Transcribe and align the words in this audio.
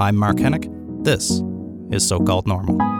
I'm 0.00 0.14
Mark 0.14 0.36
Henick. 0.36 0.72
This 1.02 1.42
is 1.90 2.06
So 2.06 2.20
Called 2.20 2.46
Normal. 2.46 2.97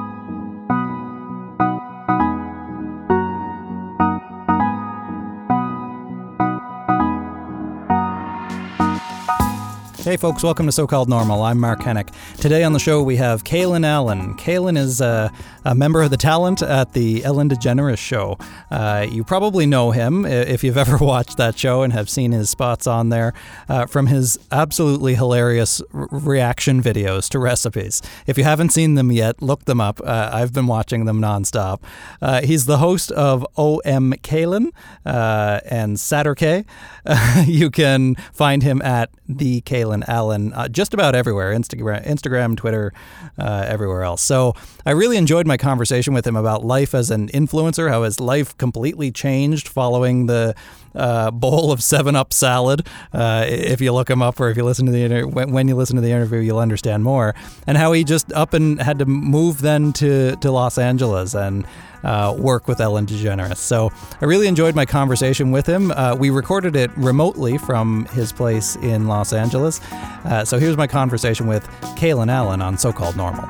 Hey, 10.09 10.16
folks, 10.16 10.43
welcome 10.43 10.64
to 10.64 10.72
So 10.72 10.86
Called 10.86 11.11
Normal. 11.11 11.43
I'm 11.43 11.61
Mark 11.61 11.80
Henick. 11.80 12.08
Today 12.38 12.64
on 12.64 12.72
the 12.72 12.79
show, 12.79 13.02
we 13.02 13.16
have 13.16 13.45
Kalen 13.45 13.84
Allen. 13.84 14.38
Kalen 14.38 14.79
is 14.79 15.02
uh, 15.02 15.29
a 15.66 15.75
member 15.75 16.00
of 16.00 16.08
the 16.08 16.16
talent 16.16 16.62
at 16.62 16.95
the 16.95 17.22
Ellen 17.27 17.50
DeGeneres 17.50 17.98
show. 17.98 18.39
Uh, 18.71 19.07
you 19.07 19.22
probably 19.22 19.66
know 19.66 19.90
him 19.90 20.25
if 20.25 20.64
you've 20.64 20.79
ever 20.79 20.96
watched 20.96 21.36
that 21.36 21.58
show 21.58 21.82
and 21.82 21.93
have 21.93 22.08
seen 22.08 22.32
his 22.32 22.49
spots 22.49 22.86
on 22.86 23.11
there 23.11 23.35
uh, 23.68 23.85
from 23.85 24.07
his 24.07 24.39
absolutely 24.50 25.14
hilarious 25.14 25.82
r- 25.93 26.08
reaction 26.11 26.82
videos 26.82 27.29
to 27.29 27.38
recipes. 27.38 28.00
If 28.27 28.38
you 28.38 28.44
haven't 28.44 28.71
seen 28.71 28.94
them 28.94 29.13
yet, 29.13 29.43
look 29.43 29.66
them 29.66 29.79
up. 29.79 30.00
Uh, 30.02 30.30
I've 30.32 30.54
been 30.54 30.68
watching 30.68 31.04
them 31.04 31.21
nonstop. 31.21 31.82
Uh, 32.22 32.41
he's 32.41 32.64
the 32.64 32.78
host 32.78 33.12
of 33.12 33.47
OM 33.58 34.14
Kalen 34.22 34.70
and 35.05 36.00
Saturday. 36.00 36.64
you 37.44 37.70
can 37.70 38.14
find 38.33 38.62
him 38.62 38.80
at 38.80 39.11
the 39.28 39.61
Kalen 39.61 39.97
Allen 40.06 40.52
just 40.70 40.94
about 40.94 41.14
everywhere 41.14 41.52
Instagram, 41.52 42.06
Instagram 42.06 42.56
Twitter, 42.56 42.92
everywhere 43.38 44.02
else. 44.02 44.22
So 44.22 44.55
I 44.86 44.92
really 44.92 45.16
enjoyed 45.16 45.47
my 45.47 45.56
conversation 45.56 46.14
with 46.14 46.27
him 46.27 46.36
about 46.36 46.64
life 46.64 46.94
as 46.94 47.11
an 47.11 47.28
influencer, 47.28 47.91
how 47.91 48.02
his 48.02 48.20
life 48.20 48.56
completely 48.58 49.11
changed 49.11 49.69
following 49.69 50.27
the 50.27 50.55
uh, 50.94 51.30
bowl 51.30 51.72
of 51.72 51.83
Seven 51.83 52.16
Up 52.16 52.33
salad. 52.33 52.86
Uh, 53.12 53.44
if 53.48 53.80
you 53.80 53.92
look 53.92 54.10
him 54.10 54.22
up, 54.22 54.40
or 54.40 54.50
if 54.50 54.56
you 54.56 54.64
listen 54.64 54.86
to 54.86 54.92
the 54.92 55.02
inter- 55.02 55.27
when, 55.27 55.68
you 55.68 55.77
listen 55.77 55.96
to 55.96 56.02
the 56.02 56.10
interview, 56.10 56.40
you'll 56.40 56.58
understand 56.58 57.05
more. 57.05 57.34
And 57.66 57.77
how 57.77 57.92
he 57.92 58.05
just 58.05 58.33
up 58.33 58.55
and 58.55 58.80
had 58.80 58.98
to 58.98 59.06
move 59.06 59.60
then 59.60 59.92
to 59.94 60.36
to 60.36 60.50
Los 60.50 60.78
Angeles 60.78 61.34
and. 61.34 61.66
Uh, 62.04 62.34
work 62.38 62.68
with 62.68 62.80
Ellen 62.80 63.06
DeGeneres. 63.06 63.56
So 63.56 63.91
I 64.20 64.24
really 64.24 64.46
enjoyed 64.46 64.74
my 64.74 64.86
conversation 64.86 65.50
with 65.50 65.66
him. 65.66 65.91
Uh, 65.91 66.14
we 66.14 66.30
recorded 66.30 66.77
it 66.77 66.90
remotely 66.96 67.58
from 67.58 68.05
his 68.06 68.32
place 68.32 68.77
in 68.77 69.06
Los 69.06 69.32
Angeles. 69.32 69.80
Uh, 70.24 70.44
so 70.44 70.58
here's 70.58 70.77
my 70.77 70.86
conversation 70.86 71.46
with 71.46 71.66
Kalen 71.96 72.30
Allen 72.30 72.62
on 72.62 72.78
So 72.78 72.92
Called 72.92 73.16
Normal. 73.16 73.48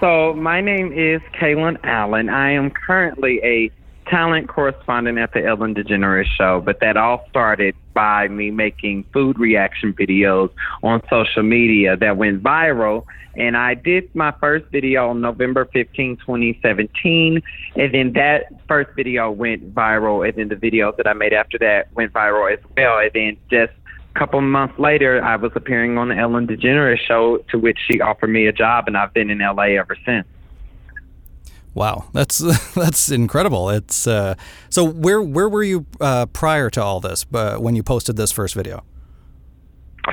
So 0.00 0.34
my 0.34 0.60
name 0.60 0.92
is 0.92 1.22
Kalen 1.40 1.78
Allen. 1.84 2.28
I 2.28 2.50
am 2.50 2.70
currently 2.70 3.40
a 3.44 3.70
talent 4.12 4.46
correspondent 4.46 5.18
at 5.18 5.32
the 5.32 5.42
Ellen 5.42 5.74
DeGeneres 5.74 6.26
Show, 6.36 6.60
but 6.60 6.80
that 6.80 6.98
all 6.98 7.24
started 7.30 7.74
by 7.94 8.28
me 8.28 8.50
making 8.50 9.04
food 9.10 9.38
reaction 9.38 9.94
videos 9.94 10.50
on 10.82 11.00
social 11.08 11.42
media 11.42 11.96
that 11.96 12.18
went 12.18 12.42
viral. 12.42 13.06
And 13.36 13.56
I 13.56 13.72
did 13.72 14.14
my 14.14 14.34
first 14.38 14.66
video 14.70 15.08
on 15.08 15.22
November 15.22 15.64
15, 15.72 16.18
2017. 16.18 17.40
And 17.74 17.94
then 17.94 18.12
that 18.12 18.52
first 18.68 18.90
video 18.94 19.30
went 19.30 19.74
viral. 19.74 20.28
And 20.28 20.36
then 20.36 20.48
the 20.48 20.56
videos 20.56 20.98
that 20.98 21.06
I 21.06 21.14
made 21.14 21.32
after 21.32 21.56
that 21.60 21.90
went 21.94 22.12
viral 22.12 22.52
as 22.52 22.62
well. 22.76 22.98
And 22.98 23.10
then 23.14 23.38
just 23.50 23.72
a 24.14 24.18
couple 24.18 24.42
months 24.42 24.78
later, 24.78 25.24
I 25.24 25.36
was 25.36 25.52
appearing 25.54 25.96
on 25.96 26.10
the 26.10 26.16
Ellen 26.16 26.46
DeGeneres 26.46 26.98
show, 27.08 27.38
to 27.48 27.58
which 27.58 27.78
she 27.90 28.02
offered 28.02 28.28
me 28.28 28.46
a 28.46 28.52
job, 28.52 28.88
and 28.88 28.98
I've 28.98 29.14
been 29.14 29.30
in 29.30 29.38
LA 29.38 29.78
ever 29.78 29.96
since. 30.04 30.26
Wow, 31.74 32.04
that's 32.12 32.38
that's 32.74 33.10
incredible. 33.10 33.70
It's 33.70 34.06
uh, 34.06 34.34
so 34.68 34.84
where 34.84 35.22
where 35.22 35.48
were 35.48 35.62
you 35.62 35.86
uh, 36.00 36.26
prior 36.26 36.70
to 36.70 36.82
all 36.82 37.00
this? 37.00 37.24
Uh, 37.32 37.56
when 37.56 37.76
you 37.76 37.82
posted 37.82 38.16
this 38.16 38.32
first 38.32 38.54
video? 38.54 38.84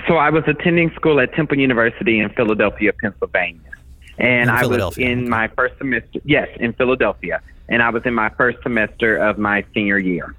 So 0.08 0.18
I 0.18 0.30
was 0.30 0.44
attending 0.48 0.92
school 0.92 1.20
at 1.20 1.34
Temple 1.34 1.58
University 1.58 2.20
in 2.20 2.30
Philadelphia, 2.30 2.94
Pennsylvania, 2.94 3.72
and 4.18 4.50
in 4.50 4.56
I 4.56 4.66
was 4.66 4.98
in 4.98 5.28
my 5.28 5.48
first 5.50 5.78
semester. 5.78 6.20
Yes, 6.24 6.48
in 6.60 6.74
Philadelphia, 6.74 7.42
and 7.68 7.82
I 7.82 7.90
was 7.90 8.04
in 8.06 8.14
my 8.14 8.30
first 8.30 8.62
semester 8.64 9.18
of 9.18 9.38
my 9.38 9.66
senior 9.74 9.98
year. 9.98 10.36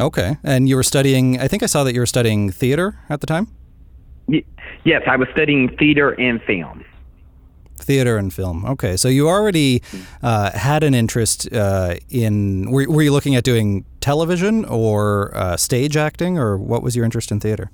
Okay. 0.00 0.36
And 0.44 0.68
you 0.68 0.76
were 0.76 0.82
studying, 0.82 1.40
I 1.40 1.48
think 1.48 1.62
I 1.62 1.66
saw 1.66 1.84
that 1.84 1.94
you 1.94 2.00
were 2.00 2.06
studying 2.06 2.50
theater 2.50 2.98
at 3.08 3.20
the 3.20 3.26
time? 3.26 3.48
Yes, 4.84 5.02
I 5.06 5.16
was 5.16 5.28
studying 5.32 5.74
theater 5.76 6.10
and 6.20 6.40
film. 6.42 6.84
Theater 7.78 8.16
and 8.16 8.32
film. 8.32 8.64
Okay. 8.64 8.96
So 8.96 9.08
you 9.08 9.28
already 9.28 9.82
uh, 10.22 10.50
had 10.52 10.82
an 10.82 10.94
interest 10.94 11.52
uh, 11.52 11.96
in, 12.10 12.70
were, 12.70 12.86
were, 12.88 13.02
you 13.02 13.12
looking 13.12 13.36
at 13.36 13.44
doing 13.44 13.84
television 14.00 14.64
or 14.64 15.36
uh, 15.36 15.56
stage 15.56 15.96
acting, 15.96 16.38
or 16.38 16.56
what 16.56 16.82
was 16.82 16.94
your 16.96 17.04
interest 17.04 17.30
in 17.30 17.40
theater? 17.40 17.70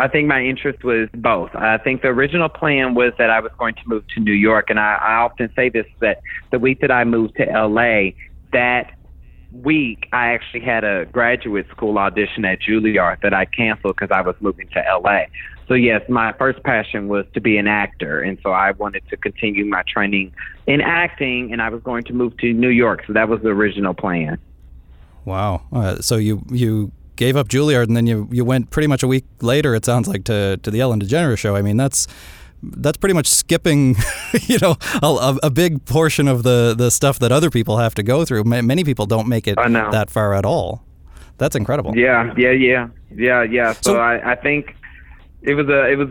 I 0.00 0.06
think 0.06 0.28
my 0.28 0.42
interest 0.44 0.84
was 0.84 1.08
both. 1.12 1.54
I 1.54 1.76
think 1.78 2.02
the 2.02 2.08
original 2.08 2.48
plan 2.48 2.94
was 2.94 3.12
that 3.18 3.30
I 3.30 3.40
was 3.40 3.50
going 3.58 3.74
to 3.74 3.82
move 3.86 4.04
to 4.14 4.20
New 4.20 4.32
York, 4.32 4.70
and 4.70 4.78
I, 4.78 4.94
I 4.94 5.14
often 5.16 5.50
say 5.56 5.68
this 5.70 5.86
that 6.00 6.20
the 6.52 6.58
week 6.58 6.80
that 6.80 6.92
I 6.92 7.02
moved 7.04 7.36
to 7.36 7.44
LA, 7.44 8.10
that 8.52 8.94
week, 9.52 10.08
I 10.12 10.28
actually 10.28 10.60
had 10.60 10.84
a 10.84 11.06
graduate 11.06 11.66
school 11.70 11.98
audition 11.98 12.44
at 12.44 12.60
Juilliard 12.60 13.22
that 13.22 13.34
I 13.34 13.44
canceled 13.46 13.96
because 13.96 14.14
I 14.14 14.20
was 14.20 14.36
moving 14.40 14.68
to 14.68 14.84
LA. 15.02 15.22
So, 15.68 15.74
yes, 15.74 16.02
my 16.08 16.32
first 16.32 16.62
passion 16.62 17.08
was 17.08 17.26
to 17.34 17.40
be 17.40 17.58
an 17.58 17.68
actor. 17.68 18.20
And 18.20 18.38
so 18.42 18.50
I 18.50 18.72
wanted 18.72 19.02
to 19.10 19.16
continue 19.16 19.66
my 19.66 19.82
training 19.86 20.32
in 20.66 20.80
acting, 20.80 21.52
and 21.52 21.60
I 21.60 21.68
was 21.68 21.82
going 21.82 22.04
to 22.04 22.12
move 22.12 22.36
to 22.38 22.52
New 22.52 22.70
York. 22.70 23.04
So 23.06 23.12
that 23.12 23.28
was 23.28 23.40
the 23.42 23.50
original 23.50 23.94
plan. 23.94 24.38
Wow. 25.24 25.62
Uh, 25.70 26.00
so 26.00 26.16
you, 26.16 26.42
you 26.50 26.90
gave 27.16 27.36
up 27.36 27.48
Juilliard 27.48 27.88
and 27.88 27.96
then 27.96 28.06
you, 28.06 28.28
you 28.30 28.44
went 28.44 28.70
pretty 28.70 28.86
much 28.86 29.02
a 29.02 29.08
week 29.08 29.26
later, 29.42 29.74
it 29.74 29.84
sounds 29.84 30.08
like, 30.08 30.24
to, 30.24 30.56
to 30.62 30.70
the 30.70 30.80
Ellen 30.80 31.00
DeGeneres 31.00 31.38
show. 31.38 31.54
I 31.54 31.62
mean, 31.62 31.76
that's 31.76 32.06
that's 32.62 32.96
pretty 32.96 33.14
much 33.14 33.26
skipping, 33.26 33.94
you 34.42 34.58
know, 34.60 34.76
a, 35.02 35.38
a, 35.44 35.50
big 35.50 35.84
portion 35.84 36.26
of 36.26 36.42
the, 36.42 36.74
the 36.76 36.90
stuff 36.90 37.20
that 37.20 37.30
other 37.30 37.50
people 37.50 37.78
have 37.78 37.94
to 37.94 38.02
go 38.02 38.24
through. 38.24 38.42
Many 38.44 38.82
people 38.82 39.06
don't 39.06 39.28
make 39.28 39.46
it 39.46 39.54
that 39.56 40.10
far 40.10 40.34
at 40.34 40.44
all. 40.44 40.82
That's 41.36 41.54
incredible. 41.54 41.96
Yeah, 41.96 42.34
yeah, 42.36 42.50
yeah, 42.50 42.88
yeah, 43.14 43.42
yeah. 43.42 43.72
So, 43.74 43.92
so 43.92 44.00
I, 44.00 44.32
I 44.32 44.34
think 44.34 44.74
it 45.42 45.54
was 45.54 45.68
a 45.68 45.86
it 45.86 45.96
was 45.96 46.08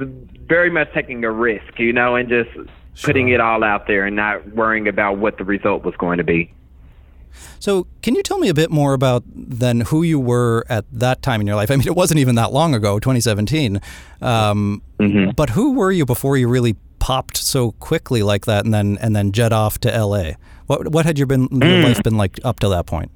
very 0.48 0.70
much 0.70 0.94
taking 0.94 1.24
a 1.24 1.32
risk, 1.32 1.78
you 1.80 1.94
know, 1.94 2.16
and 2.16 2.30
just 2.30 2.50
sure. 2.54 2.68
putting 3.04 3.30
it 3.30 3.40
all 3.40 3.64
out 3.64 3.88
there 3.88 4.06
and 4.06 4.16
not 4.16 4.48
worrying 4.54 4.88
about 4.88 5.18
what 5.18 5.38
the 5.38 5.44
result 5.44 5.84
was 5.84 5.96
going 5.98 6.18
to 6.18 6.24
be. 6.24 6.54
So, 7.60 7.88
can 8.02 8.16
you 8.16 8.24
tell 8.24 8.40
me 8.40 8.50
a 8.50 8.54
bit 8.54 8.72
more 8.72 8.94
about 8.94 9.24
then 9.28 9.82
who 9.82 10.04
you 10.04 10.20
were 10.20 10.66
at 10.70 10.86
that 10.92 11.22
time 11.22 11.42
in 11.42 11.48
your 11.48 11.56
life? 11.56 11.70
I 11.70 11.76
mean, 11.76 11.88
it 11.88 11.96
wasn't 11.96 12.20
even 12.20 12.36
that 12.36 12.52
long 12.52 12.74
ago, 12.74 13.00
2017. 13.00 13.82
Um, 14.22 14.82
mm-hmm. 15.00 15.32
But 15.32 15.52
who 15.52 15.74
were 15.74 15.92
you 15.92 16.06
before 16.06 16.38
you 16.38 16.48
really 16.48 16.76
popped 17.00 17.38
so 17.38 17.72
quickly 17.74 18.24
like 18.24 18.46
that, 18.46 18.66
and 18.66 18.74
then 18.74 18.98
and 19.02 19.16
then 19.16 19.32
jet 19.32 19.54
off 19.54 19.80
to 19.80 19.90
LA? 19.90 20.32
What 20.68 20.90
what 20.90 21.06
had 21.06 21.18
your 21.18 21.28
been 21.28 21.50
mm. 21.50 21.64
your 21.64 21.84
life 21.88 22.02
been 22.04 22.18
like 22.18 22.40
up 22.44 22.60
to 22.62 22.70
that 22.70 22.86
point? 22.86 23.12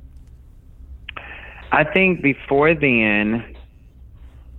I 1.72 1.86
think 1.86 2.22
before 2.22 2.74
then, 2.74 3.56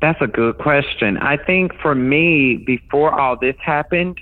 that's 0.03 0.21
a 0.21 0.27
good 0.27 0.59
question. 0.59 1.17
I 1.17 1.37
think 1.37 1.73
for 1.81 1.95
me, 1.95 2.57
before 2.57 3.19
all 3.19 3.37
this 3.41 3.55
happened, 3.65 4.19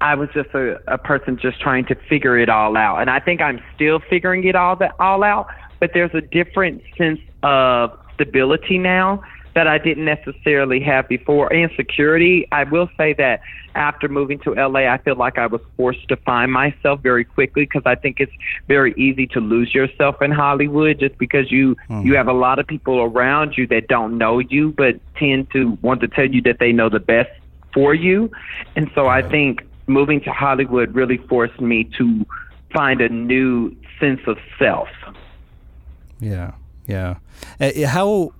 I 0.00 0.14
was 0.14 0.30
just 0.32 0.48
a, 0.54 0.78
a 0.88 0.96
person 0.96 1.38
just 1.40 1.60
trying 1.60 1.84
to 1.86 1.94
figure 2.08 2.38
it 2.38 2.48
all 2.48 2.76
out. 2.76 3.00
And 3.00 3.10
I 3.10 3.20
think 3.20 3.42
I'm 3.42 3.60
still 3.74 4.00
figuring 4.08 4.44
it 4.44 4.56
all 4.56 4.74
that 4.76 4.94
all 4.98 5.22
out, 5.22 5.48
but 5.80 5.90
there's 5.92 6.14
a 6.14 6.22
different 6.22 6.82
sense 6.96 7.20
of 7.42 7.90
stability 8.14 8.78
now 8.78 9.22
that 9.58 9.66
I 9.66 9.76
didn't 9.76 10.04
necessarily 10.04 10.78
have 10.84 11.08
before. 11.08 11.52
And 11.52 11.68
security, 11.74 12.46
I 12.52 12.62
will 12.62 12.88
say 12.96 13.12
that 13.14 13.40
after 13.74 14.06
moving 14.06 14.38
to 14.44 14.54
LA, 14.54 14.82
I 14.86 14.98
feel 14.98 15.16
like 15.16 15.36
I 15.36 15.48
was 15.48 15.60
forced 15.76 16.06
to 16.10 16.16
find 16.16 16.52
myself 16.52 17.00
very 17.00 17.24
quickly 17.24 17.64
because 17.64 17.82
I 17.84 17.96
think 17.96 18.20
it's 18.20 18.30
very 18.68 18.94
easy 18.96 19.26
to 19.26 19.40
lose 19.40 19.74
yourself 19.74 20.22
in 20.22 20.30
Hollywood 20.30 21.00
just 21.00 21.18
because 21.18 21.50
you 21.50 21.74
mm. 21.90 22.04
you 22.04 22.14
have 22.14 22.28
a 22.28 22.32
lot 22.32 22.60
of 22.60 22.68
people 22.68 23.00
around 23.00 23.58
you 23.58 23.66
that 23.66 23.88
don't 23.88 24.16
know 24.16 24.38
you 24.38 24.70
but 24.70 25.00
tend 25.16 25.50
to 25.54 25.76
want 25.82 26.02
to 26.02 26.06
tell 26.06 26.30
you 26.32 26.40
that 26.42 26.60
they 26.60 26.70
know 26.70 26.88
the 26.88 27.00
best 27.00 27.32
for 27.74 27.92
you. 27.94 28.30
And 28.76 28.88
so 28.94 29.08
I 29.08 29.22
think 29.22 29.66
moving 29.88 30.20
to 30.20 30.30
Hollywood 30.30 30.94
really 30.94 31.16
forced 31.16 31.60
me 31.60 31.82
to 31.98 32.24
find 32.72 33.00
a 33.00 33.08
new 33.08 33.74
sense 33.98 34.20
of 34.28 34.38
self. 34.56 34.88
Yeah, 36.20 36.52
yeah. 36.86 37.16
Uh, 37.60 37.72
how 37.88 38.34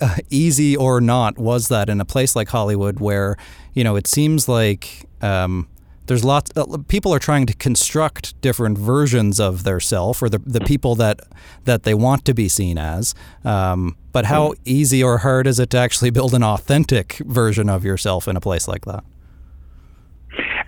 uh, 0.00 0.16
easy 0.30 0.76
or 0.76 1.00
not 1.00 1.38
was 1.38 1.68
that 1.68 1.88
in 1.88 2.00
a 2.00 2.04
place 2.04 2.36
like 2.36 2.48
Hollywood 2.48 3.00
where, 3.00 3.36
you 3.74 3.84
know, 3.84 3.96
it 3.96 4.06
seems 4.06 4.48
like 4.48 5.06
um, 5.22 5.68
there's 6.06 6.24
lots 6.24 6.50
uh, 6.56 6.78
people 6.88 7.14
are 7.14 7.18
trying 7.18 7.46
to 7.46 7.54
construct 7.54 8.40
different 8.40 8.76
versions 8.76 9.38
of 9.38 9.64
their 9.64 9.78
self 9.78 10.22
or 10.22 10.28
the, 10.28 10.38
the 10.38 10.60
people 10.60 10.94
that 10.96 11.20
that 11.64 11.84
they 11.84 11.94
want 11.94 12.24
to 12.24 12.34
be 12.34 12.48
seen 12.48 12.78
as. 12.78 13.14
Um, 13.44 13.96
but 14.12 14.24
how 14.24 14.54
easy 14.64 15.02
or 15.02 15.18
hard 15.18 15.46
is 15.46 15.60
it 15.60 15.70
to 15.70 15.78
actually 15.78 16.10
build 16.10 16.34
an 16.34 16.42
authentic 16.42 17.18
version 17.26 17.68
of 17.68 17.84
yourself 17.84 18.26
in 18.26 18.36
a 18.36 18.40
place 18.40 18.66
like 18.66 18.84
that? 18.86 19.04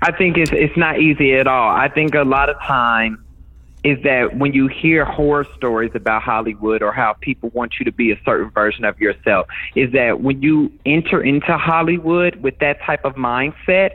I 0.02 0.12
think 0.12 0.36
it's 0.36 0.52
it's 0.52 0.76
not 0.76 1.00
easy 1.00 1.34
at 1.34 1.46
all. 1.46 1.70
I 1.70 1.88
think 1.88 2.14
a 2.14 2.22
lot 2.22 2.48
of 2.48 2.56
time 2.60 3.24
is 3.82 4.02
that 4.02 4.36
when 4.36 4.52
you 4.52 4.68
hear 4.68 5.04
horror 5.04 5.46
stories 5.56 5.92
about 5.94 6.22
Hollywood 6.22 6.82
or 6.82 6.92
how 6.92 7.14
people 7.20 7.50
want 7.50 7.74
you 7.78 7.84
to 7.84 7.92
be 7.92 8.12
a 8.12 8.20
certain 8.24 8.50
version 8.50 8.84
of 8.84 8.98
yourself, 9.00 9.46
is 9.74 9.92
that 9.92 10.20
when 10.20 10.42
you 10.42 10.70
enter 10.84 11.22
into 11.22 11.56
Hollywood 11.56 12.36
with 12.36 12.58
that 12.58 12.82
type 12.82 13.04
of 13.04 13.14
mindset, 13.14 13.92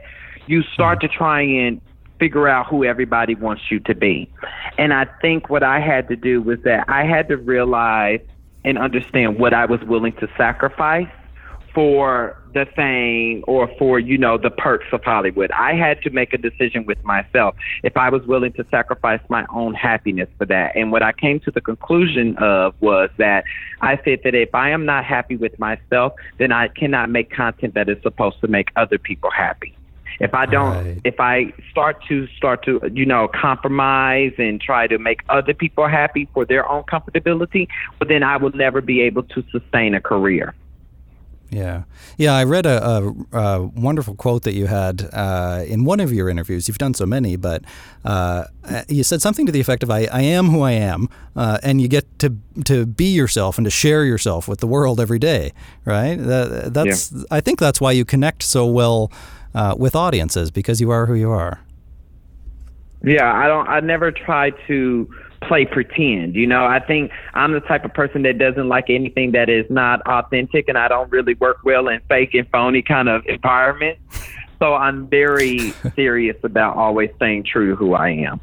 you 0.47 0.63
start 0.73 1.01
to 1.01 1.07
try 1.07 1.41
and 1.41 1.81
figure 2.19 2.47
out 2.47 2.67
who 2.67 2.83
everybody 2.83 3.35
wants 3.35 3.63
you 3.69 3.79
to 3.81 3.93
be. 3.93 4.29
And 4.77 4.93
I 4.93 5.05
think 5.21 5.49
what 5.49 5.63
I 5.63 5.79
had 5.79 6.07
to 6.07 6.15
do 6.15 6.41
was 6.41 6.59
that 6.63 6.85
I 6.87 7.03
had 7.05 7.27
to 7.27 7.37
realize 7.37 8.21
and 8.63 8.77
understand 8.77 9.37
what 9.37 9.53
I 9.53 9.65
was 9.65 9.81
willing 9.83 10.13
to 10.13 10.27
sacrifice 10.37 11.09
for 11.75 12.41
the 12.53 12.65
thing 12.73 13.43
or 13.47 13.69
for 13.77 13.99
you 13.99 14.17
know 14.17 14.37
the 14.37 14.49
perks 14.49 14.87
of 14.93 15.03
Hollywood. 15.03 15.51
I 15.51 15.75
had 15.75 16.01
to 16.03 16.09
make 16.09 16.33
a 16.33 16.37
decision 16.37 16.85
with 16.85 17.03
myself 17.03 17.55
if 17.83 17.97
I 17.97 18.09
was 18.09 18.25
willing 18.25 18.53
to 18.53 18.65
sacrifice 18.71 19.19
my 19.29 19.45
own 19.53 19.73
happiness 19.73 20.29
for 20.37 20.45
that. 20.45 20.75
And 20.75 20.91
what 20.91 21.03
I 21.03 21.11
came 21.11 21.41
to 21.41 21.51
the 21.51 21.61
conclusion 21.61 22.37
of 22.37 22.73
was 22.79 23.09
that 23.17 23.43
I 23.81 23.97
said 24.05 24.21
that 24.23 24.33
if 24.33 24.55
I 24.55 24.69
am 24.69 24.85
not 24.85 25.03
happy 25.03 25.35
with 25.35 25.59
myself, 25.59 26.13
then 26.39 26.53
I 26.53 26.69
cannot 26.69 27.09
make 27.09 27.29
content 27.29 27.73
that 27.75 27.89
is 27.89 28.01
supposed 28.01 28.39
to 28.39 28.47
make 28.47 28.69
other 28.77 28.97
people 28.97 29.29
happy. 29.29 29.75
If 30.21 30.33
I 30.33 30.45
don't, 30.45 30.85
right. 30.85 31.01
if 31.03 31.19
I 31.19 31.53
start 31.71 32.01
to 32.07 32.25
start 32.37 32.63
to, 32.63 32.79
you 32.93 33.05
know, 33.05 33.27
compromise 33.27 34.31
and 34.37 34.61
try 34.61 34.87
to 34.87 34.97
make 34.97 35.19
other 35.27 35.53
people 35.53 35.89
happy 35.89 36.29
for 36.33 36.45
their 36.45 36.65
own 36.69 36.83
comfortability, 36.83 37.67
well, 37.99 38.07
then 38.07 38.23
I 38.23 38.37
will 38.37 38.51
never 38.51 38.79
be 38.79 39.01
able 39.01 39.23
to 39.23 39.43
sustain 39.51 39.93
a 39.93 39.99
career. 39.99 40.55
Yeah, 41.51 41.83
yeah. 42.17 42.33
I 42.33 42.43
read 42.43 42.65
a, 42.65 42.85
a, 42.85 43.37
a 43.37 43.63
wonderful 43.63 44.15
quote 44.15 44.43
that 44.43 44.53
you 44.53 44.65
had 44.65 45.09
uh, 45.13 45.63
in 45.67 45.85
one 45.85 45.99
of 45.99 46.11
your 46.11 46.27
interviews. 46.27 46.67
You've 46.67 46.77
done 46.77 46.93
so 46.93 47.05
many, 47.05 47.35
but 47.35 47.63
uh, 48.03 48.45
you 48.87 49.03
said 49.03 49.21
something 49.21 49.45
to 49.45 49.51
the 49.51 49.59
effect 49.59 49.83
of 49.83 49.91
"I, 49.91 50.07
I 50.11 50.21
am 50.21 50.47
who 50.47 50.61
I 50.61 50.71
am," 50.71 51.07
uh, 51.35 51.59
and 51.63 51.81
you 51.81 51.87
get 51.87 52.19
to 52.19 52.35
to 52.65 52.85
be 52.85 53.05
yourself 53.05 53.57
and 53.57 53.65
to 53.65 53.71
share 53.71 54.03
yourself 54.05 54.47
with 54.47 54.59
the 54.59 54.67
world 54.67 54.99
every 54.99 55.19
day. 55.19 55.53
Right? 55.85 56.15
That, 56.15 56.73
that's. 56.73 57.11
Yeah. 57.11 57.23
I 57.31 57.41
think 57.41 57.59
that's 57.59 57.79
why 57.79 57.91
you 57.91 58.05
connect 58.05 58.43
so 58.43 58.65
well 58.65 59.11
uh, 59.53 59.75
with 59.77 59.95
audiences 59.95 60.51
because 60.51 60.81
you 60.81 60.89
are 60.91 61.05
who 61.05 61.13
you 61.13 61.31
are. 61.31 61.61
Yeah, 63.03 63.31
I 63.31 63.47
don't. 63.47 63.67
I 63.67 63.79
never 63.81 64.11
try 64.11 64.49
to 64.67 65.09
play 65.47 65.65
pretend. 65.65 66.35
You 66.35 66.47
know, 66.47 66.65
I 66.65 66.79
think 66.79 67.11
I'm 67.33 67.53
the 67.53 67.59
type 67.61 67.85
of 67.85 67.93
person 67.93 68.23
that 68.23 68.37
doesn't 68.37 68.67
like 68.67 68.89
anything 68.89 69.31
that 69.31 69.49
is 69.49 69.65
not 69.69 70.01
authentic, 70.07 70.67
and 70.67 70.77
I 70.77 70.87
don't 70.87 71.11
really 71.11 71.35
work 71.35 71.57
well 71.63 71.87
in 71.87 71.99
fake 72.07 72.33
and 72.33 72.47
phony 72.49 72.81
kind 72.81 73.09
of 73.09 73.25
environments. 73.25 74.01
So 74.59 74.73
I'm 74.73 75.07
very 75.07 75.71
serious 75.95 76.37
about 76.43 76.77
always 76.77 77.09
staying 77.17 77.43
true 77.43 77.69
to 77.71 77.75
who 77.75 77.93
I 77.93 78.09
am. 78.09 78.39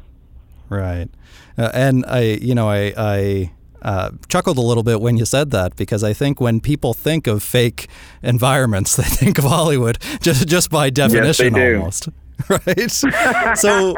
Right, 0.69 1.09
uh, 1.57 1.71
and 1.73 2.05
I, 2.07 2.21
you 2.21 2.55
know, 2.55 2.69
I, 2.69 2.93
I 2.97 3.51
uh, 3.83 4.11
chuckled 4.29 4.57
a 4.57 4.61
little 4.61 4.83
bit 4.83 5.01
when 5.01 5.17
you 5.17 5.25
said 5.25 5.51
that 5.51 5.75
because 5.75 6.03
I 6.03 6.13
think 6.13 6.39
when 6.39 6.61
people 6.61 6.93
think 6.93 7.27
of 7.27 7.43
fake 7.43 7.87
environments, 8.21 8.95
they 8.97 9.03
think 9.03 9.37
of 9.37 9.43
Hollywood 9.43 9.99
just 10.21 10.47
just 10.47 10.69
by 10.69 10.89
definition 10.89 11.55
yes, 11.55 11.77
almost. 11.77 12.09
right? 12.49 12.91
so, 12.91 13.95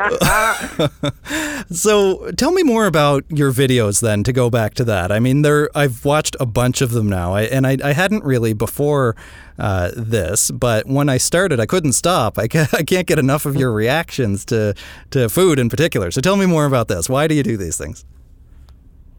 so 1.71 2.31
tell 2.31 2.51
me 2.51 2.63
more 2.63 2.85
about 2.85 3.23
your 3.29 3.51
videos 3.51 4.01
then. 4.01 4.23
To 4.23 4.33
go 4.33 4.49
back 4.49 4.73
to 4.75 4.83
that, 4.85 5.11
I 5.11 5.19
mean, 5.19 5.41
there 5.41 5.69
I've 5.75 6.05
watched 6.05 6.35
a 6.39 6.45
bunch 6.45 6.81
of 6.81 6.91
them 6.91 7.09
now, 7.09 7.33
I, 7.33 7.43
and 7.43 7.65
I, 7.65 7.77
I 7.83 7.93
hadn't 7.93 8.23
really 8.23 8.53
before 8.53 9.15
uh, 9.57 9.91
this, 9.95 10.51
but 10.51 10.87
when 10.87 11.09
I 11.09 11.17
started, 11.17 11.59
I 11.59 11.65
couldn't 11.65 11.93
stop. 11.93 12.37
I 12.37 12.47
can't, 12.47 12.73
I 12.73 12.83
can't 12.83 13.07
get 13.07 13.19
enough 13.19 13.45
of 13.45 13.55
your 13.55 13.71
reactions 13.71 14.45
to 14.45 14.75
to 15.11 15.29
food 15.29 15.59
in 15.59 15.69
particular. 15.69 16.11
So 16.11 16.21
tell 16.21 16.35
me 16.35 16.45
more 16.45 16.65
about 16.65 16.87
this. 16.87 17.09
Why 17.09 17.27
do 17.27 17.35
you 17.35 17.43
do 17.43 17.57
these 17.57 17.77
things? 17.77 18.05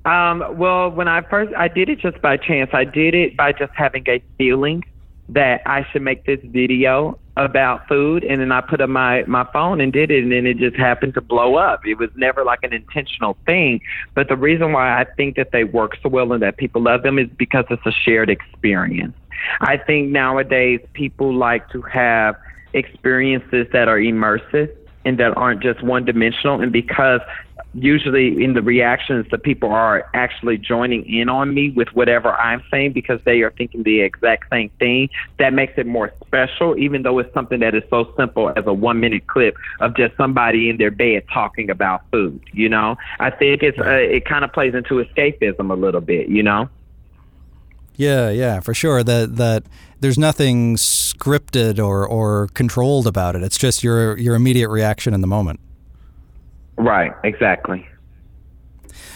Um, 0.05 0.57
well, 0.57 0.91
when 0.91 1.09
I 1.09 1.23
first, 1.23 1.53
I 1.57 1.67
did 1.67 1.89
it 1.89 1.99
just 1.99 2.23
by 2.23 2.37
chance. 2.37 2.71
I 2.73 2.85
did 2.85 3.15
it 3.15 3.37
by 3.37 3.53
just 3.53 3.73
having 3.75 4.09
a 4.09 4.23
feeling 4.39 4.85
that 5.29 5.63
I 5.67 5.85
should 5.91 6.03
make 6.03 6.25
this 6.25 6.39
video 6.45 7.19
about 7.37 7.87
food 7.87 8.25
and 8.25 8.41
then 8.41 8.50
I 8.50 8.62
put 8.62 8.81
up 8.81 8.88
my 8.88 9.25
my 9.27 9.47
phone 9.53 9.81
and 9.81 9.93
did 9.93 10.11
it 10.11 10.23
and 10.23 10.33
then 10.33 10.47
it 10.47 10.56
just 10.56 10.77
happened 10.77 11.15
to 11.15 11.21
blow 11.21 11.56
up. 11.56 11.87
It 11.87 11.99
was 11.99 12.11
never 12.17 12.44
like 12.44 12.61
an 12.62 12.73
intentional 12.73 13.37
thing, 13.44 13.81
but 14.15 14.29
the 14.29 14.37
reason 14.37 14.73
why 14.73 15.00
I 15.00 15.05
think 15.17 15.37
that 15.37 15.50
they 15.53 15.65
work 15.65 15.99
so 16.03 16.09
well 16.09 16.33
and 16.33 16.43
that 16.43 16.56
people 16.56 16.83
love 16.83 17.03
them 17.03 17.19
is 17.19 17.29
because 17.37 17.67
it's 17.71 17.85
a 17.85 17.93
shared 17.93 18.31
experience. 18.31 19.15
I 19.61 19.77
think 19.77 20.11
nowadays 20.11 20.81
people 20.94 21.35
like 21.35 21.69
to 21.71 21.83
have 21.83 22.37
experiences 22.73 23.67
that 23.73 23.89
are 23.89 23.99
immersive 23.99 24.71
and 25.06 25.19
that 25.19 25.37
aren't 25.37 25.62
just 25.62 25.82
one 25.82 26.05
dimensional 26.05 26.61
and 26.61 26.73
because 26.73 27.20
usually 27.76 28.43
in 28.43 28.55
the 28.55 28.62
reactions 28.62 29.26
the 29.31 29.38
people 29.38 29.70
are 29.70 30.08
actually 30.14 30.56
joining 30.56 31.05
in 31.06 31.29
on 31.29 31.53
me 31.53 31.70
with 31.70 31.88
whatever 31.94 32.32
I'm 32.35 32.62
saying 32.70 32.93
because 32.93 33.20
they 33.25 33.43
are 33.43 33.50
thinking 33.50 33.82
the 33.82 34.00
exact 34.00 34.50
same 34.50 34.70
thing. 34.79 35.11
That 35.38 35.53
makes 35.53 35.75
it 35.76 35.87
more 35.87 36.12
special, 36.26 36.76
even 36.79 37.03
though 37.03 37.19
it's 37.19 37.32
something 37.35 37.61
that 37.61 37.75
is 37.75 37.82
so 37.91 38.12
simple 38.17 38.53
as 38.56 38.67
a 38.67 38.73
one 38.73 39.00
minute 39.00 39.26
clip 39.26 39.56
of 39.81 39.97
just 39.97 40.17
somebody 40.17 40.70
in 40.70 40.79
their 40.79 40.91
bed 40.91 41.25
talking 41.32 41.70
about 41.70 42.03
food. 42.11 42.41
You 42.53 42.69
know, 42.69 42.97
I 43.20 43.31
think 43.31 43.62
it's 43.62 43.79
uh, 43.79 43.85
it 43.85 44.25
kind 44.25 44.44
of 44.44 44.53
plays 44.53 44.75
into 44.75 45.05
escapism 45.05 45.70
a 45.70 45.75
little 45.75 46.00
bit. 46.00 46.29
You 46.29 46.43
know. 46.43 46.69
Yeah, 47.96 48.31
yeah, 48.31 48.60
for 48.60 48.75
sure. 48.75 49.02
That 49.02 49.37
that 49.37 49.64
there's 50.00 50.19
nothing 50.19 50.76
scripted 50.76 51.82
or, 51.82 52.06
or 52.06 52.48
controlled 52.48 53.06
about 53.06 53.34
it. 53.34 53.43
It's 53.43 53.58
just 53.58 53.82
your 53.82 54.16
your 54.19 54.34
immediate 54.34 54.69
reaction 54.69 55.14
in 55.14 55.20
the 55.20 55.26
moment. 55.26 55.60
Right, 56.76 57.12
exactly. 57.25 57.88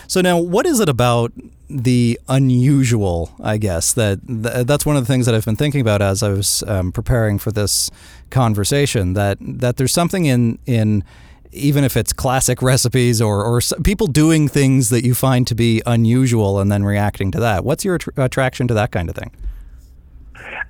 So 0.06 0.20
now, 0.20 0.38
what 0.38 0.66
is 0.66 0.80
it 0.80 0.88
about 0.88 1.32
the 1.68 2.18
unusual? 2.28 3.32
I 3.42 3.58
guess 3.58 3.92
that 3.92 4.26
th- 4.26 4.66
that's 4.66 4.84
one 4.84 4.96
of 4.96 5.06
the 5.06 5.12
things 5.12 5.26
that 5.26 5.34
I've 5.34 5.44
been 5.44 5.56
thinking 5.56 5.80
about 5.80 6.02
as 6.02 6.22
I 6.22 6.30
was 6.30 6.64
um, 6.66 6.90
preparing 6.90 7.38
for 7.38 7.52
this 7.52 7.90
conversation. 8.30 9.12
That 9.12 9.38
that 9.40 9.76
there's 9.76 9.92
something 9.92 10.24
in 10.24 10.58
in 10.66 11.04
even 11.52 11.84
if 11.84 11.96
it's 11.96 12.12
classic 12.12 12.62
recipes 12.62 13.20
or 13.20 13.44
or 13.44 13.60
people 13.82 14.06
doing 14.06 14.48
things 14.48 14.88
that 14.90 15.04
you 15.04 15.14
find 15.14 15.46
to 15.46 15.54
be 15.54 15.82
unusual 15.86 16.60
and 16.60 16.70
then 16.70 16.84
reacting 16.84 17.30
to 17.32 17.40
that. 17.40 17.64
What's 17.64 17.84
your 17.84 17.98
attraction 18.16 18.68
to 18.68 18.74
that 18.74 18.92
kind 18.92 19.08
of 19.08 19.16
thing? 19.16 19.32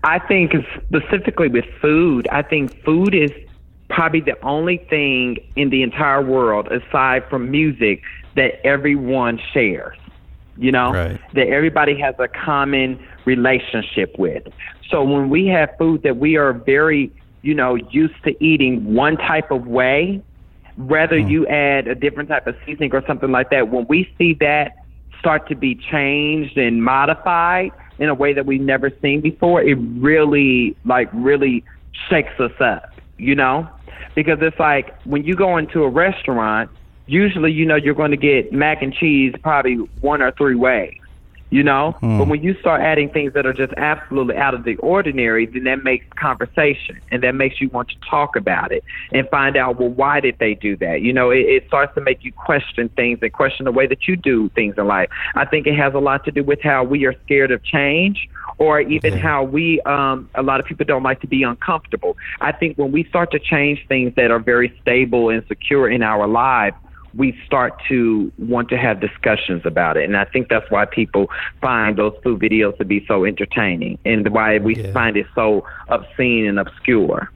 I 0.02 0.18
think 0.18 0.52
specifically 0.86 1.48
with 1.48 1.66
food, 1.80 2.26
I 2.32 2.42
think 2.42 2.82
food 2.84 3.14
is 3.14 3.30
probably 3.90 4.20
the 4.20 4.40
only 4.42 4.78
thing 4.78 5.38
in 5.56 5.70
the 5.70 5.82
entire 5.82 6.22
world 6.22 6.68
aside 6.68 7.28
from 7.28 7.50
music 7.50 8.02
that 8.36 8.64
everyone 8.64 9.40
shares. 9.52 9.96
You 10.56 10.72
know, 10.72 10.92
right. 10.92 11.18
that 11.34 11.48
everybody 11.48 11.98
has 12.00 12.14
a 12.18 12.28
common 12.28 13.02
relationship 13.24 14.18
with. 14.18 14.46
So 14.90 15.02
when 15.02 15.30
we 15.30 15.46
have 15.46 15.70
food 15.78 16.02
that 16.02 16.18
we 16.18 16.36
are 16.36 16.52
very, 16.52 17.10
you 17.40 17.54
know, 17.54 17.76
used 17.76 18.22
to 18.24 18.44
eating 18.44 18.94
one 18.94 19.16
type 19.16 19.50
of 19.50 19.66
way, 19.66 20.22
whether 20.76 21.16
mm. 21.16 21.30
you 21.30 21.46
add 21.46 21.88
a 21.88 21.94
different 21.94 22.28
type 22.28 22.46
of 22.46 22.56
seasoning 22.64 22.94
or 22.94 23.04
something 23.06 23.30
like 23.30 23.50
that, 23.50 23.68
when 23.68 23.86
we 23.88 24.12
see 24.18 24.34
that 24.40 24.76
start 25.18 25.48
to 25.48 25.54
be 25.54 25.74
changed 25.74 26.56
and 26.56 26.82
modified 26.82 27.72
in 27.98 28.08
a 28.08 28.14
way 28.14 28.32
that 28.32 28.46
we've 28.46 28.60
never 28.60 28.90
seen 29.02 29.20
before, 29.20 29.62
it 29.62 29.74
really, 29.74 30.74
like, 30.84 31.08
really 31.12 31.62
shakes 32.08 32.38
us 32.40 32.52
up, 32.60 32.94
you 33.18 33.34
know? 33.34 33.68
because 34.14 34.38
it's 34.40 34.58
like 34.58 35.00
when 35.04 35.24
you 35.24 35.34
go 35.34 35.56
into 35.56 35.82
a 35.82 35.88
restaurant, 35.88 36.70
usually 37.06 37.52
you 37.52 37.66
know 37.66 37.76
you're 37.76 37.94
going 37.94 38.10
to 38.10 38.16
get 38.16 38.52
mac 38.52 38.82
and 38.82 38.92
cheese 38.92 39.34
probably 39.42 39.76
one 40.00 40.22
or 40.22 40.32
three 40.32 40.54
ways. 40.54 40.94
You 41.50 41.64
know, 41.64 41.96
mm. 42.00 42.18
but 42.18 42.28
when 42.28 42.42
you 42.44 42.54
start 42.60 42.80
adding 42.80 43.10
things 43.10 43.32
that 43.32 43.44
are 43.44 43.52
just 43.52 43.72
absolutely 43.76 44.36
out 44.36 44.54
of 44.54 44.62
the 44.62 44.76
ordinary, 44.76 45.46
then 45.46 45.64
that 45.64 45.82
makes 45.82 46.06
conversation 46.14 47.00
and 47.10 47.24
that 47.24 47.34
makes 47.34 47.60
you 47.60 47.68
want 47.70 47.88
to 47.88 47.96
talk 48.08 48.36
about 48.36 48.70
it 48.70 48.84
and 49.12 49.28
find 49.30 49.56
out, 49.56 49.80
well, 49.80 49.88
why 49.88 50.20
did 50.20 50.36
they 50.38 50.54
do 50.54 50.76
that? 50.76 51.02
You 51.02 51.12
know, 51.12 51.30
it, 51.30 51.40
it 51.40 51.66
starts 51.66 51.92
to 51.96 52.00
make 52.00 52.24
you 52.24 52.32
question 52.32 52.88
things 52.90 53.18
and 53.20 53.32
question 53.32 53.64
the 53.64 53.72
way 53.72 53.88
that 53.88 54.06
you 54.06 54.14
do 54.14 54.48
things 54.50 54.76
in 54.78 54.86
life. 54.86 55.08
I 55.34 55.44
think 55.44 55.66
it 55.66 55.74
has 55.74 55.92
a 55.92 55.98
lot 55.98 56.24
to 56.26 56.30
do 56.30 56.44
with 56.44 56.60
how 56.62 56.84
we 56.84 57.04
are 57.04 57.14
scared 57.24 57.50
of 57.50 57.64
change 57.64 58.28
or 58.58 58.80
even 58.80 59.16
how 59.16 59.42
we 59.42 59.80
um 59.82 60.28
a 60.34 60.42
lot 60.42 60.60
of 60.60 60.66
people 60.66 60.84
don't 60.84 61.02
like 61.02 61.20
to 61.20 61.26
be 61.26 61.42
uncomfortable. 61.42 62.16
I 62.40 62.52
think 62.52 62.78
when 62.78 62.92
we 62.92 63.04
start 63.04 63.32
to 63.32 63.38
change 63.40 63.84
things 63.88 64.14
that 64.16 64.30
are 64.30 64.38
very 64.38 64.72
stable 64.82 65.30
and 65.30 65.44
secure 65.48 65.90
in 65.90 66.02
our 66.02 66.28
lives, 66.28 66.76
we 67.14 67.38
start 67.46 67.80
to 67.88 68.32
want 68.38 68.68
to 68.68 68.78
have 68.78 69.00
discussions 69.00 69.62
about 69.64 69.96
it. 69.96 70.04
And 70.04 70.16
I 70.16 70.24
think 70.24 70.48
that's 70.48 70.70
why 70.70 70.84
people 70.84 71.30
find 71.60 71.96
those 71.96 72.14
food 72.22 72.40
videos 72.40 72.76
to 72.78 72.84
be 72.84 73.04
so 73.06 73.24
entertaining 73.24 73.98
and 74.04 74.28
why 74.28 74.58
we 74.58 74.76
yeah. 74.76 74.92
find 74.92 75.16
it 75.16 75.26
so 75.34 75.64
obscene 75.88 76.46
and 76.46 76.58
obscure. 76.58 77.30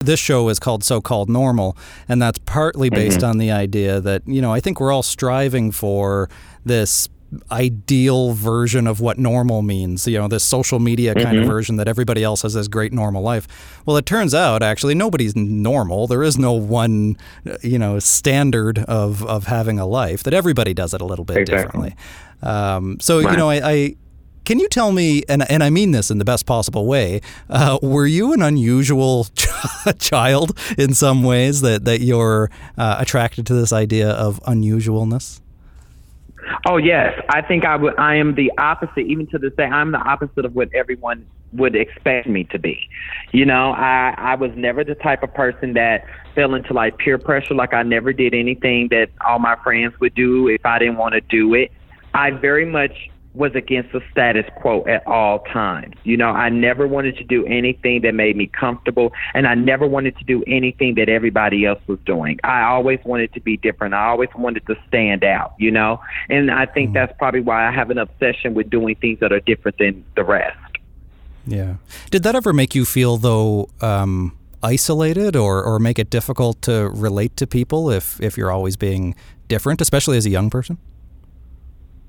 This 0.00 0.18
show 0.18 0.48
is 0.48 0.58
called 0.58 0.82
So 0.82 1.00
Called 1.00 1.30
Normal, 1.30 1.76
and 2.08 2.20
that's 2.20 2.38
partly 2.38 2.90
based 2.90 3.18
mm-hmm. 3.18 3.30
on 3.30 3.38
the 3.38 3.52
idea 3.52 4.00
that, 4.00 4.26
you 4.26 4.42
know, 4.42 4.52
I 4.52 4.58
think 4.58 4.80
we're 4.80 4.90
all 4.90 5.04
striving 5.04 5.70
for 5.70 6.28
this 6.64 7.08
ideal 7.50 8.32
version 8.32 8.86
of 8.86 9.00
what 9.00 9.18
normal 9.18 9.62
means, 9.62 10.06
you 10.06 10.18
know, 10.18 10.28
this 10.28 10.44
social 10.44 10.78
media 10.78 11.14
kind 11.14 11.28
Mm-hmm. 11.28 11.42
of 11.42 11.46
version 11.48 11.76
that 11.76 11.88
everybody 11.88 12.22
else 12.22 12.42
has 12.42 12.54
this 12.54 12.68
great 12.68 12.92
normal 12.92 13.22
life. 13.22 13.46
Well, 13.86 13.96
it 13.96 14.04
turns 14.06 14.34
out 14.34 14.62
actually 14.62 14.94
nobody's 14.94 15.34
normal. 15.34 16.06
There 16.06 16.22
is 16.22 16.36
no 16.38 16.52
one, 16.52 17.16
you 17.62 17.78
know, 17.78 17.98
standard 17.98 18.80
of, 18.80 19.24
of 19.24 19.44
having 19.46 19.78
a 19.78 19.86
life, 19.86 20.22
that 20.24 20.34
everybody 20.34 20.74
does 20.74 20.92
it 20.94 21.00
a 21.00 21.04
little 21.06 21.24
bit 21.24 21.38
Exactly. 21.38 21.90
differently. 21.90 21.96
Um, 22.42 22.98
so, 23.00 23.20
you 23.20 23.36
know, 23.36 23.48
I, 23.48 23.70
I 23.70 23.96
can 24.44 24.58
you 24.58 24.68
tell 24.68 24.90
me, 24.90 25.22
and, 25.28 25.48
and 25.48 25.62
I 25.62 25.70
mean 25.70 25.92
this 25.92 26.10
in 26.10 26.18
the 26.18 26.24
best 26.24 26.46
possible 26.46 26.86
way, 26.86 27.20
uh, 27.48 27.78
were 27.80 28.06
you 28.06 28.32
an 28.32 28.42
unusual 28.42 29.26
child 30.00 30.58
in 30.76 30.94
some 30.94 31.22
ways 31.22 31.60
that, 31.60 31.84
that 31.84 32.00
you're 32.00 32.50
uh, 32.76 32.96
attracted 32.98 33.46
to 33.46 33.54
this 33.54 33.72
idea 33.72 34.10
of 34.10 34.40
unusualness? 34.42 35.40
Oh 36.66 36.76
yes, 36.76 37.12
I 37.28 37.42
think 37.42 37.64
I 37.64 37.76
would. 37.76 37.98
I 37.98 38.16
am 38.16 38.34
the 38.34 38.52
opposite. 38.58 39.06
Even 39.06 39.26
to 39.28 39.38
this 39.38 39.52
day, 39.56 39.64
I'm 39.64 39.92
the 39.92 39.98
opposite 39.98 40.44
of 40.44 40.54
what 40.54 40.68
everyone 40.74 41.26
would 41.52 41.76
expect 41.76 42.26
me 42.26 42.44
to 42.44 42.58
be. 42.58 42.78
You 43.32 43.46
know, 43.46 43.72
I 43.72 44.14
I 44.16 44.34
was 44.34 44.50
never 44.56 44.84
the 44.84 44.94
type 44.94 45.22
of 45.22 45.32
person 45.34 45.74
that 45.74 46.04
fell 46.34 46.54
into 46.54 46.72
like 46.72 46.98
peer 46.98 47.18
pressure. 47.18 47.54
Like 47.54 47.74
I 47.74 47.82
never 47.82 48.12
did 48.12 48.34
anything 48.34 48.88
that 48.90 49.10
all 49.26 49.38
my 49.38 49.56
friends 49.62 49.94
would 50.00 50.14
do 50.14 50.48
if 50.48 50.64
I 50.64 50.78
didn't 50.78 50.96
want 50.96 51.14
to 51.14 51.20
do 51.20 51.54
it. 51.54 51.70
I 52.14 52.30
very 52.30 52.66
much 52.66 53.10
was 53.34 53.54
against 53.54 53.92
the 53.92 54.00
status 54.10 54.44
quo 54.56 54.84
at 54.86 55.06
all 55.06 55.40
times. 55.40 55.94
You 56.04 56.16
know, 56.16 56.28
I 56.28 56.50
never 56.50 56.86
wanted 56.86 57.16
to 57.16 57.24
do 57.24 57.46
anything 57.46 58.02
that 58.02 58.14
made 58.14 58.36
me 58.36 58.46
comfortable, 58.46 59.12
and 59.32 59.46
I 59.46 59.54
never 59.54 59.86
wanted 59.86 60.16
to 60.18 60.24
do 60.24 60.44
anything 60.46 60.96
that 60.96 61.08
everybody 61.08 61.64
else 61.64 61.80
was 61.86 61.98
doing. 62.04 62.38
I 62.44 62.62
always 62.62 63.00
wanted 63.04 63.32
to 63.34 63.40
be 63.40 63.56
different. 63.56 63.94
I 63.94 64.08
always 64.08 64.28
wanted 64.36 64.66
to 64.66 64.76
stand 64.86 65.24
out, 65.24 65.54
you 65.58 65.70
know? 65.70 66.00
And 66.28 66.50
I 66.50 66.66
think 66.66 66.92
that's 66.92 67.12
probably 67.18 67.40
why 67.40 67.66
I 67.66 67.70
have 67.70 67.90
an 67.90 67.98
obsession 67.98 68.54
with 68.54 68.68
doing 68.68 68.96
things 68.96 69.20
that 69.20 69.32
are 69.32 69.40
different 69.40 69.78
than 69.78 70.04
the 70.14 70.24
rest. 70.24 70.58
Yeah. 71.46 71.76
Did 72.10 72.22
that 72.24 72.34
ever 72.34 72.52
make 72.52 72.74
you 72.74 72.84
feel 72.84 73.16
though 73.16 73.68
um, 73.80 74.38
isolated, 74.62 75.34
or 75.34 75.62
or 75.62 75.78
make 75.78 75.98
it 75.98 76.08
difficult 76.08 76.62
to 76.62 76.90
relate 76.94 77.36
to 77.38 77.46
people 77.46 77.90
if 77.90 78.20
if 78.20 78.36
you're 78.36 78.50
always 78.52 78.76
being 78.76 79.14
different, 79.48 79.80
especially 79.80 80.16
as 80.16 80.26
a 80.26 80.30
young 80.30 80.50
person? 80.50 80.78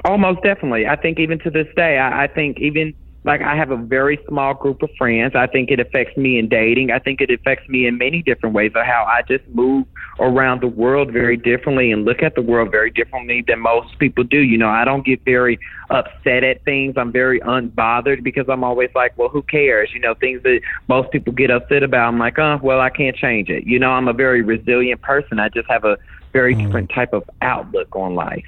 Oh, 0.05 0.17
most 0.17 0.43
definitely. 0.43 0.87
I 0.87 0.95
think 0.95 1.19
even 1.19 1.39
to 1.39 1.49
this 1.49 1.67
day, 1.75 1.97
I, 1.97 2.23
I 2.23 2.27
think 2.27 2.59
even 2.59 2.93
like 3.25 3.41
I 3.41 3.55
have 3.55 3.71
a 3.71 3.77
very 3.77 4.19
small 4.27 4.53
group 4.53 4.81
of 4.83 4.89
friends. 4.97 5.33
I 5.35 5.47
think 5.47 5.71
it 5.71 5.79
affects 5.79 6.17
me 6.17 6.37
in 6.37 6.49
dating. 6.49 6.91
I 6.91 6.99
think 6.99 7.21
it 7.21 7.29
affects 7.29 7.67
me 7.69 7.87
in 7.87 7.97
many 7.97 8.21
different 8.21 8.53
ways 8.53 8.71
of 8.75 8.85
how 8.85 9.05
I 9.07 9.21
just 9.21 9.47
move 9.49 9.85
around 10.19 10.61
the 10.61 10.67
world 10.67 11.11
very 11.11 11.37
differently 11.37 11.91
and 11.91 12.05
look 12.05 12.21
at 12.21 12.35
the 12.35 12.41
world 12.41 12.69
very 12.69 12.91
differently 12.91 13.43
than 13.47 13.59
most 13.59 13.97
people 13.97 14.23
do. 14.25 14.39
You 14.39 14.57
know, 14.57 14.69
I 14.69 14.83
don't 14.83 15.05
get 15.05 15.23
very 15.23 15.57
upset 15.89 16.43
at 16.43 16.63
things. 16.65 16.95
I'm 16.97 17.11
very 17.11 17.39
unbothered 17.39 18.23
because 18.23 18.45
I'm 18.49 18.63
always 18.63 18.89
like, 18.93 19.17
well, 19.17 19.29
who 19.29 19.41
cares? 19.41 19.91
You 19.93 20.01
know, 20.01 20.13
things 20.15 20.43
that 20.43 20.59
most 20.89 21.11
people 21.11 21.31
get 21.31 21.49
upset 21.49 21.81
about. 21.81 22.09
I'm 22.09 22.19
like, 22.19 22.37
oh, 22.39 22.59
well, 22.61 22.81
I 22.81 22.89
can't 22.89 23.15
change 23.15 23.49
it. 23.49 23.65
You 23.65 23.79
know, 23.79 23.91
I'm 23.91 24.09
a 24.09 24.13
very 24.13 24.41
resilient 24.41 25.01
person. 25.01 25.39
I 25.39 25.47
just 25.47 25.69
have 25.69 25.85
a 25.85 25.97
very 26.33 26.55
mm. 26.55 26.65
different 26.65 26.91
type 26.93 27.13
of 27.13 27.23
outlook 27.41 27.95
on 27.95 28.15
life. 28.15 28.45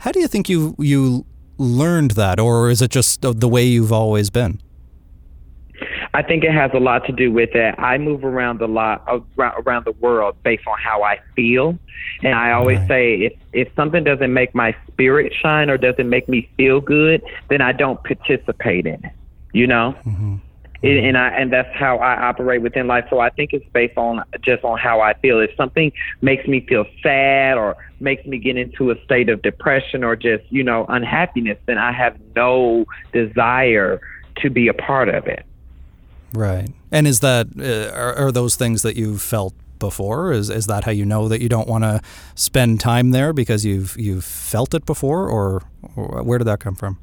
How 0.00 0.12
do 0.12 0.20
you 0.20 0.28
think 0.28 0.48
you 0.48 0.74
you 0.78 1.24
learned 1.58 2.12
that, 2.12 2.40
or 2.40 2.70
is 2.70 2.82
it 2.82 2.90
just 2.90 3.22
the- 3.22 3.48
way 3.48 3.64
you've 3.64 3.92
always 3.92 4.28
been? 4.30 4.60
I 6.12 6.22
think 6.22 6.44
it 6.44 6.52
has 6.52 6.70
a 6.74 6.78
lot 6.78 7.04
to 7.06 7.12
do 7.12 7.32
with 7.32 7.50
that. 7.54 7.78
I 7.78 7.98
move 7.98 8.24
around 8.24 8.60
a 8.62 8.66
lot 8.66 9.02
around, 9.36 9.54
around 9.66 9.84
the 9.84 9.92
world 9.92 10.36
based 10.44 10.62
on 10.66 10.76
how 10.78 11.02
I 11.02 11.18
feel, 11.34 11.76
and 12.22 12.34
I 12.34 12.52
always 12.52 12.78
Right. 12.80 12.88
say 12.88 13.14
if 13.26 13.32
if 13.52 13.68
something 13.74 14.04
doesn't 14.04 14.32
make 14.32 14.54
my 14.54 14.74
spirit 14.86 15.32
shine 15.34 15.70
or 15.70 15.76
doesn't 15.76 16.08
make 16.08 16.28
me 16.28 16.48
feel 16.56 16.80
good, 16.80 17.20
then 17.48 17.60
I 17.60 17.72
don't 17.72 18.02
participate 18.04 18.86
in 18.86 18.94
it. 19.04 19.12
You 19.52 19.66
know, 19.66 19.94
Mm-hmm. 20.06 20.34
and, 20.84 20.98
and 21.06 21.18
I 21.18 21.28
and 21.30 21.52
that's 21.52 21.74
how 21.74 21.98
I 21.98 22.28
operate 22.28 22.62
within 22.62 22.86
life. 22.86 23.06
So 23.10 23.18
I 23.18 23.30
think 23.30 23.52
it's 23.52 23.66
based 23.72 23.96
on 23.98 24.22
just 24.40 24.62
on 24.62 24.78
how 24.78 25.00
I 25.00 25.14
feel. 25.14 25.40
If 25.40 25.50
something 25.56 25.90
makes 26.22 26.46
me 26.46 26.60
feel 26.60 26.84
sad 27.02 27.56
or 27.58 27.76
makes 28.00 28.24
me 28.26 28.38
get 28.38 28.56
into 28.56 28.90
a 28.90 29.04
state 29.04 29.28
of 29.28 29.42
depression 29.42 30.04
or 30.04 30.16
just 30.16 30.44
you 30.50 30.62
know 30.62 30.86
unhappiness, 30.88 31.58
then 31.66 31.78
I 31.78 31.92
have 31.92 32.16
no 32.34 32.84
desire 33.12 34.00
to 34.36 34.50
be 34.50 34.68
a 34.68 34.74
part 34.74 35.08
of 35.08 35.26
it. 35.26 35.44
Right. 36.32 36.68
And 36.90 37.06
is 37.06 37.20
that 37.20 37.46
uh, 37.58 37.96
are, 37.96 38.14
are 38.14 38.32
those 38.32 38.56
things 38.56 38.82
that 38.82 38.96
you've 38.96 39.22
felt 39.22 39.54
before? 39.78 40.32
Is 40.32 40.50
is 40.50 40.66
that 40.66 40.84
how 40.84 40.90
you 40.90 41.04
know 41.04 41.28
that 41.28 41.40
you 41.40 41.48
don't 41.48 41.68
want 41.68 41.84
to 41.84 42.00
spend 42.34 42.80
time 42.80 43.10
there 43.12 43.32
because 43.32 43.64
you've 43.64 43.96
you've 43.98 44.24
felt 44.24 44.74
it 44.74 44.84
before, 44.84 45.28
or, 45.28 45.62
or 45.96 46.22
where 46.22 46.38
did 46.38 46.46
that 46.46 46.60
come 46.60 46.74
from? 46.74 46.98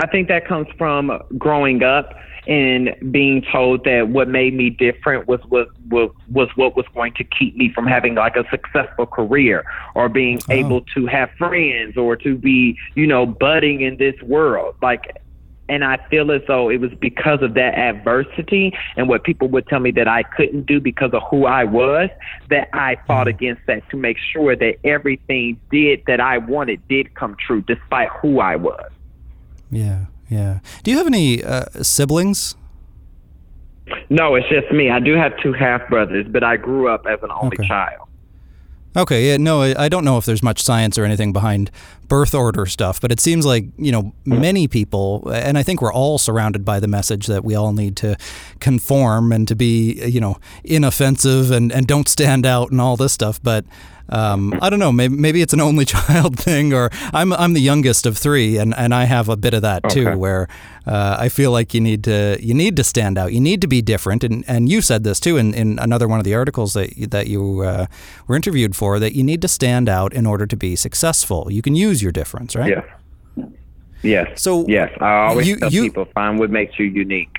I 0.00 0.06
think 0.06 0.28
that 0.28 0.46
comes 0.46 0.68
from 0.76 1.22
growing 1.38 1.82
up 1.82 2.14
and 2.46 2.94
being 3.10 3.42
told 3.50 3.84
that 3.84 4.08
what 4.08 4.28
made 4.28 4.54
me 4.54 4.70
different 4.70 5.26
was 5.26 5.40
was 5.46 5.66
was, 5.90 6.10
was 6.30 6.48
what 6.54 6.76
was 6.76 6.86
going 6.94 7.12
to 7.14 7.24
keep 7.24 7.56
me 7.56 7.72
from 7.74 7.86
having 7.86 8.14
like 8.14 8.36
a 8.36 8.44
successful 8.50 9.06
career 9.06 9.64
or 9.94 10.08
being 10.08 10.38
Oh. 10.48 10.52
able 10.52 10.80
to 10.94 11.06
have 11.06 11.30
friends 11.38 11.96
or 11.96 12.14
to 12.16 12.36
be, 12.36 12.76
you 12.94 13.06
know, 13.06 13.26
budding 13.26 13.80
in 13.80 13.96
this 13.96 14.20
world. 14.22 14.76
Like 14.80 15.20
and 15.68 15.84
I 15.84 15.98
feel 16.08 16.30
as 16.30 16.42
though 16.46 16.68
it 16.68 16.80
was 16.80 16.92
because 17.00 17.42
of 17.42 17.54
that 17.54 17.74
adversity 17.74 18.72
and 18.96 19.08
what 19.08 19.24
people 19.24 19.48
would 19.48 19.66
tell 19.66 19.80
me 19.80 19.90
that 19.92 20.06
I 20.06 20.22
couldn't 20.22 20.66
do 20.66 20.80
because 20.80 21.12
of 21.12 21.22
who 21.28 21.46
I 21.46 21.64
was 21.64 22.08
that 22.50 22.68
I 22.72 22.96
fought 23.06 23.26
mm-hmm. 23.26 23.36
against 23.36 23.62
that 23.66 23.88
to 23.90 23.96
make 23.96 24.16
sure 24.18 24.54
that 24.54 24.76
everything 24.84 25.58
did 25.72 26.02
that 26.06 26.20
I 26.20 26.38
wanted 26.38 26.86
did 26.86 27.14
come 27.14 27.36
true 27.44 27.62
despite 27.62 28.10
who 28.10 28.38
I 28.38 28.54
was. 28.54 28.90
Yeah. 29.70 30.06
Yeah. 30.28 30.58
Do 30.82 30.90
you 30.90 30.98
have 30.98 31.06
any 31.06 31.42
uh, 31.44 31.64
siblings? 31.82 32.56
No, 34.10 34.34
it's 34.34 34.48
just 34.48 34.70
me. 34.72 34.90
I 34.90 34.98
do 34.98 35.14
have 35.14 35.32
two 35.40 35.52
half 35.52 35.88
brothers, 35.88 36.26
but 36.28 36.42
I 36.42 36.56
grew 36.56 36.88
up 36.88 37.06
as 37.06 37.22
an 37.22 37.30
only 37.30 37.56
Okay. 37.58 37.68
child. 37.68 38.02
Okay, 38.96 39.28
yeah, 39.28 39.36
no, 39.36 39.60
I 39.60 39.84
I 39.84 39.88
don't 39.90 40.04
know 40.06 40.16
if 40.16 40.24
there's 40.24 40.42
much 40.42 40.62
science 40.62 40.96
or 40.96 41.04
anything 41.04 41.30
behind 41.32 41.70
birth 42.08 42.34
order 42.34 42.64
stuff, 42.64 42.98
but 42.98 43.12
it 43.12 43.20
seems 43.20 43.44
like, 43.44 43.66
you 43.76 43.92
know, 43.92 44.14
many 44.24 44.66
people, 44.68 45.28
and 45.30 45.58
I 45.58 45.62
think 45.62 45.82
we're 45.82 45.92
all 45.92 46.16
surrounded 46.16 46.64
by 46.64 46.80
the 46.80 46.88
message 46.88 47.26
that 47.26 47.44
we 47.44 47.54
all 47.54 47.72
need 47.74 47.94
to 47.98 48.16
conform 48.58 49.32
and 49.32 49.46
to 49.48 49.54
be, 49.54 50.02
you 50.08 50.18
know, 50.20 50.38
inoffensive 50.64 51.50
and, 51.50 51.70
and 51.72 51.86
don't 51.86 52.08
stand 52.08 52.46
out 52.46 52.70
and 52.70 52.80
all 52.80 52.96
this 52.96 53.12
stuff. 53.12 53.38
But 53.42 53.66
um, 54.08 54.54
I 54.62 54.70
don't 54.70 54.78
know, 54.78 54.92
maybe, 54.92 55.16
maybe 55.16 55.42
it's 55.42 55.52
an 55.52 55.60
only 55.60 55.84
child 55.96 56.38
thing, 56.38 56.72
or 56.72 56.90
I'm, 57.12 57.32
I'm 57.32 57.52
the 57.54 57.60
youngest 57.60 58.06
of 58.06 58.16
three, 58.16 58.56
and, 58.58 58.74
and 58.76 58.94
I 58.94 59.04
have 59.04 59.28
a 59.28 59.36
bit 59.36 59.54
of 59.54 59.62
that 59.62 59.88
too, 59.90 60.06
Okay. 60.08 60.14
where 60.16 60.48
uh, 60.86 61.16
I 61.18 61.28
feel 61.28 61.50
like 61.50 61.74
you 61.74 61.80
need 61.80 62.04
to 62.04 62.38
you 62.40 62.54
need 62.54 62.76
to 62.76 62.84
stand 62.84 63.18
out, 63.18 63.32
you 63.32 63.40
need 63.40 63.60
to 63.62 63.66
be 63.66 63.82
different, 63.82 64.22
and, 64.24 64.44
and 64.46 64.68
you 64.68 64.80
said 64.80 65.02
this 65.04 65.18
too 65.20 65.36
in, 65.36 65.52
in 65.54 65.78
another 65.80 66.06
one 66.06 66.18
of 66.20 66.24
the 66.24 66.34
articles 66.34 66.74
that 66.74 66.96
you- 66.96 67.06
that 67.08 67.26
you 67.26 67.60
uh, 67.62 67.86
were 68.28 68.36
interviewed 68.36 68.76
for 68.76 68.98
that 69.00 69.14
you 69.14 69.22
need 69.24 69.42
to 69.42 69.48
stand 69.48 69.88
out 69.88 70.12
in 70.12 70.26
order 70.26 70.46
to 70.46 70.56
be 70.56 70.76
successful. 70.76 71.48
You 71.50 71.62
can 71.62 71.74
use 71.74 72.02
your 72.02 72.12
difference, 72.12 72.54
right? 72.54 72.70
Yes. 72.70 72.84
Yes. 74.02 74.40
So, 74.42 74.66
yes, 74.68 74.90
I 75.00 75.26
always 75.28 75.48
you- 75.48 75.56
tell 75.58 75.72
you- 75.72 75.82
people 75.82 76.04
find 76.14 76.38
what 76.38 76.50
makes 76.50 76.78
you 76.78 76.86
unique. 76.86 77.38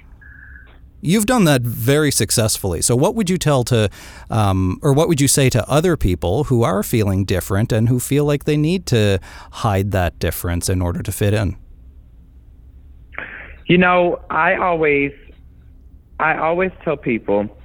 You've 0.99 1.25
done 1.27 1.43
that 1.43 1.61
very 1.61 2.11
successfully. 2.11 2.81
So, 2.81 2.95
what 2.95 3.13
would 3.15 3.29
you 3.29 3.37
tell 3.37 3.63
to, 3.65 3.89
um, 4.29 4.79
or 4.81 4.93
what 4.93 5.07
would 5.07 5.21
you 5.21 5.27
say 5.27 5.49
to 5.51 5.67
other 5.69 5.95
people 5.95 6.45
who 6.45 6.63
are 6.63 6.81
feeling 6.81 7.23
different 7.23 7.71
and 7.71 7.87
who 7.87 7.99
feel 7.99 8.25
like 8.25 8.45
they 8.45 8.57
need 8.57 8.85
to 8.87 9.19
hide 9.51 9.91
that 9.91 10.17
difference 10.19 10.69
in 10.69 10.81
order 10.81 11.03
to 11.03 11.11
fit 11.11 11.33
in? 11.33 11.55
You 13.67 13.77
know, 13.77 14.21
I 14.29 14.55
always 14.55 15.11
I 16.19 16.37
always 16.37 16.71
tell 16.83 16.97
people 16.97 17.55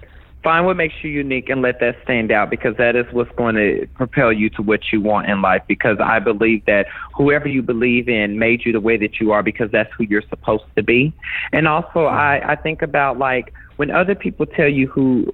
find 0.43 0.67
what 0.67 0.77
makes 0.77 0.95
you 1.03 1.11
unique 1.11 1.49
and 1.49 1.63
let 1.63 1.81
that 1.81 1.97
stand 2.05 2.33
out 2.33 2.51
because 2.51 2.77
that 2.77 2.97
is 2.97 3.07
what's 3.13 3.31
going 3.37 3.55
to 3.55 3.87
propel 3.95 4.33
you 4.33 4.51
to 4.51 4.63
what 4.63 4.81
you 4.93 5.01
want 5.01 5.29
in 5.29 5.41
life 5.41 5.63
because 5.69 5.99
I 6.01 6.19
believe 6.19 6.65
that 6.67 6.87
whoever 7.15 7.49
you 7.49 7.63
believe 7.63 8.09
in 8.09 8.39
made 8.39 8.65
you 8.65 8.73
the 8.73 8.81
way 8.81 8.97
that 8.97 9.21
you 9.21 9.33
are 9.33 9.43
because 9.43 9.71
that's 9.71 9.91
who 9.97 10.05
you're 10.05 10.23
supposed 10.29 10.65
to 10.77 10.83
be. 10.83 11.13
And 11.53 11.69
also 11.69 12.07
I 12.07 12.53
I 12.53 12.57
think 12.57 12.83
about 12.83 13.19
like 13.19 13.53
when 13.77 13.91
other 13.91 14.15
people 14.15 14.47
tell 14.47 14.69
you 14.69 14.89
who 14.89 15.33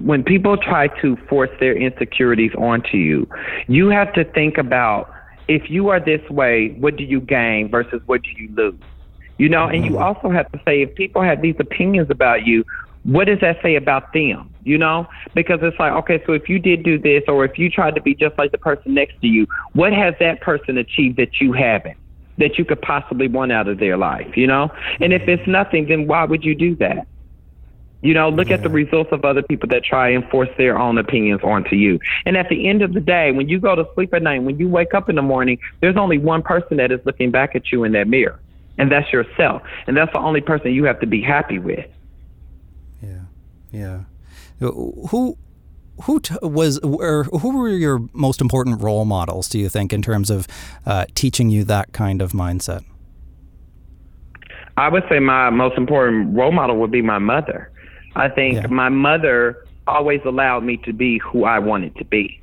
when 0.00 0.22
people 0.22 0.56
try 0.56 0.88
to 1.00 1.16
force 1.28 1.50
their 1.58 1.76
insecurities 1.76 2.52
onto 2.56 2.96
you, 2.96 3.28
you 3.66 3.88
have 3.88 4.12
to 4.14 4.24
think 4.24 4.58
about 4.58 5.12
if 5.48 5.70
you 5.70 5.88
are 5.88 5.98
this 5.98 6.28
way, 6.30 6.70
what 6.78 6.96
do 6.96 7.04
you 7.04 7.20
gain 7.20 7.70
versus 7.70 8.00
what 8.06 8.22
do 8.22 8.30
you 8.36 8.48
lose? 8.54 8.80
You 9.38 9.48
know, 9.48 9.66
and 9.66 9.84
you 9.84 9.92
mm-hmm. 9.92 10.02
also 10.02 10.30
have 10.30 10.50
to 10.52 10.60
say 10.64 10.82
if 10.82 10.94
people 10.94 11.22
have 11.22 11.42
these 11.42 11.56
opinions 11.58 12.10
about 12.10 12.46
you, 12.46 12.64
what 13.08 13.26
does 13.26 13.40
that 13.40 13.56
say 13.62 13.74
about 13.76 14.12
them? 14.12 14.54
You 14.64 14.76
know, 14.76 15.08
because 15.34 15.60
it's 15.62 15.78
like, 15.78 15.92
okay, 15.94 16.22
so 16.26 16.34
if 16.34 16.46
you 16.50 16.58
did 16.58 16.82
do 16.82 16.98
this, 16.98 17.22
or 17.26 17.46
if 17.46 17.58
you 17.58 17.70
tried 17.70 17.94
to 17.94 18.02
be 18.02 18.14
just 18.14 18.36
like 18.36 18.52
the 18.52 18.58
person 18.58 18.92
next 18.92 19.18
to 19.22 19.26
you, 19.26 19.46
what 19.72 19.94
has 19.94 20.14
that 20.20 20.42
person 20.42 20.76
achieved 20.76 21.16
that 21.16 21.40
you 21.40 21.54
haven't? 21.54 21.96
That 22.36 22.58
you 22.58 22.66
could 22.66 22.82
possibly 22.82 23.26
want 23.26 23.50
out 23.50 23.66
of 23.66 23.78
their 23.78 23.96
life, 23.96 24.36
you 24.36 24.46
know? 24.46 24.70
And 25.00 25.14
if 25.14 25.26
it's 25.26 25.46
nothing, 25.48 25.88
then 25.88 26.06
why 26.06 26.24
would 26.24 26.44
you 26.44 26.54
do 26.54 26.76
that? 26.76 27.06
You 28.02 28.12
know, 28.12 28.28
look 28.28 28.48
yeah. 28.48 28.56
at 28.56 28.62
the 28.62 28.68
results 28.68 29.10
of 29.10 29.24
other 29.24 29.42
people 29.42 29.70
that 29.70 29.84
try 29.84 30.10
and 30.10 30.28
force 30.28 30.50
their 30.58 30.78
own 30.78 30.98
opinions 30.98 31.40
onto 31.42 31.76
you. 31.76 31.98
And 32.26 32.36
at 32.36 32.50
the 32.50 32.68
end 32.68 32.82
of 32.82 32.92
the 32.92 33.00
day, 33.00 33.32
when 33.32 33.48
you 33.48 33.58
go 33.58 33.74
to 33.74 33.88
sleep 33.94 34.12
at 34.12 34.22
night, 34.22 34.42
when 34.42 34.58
you 34.58 34.68
wake 34.68 34.92
up 34.92 35.08
in 35.08 35.16
the 35.16 35.22
morning, 35.22 35.58
there's 35.80 35.96
only 35.96 36.18
one 36.18 36.42
person 36.42 36.76
that 36.76 36.92
is 36.92 37.00
looking 37.06 37.30
back 37.30 37.56
at 37.56 37.72
you 37.72 37.84
in 37.84 37.92
that 37.92 38.06
mirror, 38.06 38.38
and 38.76 38.92
that's 38.92 39.10
yourself. 39.14 39.62
And 39.86 39.96
that's 39.96 40.12
the 40.12 40.20
only 40.20 40.42
person 40.42 40.72
you 40.72 40.84
have 40.84 41.00
to 41.00 41.06
be 41.06 41.22
happy 41.22 41.58
with. 41.58 41.88
Yeah. 43.70 44.02
Who 44.60 45.36
who 46.02 46.20
t- 46.20 46.36
was 46.42 46.78
or 46.78 47.24
who 47.24 47.58
were 47.58 47.68
your 47.68 48.00
most 48.12 48.40
important 48.40 48.80
role 48.80 49.04
models? 49.04 49.48
Do 49.48 49.58
you 49.58 49.68
think 49.68 49.92
in 49.92 50.02
terms 50.02 50.30
of 50.30 50.46
uh, 50.86 51.06
teaching 51.14 51.50
you 51.50 51.64
that 51.64 51.92
kind 51.92 52.22
of 52.22 52.32
mindset? 52.32 52.84
I 54.76 54.88
would 54.88 55.04
say 55.08 55.18
my 55.18 55.50
most 55.50 55.76
important 55.76 56.36
role 56.36 56.52
model 56.52 56.76
would 56.78 56.92
be 56.92 57.02
my 57.02 57.18
mother. 57.18 57.70
I 58.14 58.28
think 58.28 58.54
yeah. 58.54 58.66
my 58.68 58.88
mother 58.88 59.64
always 59.86 60.20
allowed 60.24 60.62
me 60.64 60.76
to 60.78 60.92
be 60.92 61.18
who 61.18 61.44
I 61.44 61.58
wanted 61.58 61.96
to 61.96 62.04
be. 62.04 62.40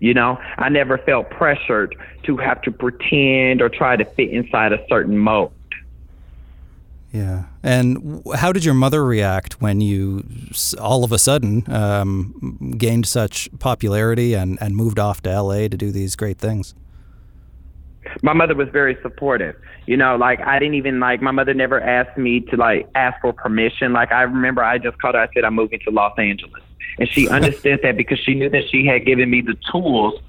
You 0.00 0.14
know, 0.14 0.38
I 0.56 0.68
never 0.68 0.96
felt 0.96 1.28
pressured 1.30 1.94
to 2.22 2.36
have 2.36 2.62
to 2.62 2.70
pretend 2.70 3.60
or 3.60 3.68
try 3.68 3.96
to 3.96 4.04
fit 4.04 4.30
inside 4.30 4.72
a 4.72 4.84
certain 4.88 5.18
mold. 5.18 5.52
Yeah. 7.12 7.44
And 7.62 8.22
how 8.34 8.52
did 8.52 8.64
your 8.64 8.74
mother 8.74 9.04
react 9.04 9.62
when 9.62 9.80
you 9.80 10.24
all 10.78 11.04
of 11.04 11.12
a 11.12 11.18
sudden 11.18 11.70
um, 11.72 12.74
gained 12.76 13.06
such 13.06 13.48
popularity 13.58 14.34
and, 14.34 14.58
and 14.60 14.76
moved 14.76 14.98
off 14.98 15.22
to 15.22 15.42
LA 15.42 15.68
to 15.68 15.76
do 15.76 15.90
these 15.90 16.16
great 16.16 16.38
things? 16.38 16.74
My 18.22 18.32
mother 18.32 18.54
was 18.54 18.68
very 18.70 18.96
supportive. 19.02 19.56
You 19.86 19.96
know, 19.96 20.16
like 20.16 20.40
I 20.40 20.58
didn't 20.58 20.74
even 20.74 21.00
like 21.00 21.22
my 21.22 21.30
mother 21.30 21.54
never 21.54 21.80
asked 21.80 22.18
me 22.18 22.40
to 22.40 22.56
like 22.56 22.88
ask 22.94 23.20
for 23.20 23.32
permission. 23.32 23.92
Like 23.92 24.12
I 24.12 24.22
remember 24.22 24.62
I 24.62 24.78
just 24.78 25.00
called 25.00 25.14
her, 25.14 25.22
I 25.22 25.28
said 25.32 25.44
I'm 25.44 25.54
moving 25.54 25.80
to 25.84 25.90
Los 25.90 26.18
Angeles. 26.18 26.62
And 26.98 27.08
she 27.08 27.28
understood 27.30 27.80
that 27.82 27.96
because 27.96 28.18
she 28.18 28.34
knew 28.34 28.50
that 28.50 28.68
she 28.70 28.86
had 28.86 29.06
given 29.06 29.30
me 29.30 29.40
the 29.40 29.56
tools 29.70 30.20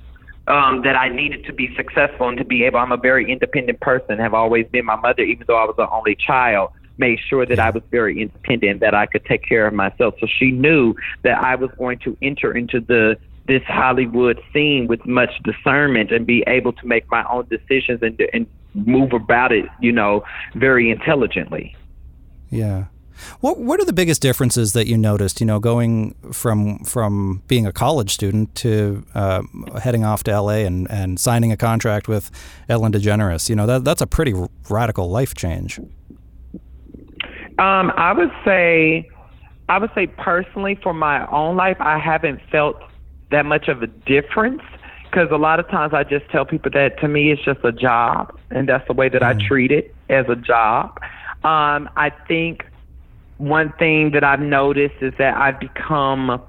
um, 0.50 0.82
that 0.82 0.96
I 0.96 1.10
needed 1.10 1.46
to 1.46 1.54
be 1.54 1.74
successful 1.76 2.28
and 2.28 2.38
to 2.38 2.44
be 2.44 2.64
able. 2.64 2.80
I'm 2.80 2.92
a 2.92 2.98
very 2.98 3.32
independent 3.32 3.80
person. 3.80 4.18
Have 4.18 4.34
always 4.34 4.68
been. 4.68 4.86
My 4.86 4.96
mother, 4.96 5.22
even 5.22 5.46
though 5.48 5.58
I 5.58 5.66
was 5.66 5.76
the 5.78 5.90
only 5.90 6.16
child, 6.16 6.72
made 6.98 7.20
sure 7.30 7.46
that 7.46 7.60
I 7.60 7.70
was 7.70 7.84
very 7.92 8.22
independent, 8.22 8.82
that 8.82 8.94
I 8.94 9.06
could 9.06 9.24
take 9.26 9.48
care 9.48 9.68
of 9.68 9.74
myself. 9.74 10.16
So 10.20 10.28
she 10.28 10.52
knew 10.52 10.96
that 11.24 11.38
I 11.42 11.56
was 11.56 11.70
going 11.78 12.00
to 12.00 12.18
enter 12.22 12.56
into 12.56 12.80
the 12.80 13.18
this 13.48 13.64
Hollywood 13.64 14.40
scene 14.54 14.86
with 14.86 15.04
much 15.08 15.32
discernment 15.44 16.12
and 16.12 16.26
be 16.28 16.44
able 16.46 16.72
to 16.74 16.86
make 16.86 17.10
my 17.10 17.24
own 17.32 17.48
decisions 17.50 18.02
and 18.02 18.20
and 18.34 18.48
move 18.74 19.14
about 19.14 19.52
it, 19.52 19.66
you 19.80 19.92
know, 19.92 20.24
very 20.56 20.92
intelligently. 20.92 21.76
Yeah. 22.50 22.86
What 23.40 23.60
what 23.60 23.80
are 23.80 23.86
the 23.86 23.94
biggest 23.94 24.22
differences 24.22 24.74
that 24.74 24.88
you 24.88 24.98
noticed? 24.98 25.40
You 25.40 25.46
know, 25.46 25.60
going 25.60 26.16
from 26.32 26.80
from 26.80 27.44
being 27.48 27.66
a 27.66 27.72
college 27.72 28.12
student 28.12 28.56
to 28.56 29.06
uh, 29.16 29.42
heading 29.82 30.04
off 30.04 30.24
to 30.24 30.42
LA 30.42 30.66
and, 30.66 30.90
and 30.90 31.20
signing 31.20 31.52
a 31.52 31.58
contract 31.58 32.08
with 32.08 32.32
Ellen 32.68 32.92
DeGeneres. 32.92 33.50
You 33.50 33.56
know, 33.56 33.66
that 33.66 33.84
that's 33.84 34.02
a 34.02 34.08
pretty 34.08 34.34
radical 34.70 35.10
life 35.10 35.34
change. 35.34 35.80
Um, 37.60 37.92
I 37.98 38.14
would 38.14 38.32
say, 38.46 39.10
I 39.68 39.80
would 39.80 39.92
say 39.94 40.08
personally 40.08 40.80
for 40.82 40.94
my 40.94 41.28
own 41.28 41.58
life, 41.58 41.78
I 41.80 42.00
haven't 42.00 42.40
felt 42.50 42.82
that 43.32 43.46
much 43.46 43.68
of 43.68 43.84
a 43.84 43.88
difference 43.88 44.62
because 45.10 45.30
a 45.32 45.38
lot 45.38 45.60
of 45.60 45.68
times 45.68 45.94
I 45.94 46.04
just 46.04 46.30
tell 46.30 46.46
people 46.46 46.72
that 46.72 47.00
to 47.00 47.08
me 47.08 47.32
it's 47.32 47.44
just 47.44 47.60
a 47.64 47.72
job, 47.72 48.38
and 48.52 48.70
that's 48.70 48.88
the 48.88 48.94
way 48.94 49.10
that 49.10 49.22
mm-hmm. 49.22 49.40
I 49.40 49.48
treat 49.48 49.72
it 49.72 49.94
as 50.10 50.26
a 50.30 50.36
job. 50.36 50.98
Um, 51.44 51.90
I 51.96 52.12
think 52.28 52.66
one 53.40 53.72
thing 53.80 54.12
that 54.12 54.24
I've 54.24 54.42
noticed 54.42 54.96
is 55.02 55.14
that 55.18 55.36
I've 55.36 55.60
become 55.60 56.42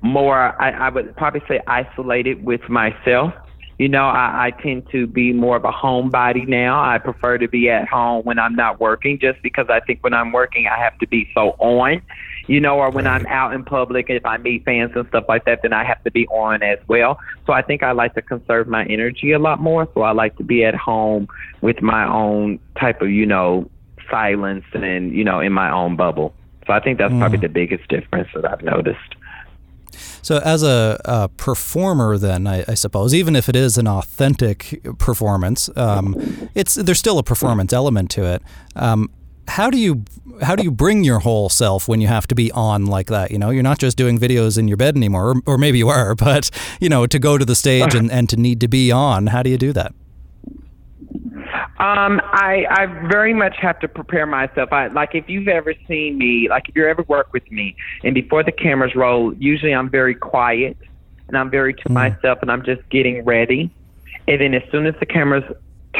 more, 0.00 0.60
I, 0.60 0.70
I 0.70 0.88
would 0.88 1.14
probably 1.16 1.42
say, 1.46 1.60
isolated 1.66 2.44
with 2.44 2.66
myself. 2.68 3.34
You 3.78 3.88
know, 3.88 4.06
I, 4.06 4.46
I 4.46 4.62
tend 4.62 4.88
to 4.92 5.06
be 5.06 5.32
more 5.32 5.56
of 5.56 5.64
a 5.64 5.70
homebody 5.70 6.48
now. 6.48 6.82
I 6.82 6.98
prefer 6.98 7.36
to 7.38 7.46
be 7.46 7.68
at 7.68 7.88
home 7.88 8.24
when 8.24 8.38
I'm 8.38 8.54
not 8.54 8.80
working, 8.80 9.18
just 9.18 9.42
because 9.42 9.66
I 9.68 9.80
think 9.80 10.02
when 10.02 10.14
I'm 10.14 10.32
working, 10.32 10.66
I 10.66 10.78
have 10.78 10.98
to 10.98 11.06
be 11.06 11.30
so 11.34 11.50
on. 11.58 12.02
You 12.48 12.60
know, 12.60 12.78
or 12.78 12.90
when 12.90 13.06
I'm 13.06 13.26
out 13.26 13.54
in 13.54 13.64
public, 13.64 14.06
if 14.08 14.24
I 14.26 14.36
meet 14.38 14.64
fans 14.64 14.92
and 14.96 15.06
stuff 15.08 15.24
like 15.28 15.44
that, 15.44 15.60
then 15.62 15.72
I 15.72 15.84
have 15.84 16.02
to 16.04 16.10
be 16.10 16.26
on 16.28 16.62
as 16.62 16.78
well. 16.88 17.18
So 17.46 17.52
I 17.52 17.62
think 17.62 17.82
I 17.82 17.92
like 17.92 18.14
to 18.14 18.22
conserve 18.22 18.66
my 18.66 18.84
energy 18.86 19.32
a 19.32 19.38
lot 19.38 19.60
more. 19.60 19.88
So 19.94 20.02
I 20.02 20.12
like 20.12 20.36
to 20.38 20.44
be 20.44 20.64
at 20.64 20.74
home 20.74 21.28
with 21.60 21.82
my 21.82 22.04
own 22.04 22.58
type 22.78 23.00
of, 23.00 23.10
you 23.10 23.26
know, 23.26 23.70
silence 24.10 24.64
and 24.72 25.12
you 25.12 25.24
know 25.24 25.40
in 25.40 25.52
my 25.52 25.70
own 25.70 25.96
bubble. 25.96 26.34
So 26.66 26.72
I 26.72 26.80
think 26.80 26.98
that's 26.98 27.12
mm. 27.12 27.18
probably 27.18 27.38
the 27.38 27.48
biggest 27.48 27.88
difference 27.88 28.28
that 28.34 28.44
I've 28.44 28.62
noticed. 28.62 29.16
So, 30.22 30.38
as 30.38 30.62
a, 30.62 31.00
a 31.04 31.28
performer, 31.28 32.16
then 32.16 32.46
I, 32.46 32.64
I, 32.68 32.74
suppose, 32.74 33.12
even 33.12 33.34
if 33.34 33.48
it 33.48 33.56
is 33.56 33.76
an 33.76 33.88
authentic 33.88 34.80
performance, 34.98 35.68
um, 35.76 36.48
it's 36.54 36.74
there's 36.74 37.00
still 37.00 37.18
a 37.18 37.24
performance 37.24 37.72
element 37.72 38.10
to 38.12 38.24
it. 38.24 38.42
Um, 38.76 39.10
how 39.48 39.68
do 39.68 39.78
you 39.78 40.04
how 40.40 40.54
do 40.54 40.62
you 40.62 40.70
bring 40.70 41.04
your 41.04 41.18
whole 41.18 41.48
self 41.48 41.88
when 41.88 42.00
you 42.00 42.06
have 42.06 42.26
to 42.28 42.34
be 42.34 42.52
on 42.52 42.86
like 42.86 43.08
that? 43.08 43.32
You 43.32 43.38
know, 43.38 43.50
you're 43.50 43.62
not 43.62 43.78
just 43.78 43.96
doing 43.96 44.18
videos 44.18 44.56
in 44.56 44.68
your 44.68 44.76
bed 44.76 44.96
anymore, 44.96 45.30
or, 45.30 45.54
or 45.54 45.58
maybe 45.58 45.78
you 45.78 45.88
are, 45.88 46.14
but 46.28 46.50
you 46.80 46.88
know, 46.88 47.06
to 47.06 47.18
go 47.18 47.36
to 47.36 47.44
the 47.44 47.56
stage 47.56 47.94
and, 47.94 48.10
and 48.10 48.28
to 48.30 48.36
need 48.36 48.60
to 48.60 48.68
be 48.68 48.92
on. 48.92 49.26
How 49.26 49.42
do 49.42 49.50
you 49.50 49.58
do 49.58 49.72
that? 49.72 49.92
Um, 51.82 52.20
I 52.32 52.64
I 52.70 52.86
very 53.08 53.34
much 53.34 53.56
have 53.58 53.80
to 53.80 53.88
prepare 53.88 54.24
myself. 54.24 54.72
I 54.72 54.86
like 54.86 55.16
if 55.16 55.28
you've 55.28 55.48
ever 55.48 55.74
seen 55.88 56.16
me, 56.16 56.48
like 56.48 56.68
if 56.68 56.76
you 56.76 56.86
ever 56.86 57.02
worked 57.08 57.32
with 57.32 57.50
me, 57.50 57.74
and 58.04 58.14
before 58.14 58.44
the 58.44 58.52
cameras 58.52 58.94
roll, 58.94 59.34
usually 59.34 59.74
I'm 59.74 59.90
very 59.90 60.14
quiet 60.14 60.76
and 61.26 61.36
I'm 61.36 61.50
very 61.50 61.74
to 61.74 61.88
mm. 61.88 61.94
myself, 61.94 62.38
and 62.40 62.52
I'm 62.52 62.64
just 62.64 62.88
getting 62.88 63.24
ready. 63.24 63.68
And 64.28 64.40
then 64.40 64.54
as 64.54 64.62
soon 64.70 64.86
as 64.86 64.94
the 65.00 65.06
cameras 65.06 65.42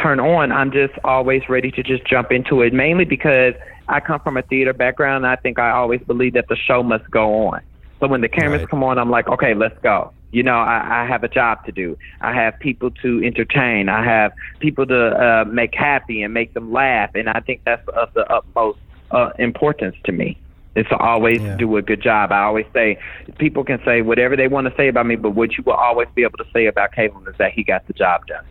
turn 0.01 0.21
on, 0.21 0.53
I'm 0.53 0.71
just 0.71 0.93
always 1.03 1.49
ready 1.49 1.69
to 1.71 1.83
just 1.83 2.05
jump 2.05 2.31
into 2.31 2.61
it. 2.61 2.71
Mainly 2.71 3.03
because 3.03 3.53
I 3.89 3.99
come 3.99 4.21
from 4.21 4.37
a 4.37 4.41
theater 4.41 4.71
background. 4.71 5.27
I 5.27 5.35
think 5.35 5.59
I 5.59 5.71
always 5.71 5.99
believe 6.03 6.31
that 6.35 6.47
the 6.47 6.55
show 6.55 6.81
must 6.81 7.11
go 7.11 7.47
on. 7.47 7.61
So 7.99 8.07
when 8.07 8.21
the 8.21 8.29
cameras 8.29 8.61
right. 8.61 8.69
come 8.69 8.85
on, 8.85 8.97
I'm 8.97 9.09
like, 9.09 9.27
okay, 9.27 9.53
let's 9.53 9.77
go. 9.79 10.13
You 10.33 10.43
know, 10.43 10.57
I, 10.57 11.03
I 11.03 11.05
have 11.05 11.23
a 11.23 11.27
job 11.29 11.63
to 11.67 11.71
do. 11.71 11.97
I 12.19 12.33
have 12.33 12.59
people 12.59 12.89
to 13.03 13.23
entertain. 13.23 13.87
I 13.87 14.03
have 14.03 14.33
people 14.59 14.85
to 14.87 15.01
uh, 15.25 15.45
make 15.45 15.73
happy 15.75 16.23
and 16.23 16.33
make 16.33 16.53
them 16.53 16.73
laugh. 16.73 17.11
And 17.13 17.29
I 17.29 17.39
think 17.39 17.61
that's 17.63 17.87
of 17.89 18.13
the 18.13 18.25
utmost 18.33 18.79
uh, 19.11 19.29
importance 19.37 19.95
to 20.05 20.11
me 20.11 20.39
It's 20.75 20.89
to 20.89 20.97
always 20.97 21.39
yeah. 21.39 21.55
do 21.55 21.77
a 21.77 21.81
good 21.81 22.01
job. 22.01 22.31
I 22.31 22.43
always 22.43 22.65
say 22.73 22.97
people 23.37 23.63
can 23.63 23.79
say 23.85 24.01
whatever 24.01 24.35
they 24.35 24.47
want 24.47 24.67
to 24.67 24.73
say 24.75 24.87
about 24.87 25.05
me, 25.05 25.15
but 25.15 25.31
what 25.31 25.55
you 25.55 25.63
will 25.65 25.73
always 25.73 26.07
be 26.15 26.23
able 26.23 26.39
to 26.39 26.47
say 26.51 26.65
about 26.65 26.93
Kalen 26.93 27.27
is 27.27 27.35
that 27.37 27.51
he 27.53 27.63
got 27.63 27.85
the 27.85 27.93
job 27.93 28.25
done. 28.25 28.45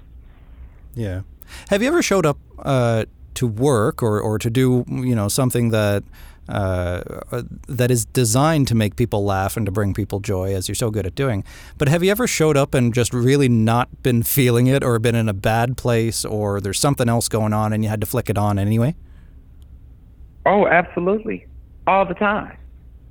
Yeah. 0.94 1.22
Have 1.68 1.82
you 1.82 1.88
ever 1.88 2.02
showed 2.02 2.24
up 2.24 2.38
uh, 2.60 3.06
to 3.34 3.46
work 3.46 4.02
or, 4.02 4.20
or 4.20 4.38
to 4.38 4.48
do 4.48 4.84
you 4.88 5.14
know 5.14 5.28
something 5.28 5.70
that 5.70 6.04
uh, 6.48 7.02
that 7.68 7.90
is 7.90 8.04
designed 8.04 8.68
to 8.68 8.74
make 8.74 8.96
people 8.96 9.24
laugh 9.24 9.56
and 9.56 9.64
to 9.66 9.72
bring 9.72 9.94
people 9.94 10.20
joy, 10.20 10.54
as 10.54 10.68
you're 10.68 10.74
so 10.74 10.90
good 10.90 11.06
at 11.06 11.14
doing. 11.14 11.44
But 11.78 11.88
have 11.88 12.02
you 12.02 12.10
ever 12.10 12.26
showed 12.26 12.56
up 12.56 12.74
and 12.74 12.92
just 12.92 13.14
really 13.14 13.48
not 13.48 14.02
been 14.02 14.22
feeling 14.22 14.66
it, 14.66 14.82
or 14.82 14.98
been 14.98 15.14
in 15.14 15.28
a 15.28 15.34
bad 15.34 15.76
place, 15.76 16.24
or 16.24 16.60
there's 16.60 16.80
something 16.80 17.08
else 17.08 17.28
going 17.28 17.52
on, 17.52 17.72
and 17.72 17.84
you 17.84 17.90
had 17.90 18.00
to 18.00 18.06
flick 18.06 18.28
it 18.28 18.36
on 18.36 18.58
anyway? 18.58 18.94
Oh, 20.44 20.66
absolutely, 20.66 21.46
all 21.86 22.04
the 22.04 22.14
time. 22.14 22.56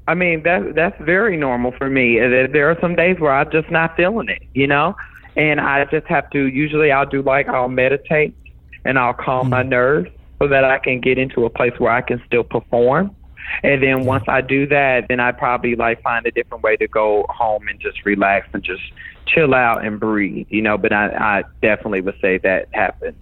I 0.07 0.13
mean, 0.13 0.43
that 0.43 0.75
that's 0.75 0.99
very 1.01 1.37
normal 1.37 1.71
for 1.71 1.89
me. 1.89 2.17
There 2.17 2.69
are 2.69 2.77
some 2.81 2.95
days 2.95 3.19
where 3.19 3.31
I'm 3.31 3.49
just 3.51 3.71
not 3.71 3.95
feeling 3.95 4.27
it, 4.29 4.41
you 4.53 4.67
know, 4.67 4.95
and 5.37 5.61
I 5.61 5.85
just 5.85 6.07
have 6.07 6.29
to. 6.31 6.47
Usually, 6.47 6.91
I'll 6.91 7.05
do 7.05 7.21
like 7.21 7.47
I'll 7.47 7.69
meditate 7.69 8.35
and 8.83 8.99
I'll 8.99 9.13
calm 9.13 9.43
mm-hmm. 9.43 9.49
my 9.51 9.63
nerves 9.63 10.09
so 10.39 10.47
that 10.47 10.63
I 10.63 10.79
can 10.79 10.99
get 10.99 11.17
into 11.17 11.45
a 11.45 11.49
place 11.49 11.73
where 11.77 11.91
I 11.91 12.01
can 12.01 12.21
still 12.25 12.43
perform. 12.43 13.15
And 13.63 13.81
then 13.81 14.05
once 14.05 14.25
I 14.27 14.41
do 14.41 14.67
that, 14.67 15.07
then 15.07 15.19
I 15.19 15.31
probably 15.31 15.75
like 15.75 16.01
find 16.01 16.25
a 16.25 16.31
different 16.31 16.63
way 16.63 16.77
to 16.77 16.87
go 16.87 17.25
home 17.29 17.67
and 17.67 17.79
just 17.79 18.05
relax 18.05 18.47
and 18.53 18.63
just 18.63 18.83
chill 19.25 19.53
out 19.53 19.85
and 19.85 19.99
breathe, 19.99 20.47
you 20.49 20.61
know. 20.61 20.77
But 20.77 20.93
I, 20.93 21.07
I 21.07 21.43
definitely 21.61 22.01
would 22.01 22.19
say 22.21 22.37
that 22.39 22.67
happened. 22.71 23.17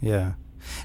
Yeah. 0.00 0.32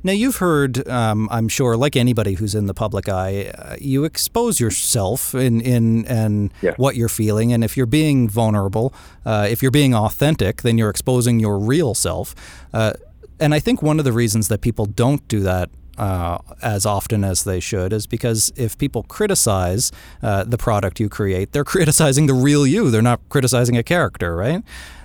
Now, 0.04 0.14
you've 0.14 0.38
heard, 0.38 0.88
um, 0.88 1.28
I'm 1.32 1.48
sure, 1.48 1.76
like 1.78 1.96
anybody 1.96 2.34
who's 2.34 2.56
in 2.56 2.66
the 2.66 2.74
public 2.74 3.10
eye, 3.10 3.52
uh, 3.58 3.76
you 3.80 4.04
expose 4.04 4.60
yourself 4.60 5.36
in, 5.36 5.62
in 5.62 6.06
and 6.06 6.54
yeah. 6.62 6.74
what 6.78 6.96
you're 6.96 7.10
feeling. 7.10 7.52
And 7.52 7.64
if 7.64 7.76
you're 7.76 7.86
being 7.86 8.30
vulnerable, 8.30 8.94
uh, 9.26 9.48
if 9.50 9.62
you're 9.62 9.72
being 9.72 9.94
authentic, 9.94 10.62
then 10.62 10.78
you're 10.78 10.90
exposing 10.90 11.40
your 11.40 11.60
real 11.60 11.94
self. 11.94 12.36
Uh, 12.74 12.94
and 13.40 13.54
I 13.54 13.60
think 13.60 13.82
one 13.82 14.00
of 14.00 14.06
the 14.06 14.14
reasons 14.14 14.48
that 14.48 14.62
people 14.62 14.86
don't 14.86 15.28
do 15.28 15.42
that 15.42 15.70
uh, 15.98 16.38
as 16.62 16.86
often 16.86 17.24
as 17.24 17.44
they 17.44 17.60
should 17.60 17.94
is 17.94 18.08
because 18.08 18.52
if 18.56 18.78
people 18.78 19.04
criticize 19.04 19.92
uh, 20.22 20.44
the 20.44 20.58
product 20.58 21.00
you 21.00 21.10
create, 21.10 21.52
they're 21.52 21.64
criticizing 21.76 22.28
the 22.28 22.34
real 22.34 22.66
you. 22.66 22.90
They're 22.90 23.02
not 23.02 23.22
criticizing 23.30 23.78
a 23.78 23.84
character, 23.84 24.36
right? 24.36 24.64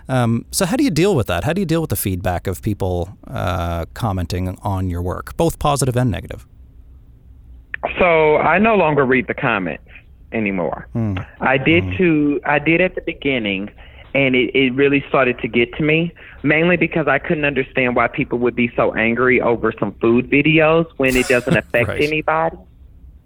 Um, 0.09 0.45
so, 0.51 0.67
how 0.67 0.77
do 0.77 0.83
you 0.83 0.91
deal 0.91 1.15
with 1.15 1.29
that? 1.29 1.45
How 1.45 1.53
do 1.53 1.61
you 1.61 1.67
deal 1.67 1.81
with 1.81 1.91
the 1.91 1.97
feedback 1.97 2.49
of 2.49 2.63
people 2.63 3.17
uh, 3.29 3.85
commenting 3.95 4.59
on 4.63 4.91
your 4.91 5.03
work, 5.03 5.37
both 5.37 5.61
positive 5.61 5.97
and 5.97 6.11
negative? 6.11 6.47
So 7.99 8.37
I 8.37 8.59
no 8.59 8.75
longer 8.75 9.05
read 9.05 9.27
the 9.27 9.35
comments 9.35 9.89
anymore. 10.33 10.89
Hmm. 10.93 11.17
I 11.41 11.57
did 11.59 11.97
to 11.97 12.41
I 12.45 12.59
did 12.59 12.81
at 12.81 12.95
the 12.95 13.01
beginning 13.01 13.71
and 14.15 14.35
it, 14.35 14.55
it 14.55 14.71
really 14.75 15.05
started 15.09 15.39
to 15.41 15.49
get 15.49 15.73
to 15.75 15.83
me 15.83 16.13
mainly 16.43 16.77
because 16.77 17.07
I 17.07 17.19
couldn't 17.19 17.45
understand 17.45 17.95
why 17.97 18.09
people 18.09 18.39
would 18.39 18.55
be 18.57 18.73
so 18.75 18.95
angry 18.95 19.41
over 19.41 19.73
some 19.79 19.93
food 20.01 20.31
videos 20.31 20.87
when 20.97 21.15
it 21.17 21.29
doesn't 21.29 21.57
affect 21.65 21.89
Right. 21.89 22.03
anybody. 22.03 22.57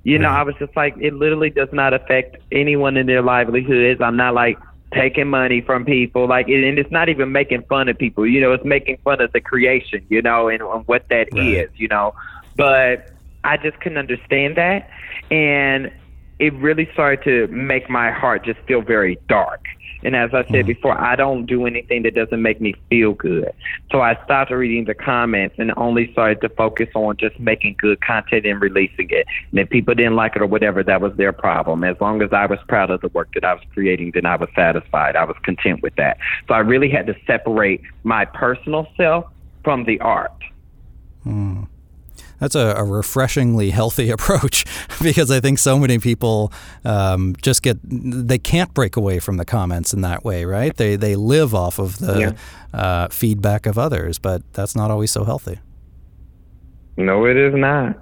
You 0.02 0.18
know, 0.18 0.28
Right. 0.28 0.40
I 0.40 0.42
was 0.42 0.54
just 0.58 0.76
like, 0.76 0.94
it 1.00 1.14
literally 1.14 1.48
does 1.50 1.70
not 1.72 1.94
affect 1.94 2.36
anyone 2.52 2.96
in 2.96 3.06
their 3.06 3.22
livelihoods. 3.22 4.00
I'm 4.02 4.16
not 4.16 4.34
like 4.34 4.58
taking 4.92 5.28
money 5.28 5.60
from 5.60 5.84
people, 5.84 6.28
like, 6.28 6.46
and 6.48 6.62
and 6.64 6.78
it's 6.78 6.90
not 6.90 7.08
even 7.08 7.32
making 7.32 7.62
fun 7.62 7.88
of 7.88 7.96
people. 7.98 8.26
You 8.26 8.40
know, 8.40 8.52
it's 8.52 8.64
making 8.64 8.98
fun 9.02 9.20
of 9.20 9.32
the 9.32 9.40
creation. 9.40 10.04
You 10.08 10.20
know, 10.22 10.48
and, 10.48 10.60
and 10.62 10.86
what 10.86 11.08
that 11.08 11.28
is. 11.36 11.68
Right. 11.68 11.68
You 11.76 11.88
know, 11.88 12.14
but 12.56 13.10
I 13.44 13.56
just 13.56 13.80
couldn't 13.80 13.98
understand 13.98 14.56
that, 14.56 14.90
and 15.30 15.90
it 16.38 16.52
really 16.54 16.88
started 16.92 17.24
to 17.24 17.46
make 17.52 17.88
my 17.88 18.10
heart 18.10 18.44
just 18.44 18.58
feel 18.66 18.82
very 18.82 19.18
dark. 19.28 19.64
And 20.04 20.14
as 20.14 20.30
I 20.34 20.42
said 20.44 20.52
mm-hmm. 20.52 20.66
before, 20.66 21.00
I 21.00 21.16
don't 21.16 21.46
do 21.46 21.66
anything 21.66 22.02
that 22.02 22.14
doesn't 22.14 22.40
make 22.42 22.60
me 22.60 22.74
feel 22.90 23.12
good. 23.12 23.52
So 23.90 24.00
I 24.00 24.22
stopped 24.24 24.50
reading 24.50 24.84
the 24.84 24.94
comments 24.94 25.56
and 25.58 25.72
only 25.76 26.12
started 26.12 26.40
to 26.42 26.48
focus 26.50 26.88
on 26.94 27.16
just 27.16 27.38
making 27.40 27.76
good 27.78 28.00
content 28.00 28.46
and 28.46 28.60
releasing 28.60 29.08
it. 29.10 29.26
And 29.50 29.60
if 29.60 29.70
people 29.70 29.94
didn't 29.94 30.16
like 30.16 30.36
it 30.36 30.42
or 30.42 30.46
whatever, 30.46 30.82
that 30.82 31.00
was 31.00 31.16
their 31.16 31.32
problem. 31.32 31.84
As 31.84 31.96
long 32.00 32.22
as 32.22 32.32
I 32.32 32.46
was 32.46 32.58
proud 32.68 32.90
of 32.90 33.00
the 33.00 33.08
work 33.08 33.30
that 33.34 33.44
I 33.44 33.54
was 33.54 33.62
creating, 33.72 34.12
then 34.14 34.26
I 34.26 34.36
was 34.36 34.48
satisfied. 34.54 35.16
I 35.16 35.24
was 35.24 35.36
content 35.42 35.82
with 35.82 35.96
that. 35.96 36.18
So 36.48 36.54
I 36.54 36.58
really 36.58 36.90
had 36.90 37.06
to 37.06 37.16
separate 37.26 37.80
my 38.02 38.24
personal 38.24 38.86
self 38.96 39.26
from 39.62 39.84
the 39.84 39.98
art. 40.00 40.32
That's 42.44 42.54
a, 42.56 42.74
a 42.76 42.84
refreshingly 42.84 43.70
healthy 43.70 44.10
approach 44.18 44.66
because 45.02 45.30
I 45.30 45.40
think 45.40 45.58
so 45.58 45.78
many 45.78 45.98
people 45.98 46.52
um, 46.84 47.34
just 47.40 47.62
get 47.62 47.78
they 47.82 48.36
can't 48.38 48.74
break 48.74 48.96
away 48.96 49.18
from 49.18 49.38
the 49.38 49.46
comments 49.46 49.94
in 49.94 50.02
that 50.02 50.24
way, 50.24 50.44
right? 50.44 50.76
They 50.76 50.96
they 50.96 51.16
live 51.16 51.54
off 51.54 51.78
of 51.78 51.96
the 52.00 52.20
Yeah. 52.20 52.78
uh, 52.78 53.08
feedback 53.08 53.64
of 53.64 53.78
others, 53.78 54.18
but 54.18 54.42
that's 54.52 54.76
not 54.76 54.90
always 54.90 55.10
so 55.10 55.24
healthy. 55.24 55.58
No, 56.98 57.24
it 57.24 57.38
is 57.38 57.54
not. 57.54 57.96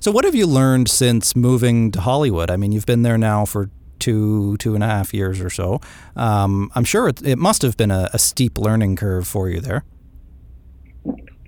So, 0.00 0.10
what 0.10 0.24
have 0.24 0.34
you 0.34 0.48
learned 0.48 0.88
since 0.88 1.36
moving 1.36 1.92
to 1.92 2.00
Hollywood? 2.00 2.50
I 2.50 2.56
mean, 2.56 2.72
you've 2.72 2.86
been 2.86 3.02
there 3.02 3.16
now 3.18 3.44
for 3.44 3.70
two 4.00 4.56
two 4.56 4.74
and 4.74 4.82
a 4.82 4.88
half 4.88 5.14
years 5.14 5.40
or 5.40 5.50
so. 5.50 5.80
Um, 6.16 6.72
I'm 6.74 6.84
sure 6.84 7.06
it, 7.08 7.22
it 7.24 7.38
must 7.38 7.62
have 7.62 7.76
been 7.76 7.92
a, 7.92 8.10
a 8.12 8.18
steep 8.18 8.58
learning 8.58 8.96
curve 8.96 9.28
for 9.28 9.48
you 9.48 9.60
there. 9.60 9.84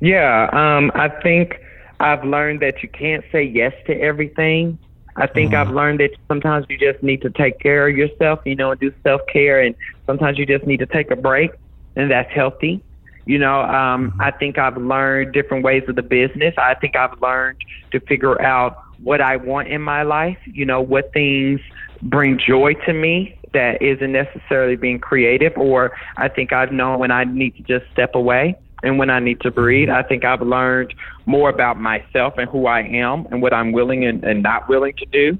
Yeah, 0.00 0.48
um, 0.52 0.92
I 0.94 1.08
think 1.08 1.54
I've 2.02 2.24
learned 2.24 2.60
that 2.60 2.82
you 2.82 2.88
can't 2.88 3.24
say 3.30 3.44
yes 3.44 3.72
to 3.86 3.98
everything. 3.98 4.78
I 5.14 5.26
think 5.26 5.54
I've 5.54 5.70
learned 5.70 6.00
that 6.00 6.10
sometimes 6.26 6.66
you 6.68 6.78
just 6.78 7.02
need 7.02 7.22
to 7.22 7.30
take 7.30 7.60
care 7.60 7.86
of 7.86 7.96
yourself, 7.96 8.40
you 8.44 8.56
know, 8.56 8.70
and 8.72 8.80
do 8.80 8.92
self 9.02 9.20
care, 9.30 9.60
and 9.60 9.74
sometimes 10.06 10.38
you 10.38 10.46
just 10.46 10.66
need 10.66 10.78
to 10.78 10.86
take 10.86 11.10
a 11.10 11.16
break, 11.16 11.52
and 11.96 12.10
that's 12.10 12.30
healthy. 12.32 12.82
You 13.24 13.38
know, 13.38 13.60
um, 13.62 14.16
I 14.18 14.32
think 14.32 14.58
I've 14.58 14.76
learned 14.76 15.32
different 15.32 15.64
ways 15.64 15.84
of 15.86 15.94
the 15.94 16.02
business. 16.02 16.54
I 16.58 16.74
think 16.74 16.96
I've 16.96 17.20
learned 17.20 17.58
to 17.92 18.00
figure 18.00 18.40
out 18.42 18.82
what 19.02 19.20
I 19.20 19.36
want 19.36 19.68
in 19.68 19.82
my 19.82 20.02
life, 20.02 20.38
you 20.46 20.64
know, 20.64 20.80
what 20.80 21.12
things 21.12 21.60
bring 22.00 22.38
joy 22.38 22.74
to 22.86 22.92
me 22.92 23.38
that 23.52 23.80
isn't 23.80 24.10
necessarily 24.10 24.76
being 24.76 24.98
creative, 24.98 25.52
or 25.56 25.92
I 26.16 26.28
think 26.28 26.52
I've 26.52 26.72
known 26.72 26.98
when 26.98 27.10
I 27.10 27.24
need 27.24 27.54
to 27.56 27.62
just 27.62 27.90
step 27.92 28.14
away 28.14 28.56
and 28.82 28.98
when 28.98 29.10
I 29.10 29.20
need 29.20 29.40
to 29.42 29.50
breathe. 29.50 29.88
I 29.88 30.02
think 30.02 30.24
I've 30.24 30.42
learned 30.42 30.94
more 31.26 31.48
about 31.48 31.78
myself 31.78 32.34
and 32.38 32.48
who 32.48 32.66
I 32.66 32.80
am 32.80 33.26
and 33.30 33.40
what 33.40 33.52
I'm 33.52 33.72
willing 33.72 34.04
and, 34.04 34.24
and 34.24 34.42
not 34.42 34.68
willing 34.68 34.94
to 34.94 35.06
do. 35.06 35.38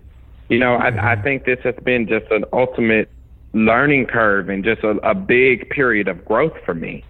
You 0.48 0.58
know, 0.58 0.74
I, 0.74 1.12
I 1.12 1.16
think 1.16 1.44
this 1.44 1.58
has 1.64 1.74
been 1.82 2.06
just 2.06 2.30
an 2.30 2.44
ultimate 2.52 3.08
learning 3.52 4.06
curve 4.06 4.48
and 4.48 4.64
just 4.64 4.82
a, 4.82 4.90
a 5.08 5.14
big 5.14 5.70
period 5.70 6.08
of 6.08 6.24
growth 6.24 6.54
for 6.64 6.74
me. 6.74 7.04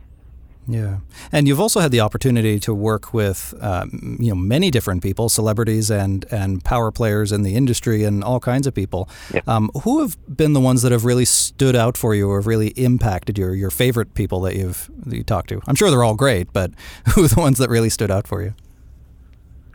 Yeah, 0.69 0.99
and 1.33 1.49
you've 1.49 1.59
also 1.59 1.81
had 1.81 1.91
the 1.91 2.01
opportunity 2.01 2.61
to 2.61 2.73
work 2.73 3.13
with 3.13 3.53
um, 3.61 4.17
you 4.21 4.29
know 4.29 4.37
many 4.37 4.71
different 4.71 5.03
people, 5.03 5.29
celebrities 5.29 5.91
and 5.91 6.25
and 6.31 6.65
power 6.65 6.93
players 6.93 7.33
in 7.33 7.43
the 7.43 7.57
industry, 7.57 8.05
and 8.05 8.23
all 8.23 8.39
kinds 8.39 8.69
of 8.69 8.75
people. 8.75 9.09
Um, 9.49 9.71
who 9.83 10.01
have 10.01 10.17
been 10.37 10.53
the 10.53 10.61
ones 10.61 10.83
that 10.83 10.93
have 10.93 11.05
really 11.05 11.25
stood 11.25 11.75
out 11.75 11.97
for 11.97 12.15
you, 12.15 12.31
or 12.31 12.39
have 12.39 12.47
really 12.47 12.69
impacted 12.69 13.39
your 13.39 13.57
your 13.57 13.71
favorite 13.71 14.15
people 14.15 14.41
that 14.43 14.55
you've 14.55 14.89
that 15.05 15.17
you 15.17 15.25
talked 15.25 15.49
to? 15.49 15.61
I'm 15.67 15.75
sure 15.75 15.91
they're 15.91 16.05
all 16.05 16.15
great, 16.15 16.53
but 16.53 16.71
who 17.15 17.25
are 17.25 17.29
the 17.29 17.41
ones 17.41 17.59
that 17.59 17.69
really 17.69 17.91
stood 17.91 18.11
out 18.11 18.29
for 18.29 18.41
you? 18.43 18.55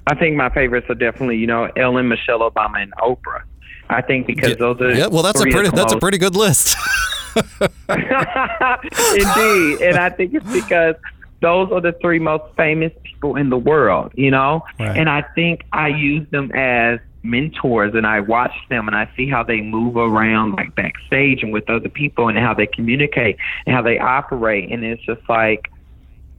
I 0.08 0.16
think 0.16 0.38
my 0.38 0.50
favorites 0.50 0.88
are 0.90 0.96
definitely, 0.96 1.36
you 1.36 1.48
know, 1.48 1.66
Ellen, 1.76 2.08
Michelle 2.08 2.50
Obama, 2.50 2.82
and 2.82 2.94
Oprah. 2.94 3.44
I 3.90 4.02
think 4.02 4.28
because 4.28 4.56
those 4.56 4.80
are 4.82 4.94
yeah, 4.94 5.08
well, 5.08 5.24
that's 5.24 5.42
a 5.42 5.46
pretty 5.46 5.70
that's 5.70 5.94
a 5.94 6.00
pretty 6.00 6.18
good 6.18 6.36
list. 6.36 6.78
Indeed. 7.90 9.82
And 9.82 9.98
I 9.98 10.10
think 10.10 10.34
it's 10.34 10.52
because 10.52 10.96
those 11.42 11.72
are 11.72 11.82
the 11.82 11.94
three 12.02 12.20
most 12.20 12.44
famous 12.56 12.92
people 13.04 13.36
in 13.36 13.50
the 13.50 13.58
world, 13.58 14.12
you 14.16 14.32
know? 14.32 14.64
Right. 14.80 14.98
And 14.98 15.10
I 15.10 15.22
think 15.36 15.66
I 15.72 15.90
use 15.90 16.28
them 16.32 16.52
as 16.54 17.00
mentors 17.24 17.94
and 17.94 18.08
I 18.08 18.22
watch 18.22 18.54
them 18.70 18.88
and 18.88 18.96
I 18.96 19.10
see 19.16 19.28
how 19.28 19.44
they 19.44 19.62
move 19.62 19.98
around 19.98 20.54
like 20.54 20.74
backstage 20.76 21.44
and 21.44 21.52
with 21.52 21.70
other 21.70 21.90
people 21.90 22.30
and 22.30 22.38
how 22.38 22.54
they 22.54 22.68
communicate 22.68 23.38
and 23.66 23.76
how 23.76 23.82
they 23.82 24.00
operate 24.00 24.72
and 24.72 24.84
it's 24.84 25.04
just 25.04 25.22
like 25.28 25.70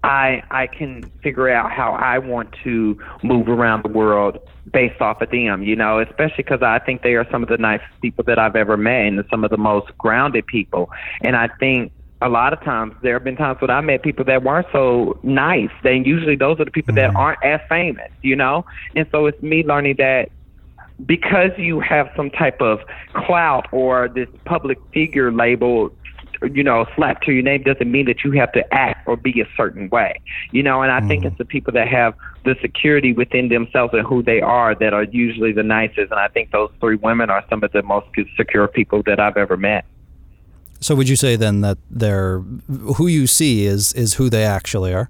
I 0.04 0.42
I 0.50 0.66
can 0.66 1.10
figure 1.22 1.48
out 1.48 1.70
how 1.70 1.92
I 1.92 2.18
want 2.18 2.54
to 2.64 2.98
move 3.22 3.48
around 3.48 3.84
the 3.84 3.88
world 3.88 4.38
based 4.72 5.00
off 5.00 5.20
of 5.20 5.30
them, 5.30 5.62
you 5.62 5.74
know, 5.74 5.98
especially 6.00 6.44
because 6.44 6.62
I 6.62 6.78
think 6.78 7.02
they 7.02 7.14
are 7.14 7.26
some 7.30 7.42
of 7.42 7.48
the 7.48 7.58
nicest 7.58 8.00
people 8.00 8.24
that 8.24 8.38
I've 8.38 8.56
ever 8.56 8.76
met 8.76 9.06
and 9.06 9.24
some 9.30 9.44
of 9.44 9.50
the 9.50 9.56
most 9.56 9.96
grounded 9.98 10.46
people. 10.46 10.90
And 11.22 11.36
I 11.36 11.48
think 11.58 11.92
a 12.20 12.28
lot 12.28 12.52
of 12.52 12.60
times 12.62 12.94
there 13.02 13.14
have 13.14 13.24
been 13.24 13.36
times 13.36 13.60
when 13.60 13.70
I 13.70 13.80
met 13.80 14.02
people 14.02 14.24
that 14.24 14.42
weren't 14.42 14.66
so 14.72 15.18
nice. 15.22 15.70
Then 15.82 16.04
usually 16.04 16.36
those 16.36 16.58
are 16.60 16.64
the 16.64 16.70
people 16.70 16.94
that 16.94 17.10
mm-hmm. 17.10 17.16
aren't 17.16 17.44
as 17.44 17.60
famous, 17.68 18.10
you 18.22 18.36
know? 18.36 18.64
And 18.96 19.06
so 19.10 19.26
it's 19.26 19.40
me 19.42 19.64
learning 19.64 19.96
that 19.98 20.30
because 21.06 21.50
you 21.56 21.78
have 21.78 22.10
some 22.16 22.28
type 22.30 22.60
of 22.60 22.80
clout 23.14 23.68
or 23.70 24.08
this 24.08 24.28
public 24.44 24.78
figure 24.92 25.30
label 25.30 25.90
you 26.52 26.62
know 26.62 26.86
slapped 26.96 27.24
to 27.24 27.32
your 27.32 27.42
name 27.42 27.62
doesn't 27.62 27.90
mean 27.90 28.06
that 28.06 28.24
you 28.24 28.32
have 28.32 28.52
to 28.52 28.62
act 28.74 29.06
or 29.08 29.16
be 29.16 29.40
a 29.40 29.48
certain 29.56 29.88
way 29.90 30.20
you 30.52 30.62
know 30.62 30.82
and 30.82 30.92
i 30.92 31.00
think 31.08 31.24
mm. 31.24 31.26
it's 31.26 31.38
the 31.38 31.44
people 31.44 31.72
that 31.72 31.88
have 31.88 32.14
the 32.44 32.54
security 32.60 33.12
within 33.12 33.48
themselves 33.48 33.92
and 33.92 34.06
who 34.06 34.22
they 34.22 34.40
are 34.40 34.74
that 34.74 34.92
are 34.92 35.04
usually 35.04 35.52
the 35.52 35.62
nicest 35.62 36.10
and 36.10 36.20
i 36.20 36.28
think 36.28 36.50
those 36.50 36.70
three 36.80 36.96
women 36.96 37.30
are 37.30 37.44
some 37.50 37.62
of 37.64 37.72
the 37.72 37.82
most 37.82 38.06
secure 38.36 38.68
people 38.68 39.02
that 39.04 39.18
i've 39.18 39.36
ever 39.36 39.56
met 39.56 39.84
so, 40.80 40.94
would 40.94 41.08
you 41.08 41.16
say 41.16 41.36
then 41.36 41.60
that 41.62 41.78
they're 41.90 42.40
who 42.96 43.06
you 43.06 43.26
see 43.26 43.66
is 43.66 43.92
is 43.94 44.14
who 44.14 44.30
they 44.30 44.44
actually 44.44 44.92
are? 44.94 45.08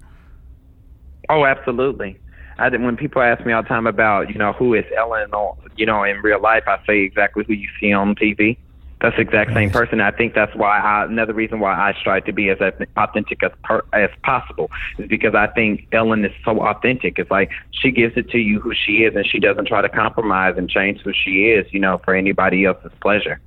Oh, 1.29 1.45
absolutely. 1.45 2.19
I 2.57 2.69
when 2.69 2.97
people 2.97 3.21
ask 3.21 3.45
me 3.45 3.53
all 3.53 3.61
the 3.61 3.69
time 3.69 3.87
about, 3.87 4.29
you 4.29 4.35
know, 4.35 4.51
who 4.53 4.73
is 4.73 4.85
Ellen, 4.97 5.33
or, 5.33 5.55
you 5.77 5.85
know, 5.85 6.03
in 6.03 6.17
real 6.21 6.41
life, 6.41 6.63
I 6.67 6.79
say 6.85 6.99
exactly 6.99 7.43
who 7.47 7.53
you 7.53 7.69
see 7.79 7.93
on 7.93 8.15
TV. 8.15 8.57
That's 9.01 9.15
the 9.15 9.21
exact 9.21 9.53
same 9.53 9.69
person. 9.69 10.01
I 10.01 10.11
think 10.11 10.33
that's 10.33 10.53
why 10.55 10.77
I, 10.77 11.05
another 11.05 11.33
reason 11.33 11.61
why 11.61 11.73
I 11.73 11.93
strive 11.97 12.25
to 12.25 12.33
be 12.33 12.49
as 12.49 12.57
authentic 12.97 13.41
as 13.43 13.51
per, 13.63 13.81
as 13.93 14.09
possible 14.23 14.69
is 14.97 15.07
because 15.07 15.35
I 15.35 15.47
think 15.47 15.87
Ellen 15.93 16.25
is 16.25 16.33
so 16.43 16.59
authentic. 16.59 17.17
It's 17.17 17.31
like 17.31 17.49
she 17.71 17.91
gives 17.91 18.17
it 18.17 18.29
to 18.31 18.37
you 18.37 18.59
who 18.59 18.73
she 18.73 19.03
is, 19.03 19.15
and 19.15 19.25
she 19.25 19.39
doesn't 19.39 19.67
try 19.67 19.81
to 19.81 19.87
compromise 19.87 20.57
and 20.57 20.69
change 20.69 20.99
who 21.01 21.13
she 21.13 21.45
is, 21.45 21.65
you 21.71 21.79
know, 21.79 21.99
for 21.99 22.13
anybody 22.13 22.65
else's 22.65 22.91
pleasure. 23.01 23.39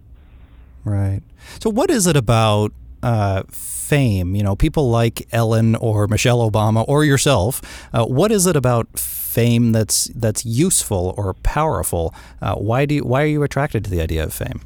Right. 0.84 1.20
So, 1.60 1.68
what 1.68 1.90
is 1.90 2.06
it 2.06 2.16
about 2.16 2.72
uh, 3.02 3.42
fame? 3.50 4.34
You 4.34 4.42
know, 4.42 4.56
people 4.56 4.90
like 4.90 5.28
Ellen 5.32 5.76
or 5.76 6.08
Michelle 6.08 6.50
Obama 6.50 6.82
or 6.88 7.04
yourself. 7.04 7.60
Uh, 7.92 8.06
what 8.06 8.32
is 8.32 8.46
it 8.46 8.56
about 8.56 8.98
fame 8.98 9.72
that's 9.72 10.06
that's 10.14 10.46
useful 10.46 11.12
or 11.18 11.34
powerful? 11.34 12.14
Uh, 12.40 12.54
why 12.54 12.86
do 12.86 12.94
you, 12.94 13.04
why 13.04 13.22
are 13.22 13.26
you 13.26 13.42
attracted 13.42 13.84
to 13.84 13.90
the 13.90 14.00
idea 14.00 14.24
of 14.24 14.32
fame? 14.32 14.62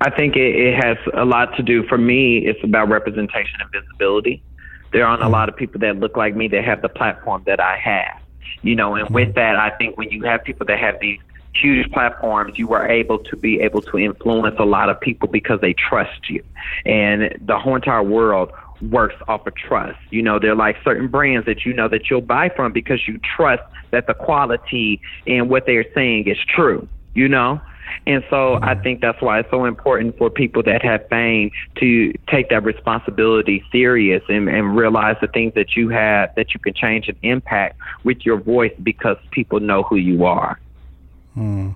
I 0.00 0.10
think 0.10 0.36
it, 0.36 0.54
it 0.54 0.84
has 0.84 0.96
a 1.14 1.24
lot 1.24 1.56
to 1.56 1.62
do. 1.62 1.82
For 1.84 1.98
me, 1.98 2.38
it's 2.38 2.62
about 2.62 2.88
representation 2.88 3.60
and 3.60 3.70
visibility. 3.70 4.42
There 4.92 5.06
aren't 5.06 5.22
a 5.22 5.24
mm-hmm. 5.24 5.32
lot 5.32 5.48
of 5.48 5.56
people 5.56 5.80
that 5.80 5.98
look 5.98 6.16
like 6.16 6.36
me 6.36 6.48
that 6.48 6.64
have 6.64 6.82
the 6.82 6.88
platform 6.88 7.42
that 7.46 7.60
I 7.60 7.76
have. 7.76 8.20
You 8.62 8.74
know, 8.74 8.94
and 8.94 9.08
with 9.10 9.28
mm-hmm. 9.28 9.34
that, 9.34 9.56
I 9.56 9.70
think 9.76 9.96
when 9.96 10.10
you 10.10 10.24
have 10.24 10.44
people 10.44 10.66
that 10.66 10.78
have 10.78 10.98
these 11.00 11.20
huge 11.54 11.90
platforms, 11.92 12.58
you 12.58 12.72
are 12.74 12.88
able 12.88 13.18
to 13.18 13.36
be 13.36 13.60
able 13.60 13.80
to 13.82 13.98
influence 13.98 14.56
a 14.58 14.64
lot 14.64 14.88
of 14.88 15.00
people 15.00 15.28
because 15.28 15.60
they 15.60 15.72
trust 15.72 16.28
you. 16.28 16.42
And 16.84 17.38
the 17.40 17.58
whole 17.58 17.76
entire 17.76 18.02
world 18.02 18.52
works 18.82 19.14
off 19.28 19.46
of 19.46 19.54
trust. 19.54 19.98
You 20.10 20.22
know, 20.22 20.38
they're 20.38 20.54
like 20.54 20.76
certain 20.84 21.08
brands 21.08 21.46
that 21.46 21.64
you 21.64 21.72
know 21.72 21.88
that 21.88 22.10
you'll 22.10 22.20
buy 22.20 22.50
from 22.50 22.72
because 22.72 23.06
you 23.08 23.18
trust 23.18 23.62
that 23.90 24.06
the 24.06 24.14
quality 24.14 25.00
and 25.26 25.48
what 25.48 25.66
they're 25.66 25.86
saying 25.94 26.28
is 26.28 26.38
true, 26.46 26.86
you 27.14 27.28
know? 27.28 27.60
And 28.06 28.24
so 28.30 28.58
I 28.62 28.74
think 28.74 29.00
that's 29.00 29.20
why 29.20 29.40
it's 29.40 29.50
so 29.50 29.64
important 29.64 30.16
for 30.18 30.30
people 30.30 30.62
that 30.64 30.82
have 30.82 31.08
fame 31.08 31.50
to 31.76 32.12
take 32.28 32.48
that 32.50 32.64
responsibility 32.64 33.64
serious 33.72 34.22
and, 34.28 34.48
and 34.48 34.76
realize 34.76 35.16
the 35.20 35.28
things 35.28 35.54
that 35.54 35.76
you 35.76 35.88
have 35.88 36.34
that 36.36 36.54
you 36.54 36.60
can 36.60 36.74
change 36.74 37.08
and 37.08 37.16
impact 37.22 37.78
with 38.04 38.24
your 38.24 38.38
voice 38.38 38.72
because 38.82 39.16
people 39.30 39.60
know 39.60 39.82
who 39.82 39.96
you 39.96 40.24
are. 40.24 40.58
Hmm. 41.34 41.70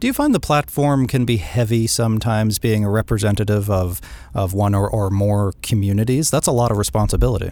Do 0.00 0.06
you 0.06 0.12
find 0.12 0.34
the 0.34 0.40
platform 0.40 1.06
can 1.06 1.24
be 1.24 1.38
heavy 1.38 1.86
sometimes 1.86 2.58
being 2.58 2.84
a 2.84 2.90
representative 2.90 3.70
of, 3.70 4.00
of 4.34 4.52
one 4.52 4.74
or, 4.74 4.88
or 4.88 5.10
more 5.10 5.52
communities? 5.62 6.30
That's 6.30 6.46
a 6.46 6.52
lot 6.52 6.70
of 6.70 6.76
responsibility. 6.76 7.50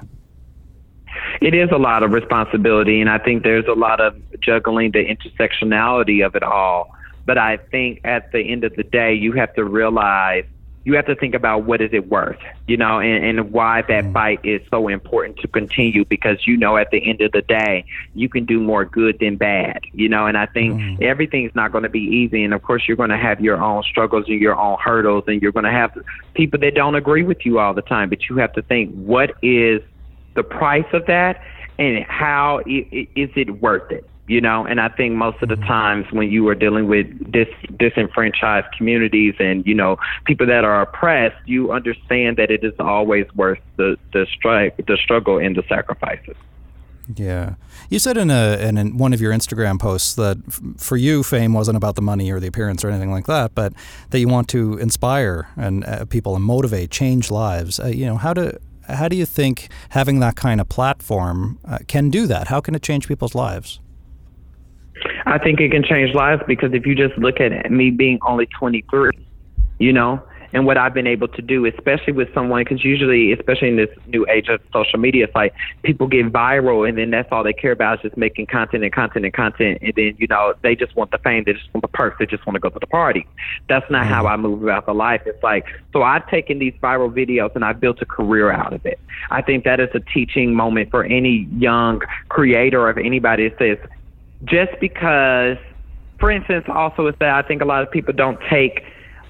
It 1.40 1.54
is 1.54 1.70
a 1.72 1.76
lot 1.78 2.02
of 2.02 2.12
responsibility, 2.12 3.00
and 3.00 3.10
I 3.10 3.18
think 3.18 3.42
there's 3.42 3.66
a 3.66 3.74
lot 3.74 4.00
of 4.00 4.16
juggling 4.40 4.92
the 4.92 5.04
intersectionality 5.04 6.24
of 6.24 6.34
it 6.34 6.42
all. 6.42 6.94
But 7.26 7.38
I 7.38 7.56
think 7.56 8.00
at 8.04 8.32
the 8.32 8.40
end 8.40 8.64
of 8.64 8.76
the 8.76 8.82
day, 8.82 9.14
you 9.14 9.32
have 9.32 9.54
to 9.54 9.64
realize 9.64 10.44
you 10.84 10.94
have 10.96 11.06
to 11.06 11.14
think 11.14 11.34
about 11.34 11.64
what 11.64 11.80
is 11.80 11.90
it 11.92 12.08
worth, 12.08 12.38
you 12.68 12.76
know, 12.76 13.00
and, 13.00 13.24
and 13.24 13.52
why 13.52 13.82
that 13.82 14.04
mm. 14.04 14.12
fight 14.12 14.40
is 14.44 14.60
so 14.70 14.88
important 14.88 15.38
to 15.38 15.48
continue 15.48 16.04
because 16.04 16.46
you 16.46 16.56
know 16.56 16.76
at 16.76 16.90
the 16.90 16.98
end 17.08 17.22
of 17.22 17.32
the 17.32 17.40
day 17.40 17.86
you 18.14 18.28
can 18.28 18.44
do 18.44 18.60
more 18.60 18.84
good 18.84 19.18
than 19.18 19.36
bad, 19.36 19.80
you 19.92 20.08
know, 20.08 20.26
and 20.26 20.36
I 20.36 20.46
think 20.46 20.74
mm. 20.74 21.02
everything's 21.02 21.54
not 21.54 21.72
going 21.72 21.84
to 21.84 21.90
be 21.90 22.02
easy 22.02 22.44
and 22.44 22.52
of 22.52 22.62
course 22.62 22.86
you're 22.86 22.98
going 22.98 23.10
to 23.10 23.16
have 23.16 23.40
your 23.40 23.56
own 23.56 23.82
struggles 23.82 24.26
and 24.28 24.40
your 24.40 24.56
own 24.56 24.76
hurdles 24.78 25.24
and 25.26 25.40
you're 25.40 25.52
going 25.52 25.64
to 25.64 25.72
have 25.72 25.96
people 26.34 26.60
that 26.60 26.74
don't 26.74 26.94
agree 26.94 27.22
with 27.22 27.46
you 27.46 27.58
all 27.58 27.72
the 27.72 27.82
time, 27.82 28.10
but 28.10 28.28
you 28.28 28.36
have 28.36 28.52
to 28.52 28.62
think 28.62 28.94
what 28.94 29.34
is 29.42 29.80
the 30.34 30.42
price 30.42 30.86
of 30.92 31.06
that 31.06 31.42
and 31.78 32.04
how 32.04 32.58
is 32.66 33.30
it 33.36 33.62
worth 33.62 33.90
it? 33.90 34.08
You 34.26 34.40
know 34.40 34.64
and 34.64 34.80
i 34.80 34.88
think 34.88 35.14
most 35.14 35.42
of 35.42 35.48
the 35.48 35.54
mm-hmm. 35.54 35.66
times 35.66 36.06
when 36.10 36.30
you 36.30 36.48
are 36.48 36.54
dealing 36.54 36.88
with 36.88 37.06
dis 37.30 37.48
disenfranchised 37.78 38.66
communities 38.76 39.34
and 39.38 39.66
you 39.66 39.74
know 39.74 39.96
people 40.24 40.46
that 40.46 40.64
are 40.64 40.82
oppressed 40.82 41.36
you 41.46 41.72
understand 41.72 42.36
that 42.36 42.50
it 42.50 42.64
is 42.64 42.74
always 42.78 43.26
worth 43.34 43.60
the 43.76 43.96
the 44.12 44.26
strike 44.34 44.76
the 44.86 44.96
struggle 44.96 45.38
and 45.38 45.56
the 45.56 45.62
sacrifices 45.68 46.36
yeah, 47.16 47.56
you 47.90 47.98
said 47.98 48.16
in 48.16 48.30
a 48.30 48.56
in 48.56 48.96
one 48.96 49.12
of 49.12 49.20
your 49.20 49.32
Instagram 49.32 49.78
posts 49.78 50.14
that 50.14 50.38
f- 50.48 50.60
for 50.78 50.96
you, 50.96 51.22
fame 51.22 51.52
wasn't 51.52 51.76
about 51.76 51.96
the 51.96 52.02
money 52.02 52.30
or 52.32 52.40
the 52.40 52.46
appearance 52.46 52.82
or 52.82 52.88
anything 52.88 53.10
like 53.10 53.26
that, 53.26 53.54
but 53.54 53.74
that 54.08 54.20
you 54.20 54.28
want 54.28 54.48
to 54.48 54.78
inspire 54.78 55.48
and 55.56 55.84
uh, 55.84 56.06
people 56.06 56.34
and 56.34 56.42
motivate, 56.44 56.90
change 56.90 57.30
lives. 57.30 57.78
Uh, 57.78 57.88
you 57.88 58.06
know, 58.06 58.16
how 58.16 58.32
do 58.32 58.56
how 58.88 59.08
do 59.08 59.16
you 59.16 59.26
think 59.26 59.68
having 59.90 60.20
that 60.20 60.34
kind 60.34 60.60
of 60.60 60.68
platform 60.68 61.58
uh, 61.66 61.78
can 61.86 62.08
do 62.08 62.26
that? 62.26 62.48
How 62.48 62.60
can 62.60 62.74
it 62.74 62.82
change 62.82 63.06
people's 63.06 63.34
lives? 63.34 63.80
I 65.26 65.38
think 65.38 65.60
it 65.60 65.70
can 65.70 65.82
change 65.82 66.14
lives 66.14 66.42
because 66.46 66.72
if 66.72 66.86
you 66.86 66.94
just 66.94 67.16
look 67.18 67.40
at 67.40 67.70
me 67.70 67.90
being 67.90 68.18
only 68.26 68.46
23, 68.46 69.10
you 69.78 69.92
know, 69.92 70.22
and 70.54 70.66
what 70.66 70.78
I've 70.78 70.94
been 70.94 71.08
able 71.08 71.26
to 71.28 71.42
do, 71.42 71.66
especially 71.66 72.12
with 72.12 72.32
someone, 72.32 72.62
because 72.62 72.84
usually, 72.84 73.32
especially 73.32 73.68
in 73.68 73.76
this 73.76 73.90
new 74.06 74.24
age 74.30 74.48
of 74.48 74.60
social 74.72 75.00
media, 75.00 75.24
it's 75.24 75.34
like 75.34 75.52
people 75.82 76.06
get 76.06 76.32
viral 76.32 76.88
and 76.88 76.96
then 76.96 77.10
that's 77.10 77.28
all 77.32 77.42
they 77.42 77.52
care 77.52 77.72
about 77.72 77.98
is 77.98 78.02
just 78.02 78.16
making 78.16 78.46
content 78.46 78.84
and 78.84 78.92
content 78.92 79.24
and 79.24 79.34
content. 79.34 79.78
And 79.82 79.92
then, 79.96 80.14
you 80.16 80.28
know, 80.28 80.54
they 80.62 80.76
just 80.76 80.94
want 80.94 81.10
the 81.10 81.18
fame, 81.18 81.42
they 81.44 81.54
just 81.54 81.74
want 81.74 81.82
the 81.82 81.88
perks, 81.88 82.18
they 82.20 82.26
just 82.26 82.46
want 82.46 82.54
to 82.54 82.60
go 82.60 82.68
to 82.68 82.78
the 82.78 82.86
party. 82.86 83.26
That's 83.68 83.90
not 83.90 84.06
how 84.06 84.22
mm-hmm. 84.22 84.32
I 84.32 84.36
move 84.36 84.62
about 84.62 84.86
the 84.86 84.94
life. 84.94 85.22
It's 85.26 85.42
like, 85.42 85.66
so 85.92 86.04
I've 86.04 86.28
taken 86.28 86.60
these 86.60 86.74
viral 86.80 87.12
videos 87.12 87.52
and 87.56 87.64
I've 87.64 87.80
built 87.80 88.00
a 88.00 88.06
career 88.06 88.52
out 88.52 88.72
of 88.72 88.86
it. 88.86 89.00
I 89.32 89.42
think 89.42 89.64
that 89.64 89.80
is 89.80 89.88
a 89.94 90.00
teaching 90.00 90.54
moment 90.54 90.92
for 90.92 91.02
any 91.02 91.48
young 91.58 92.00
creator 92.28 92.88
of 92.88 92.96
anybody 92.96 93.48
that 93.48 93.58
says, 93.58 93.90
just 94.44 94.72
because, 94.80 95.56
for 96.18 96.30
instance, 96.30 96.64
also 96.68 97.06
is 97.06 97.14
that 97.20 97.30
I 97.30 97.46
think 97.46 97.62
a 97.62 97.64
lot 97.64 97.82
of 97.82 97.90
people 97.90 98.12
don't 98.12 98.38
take 98.50 98.84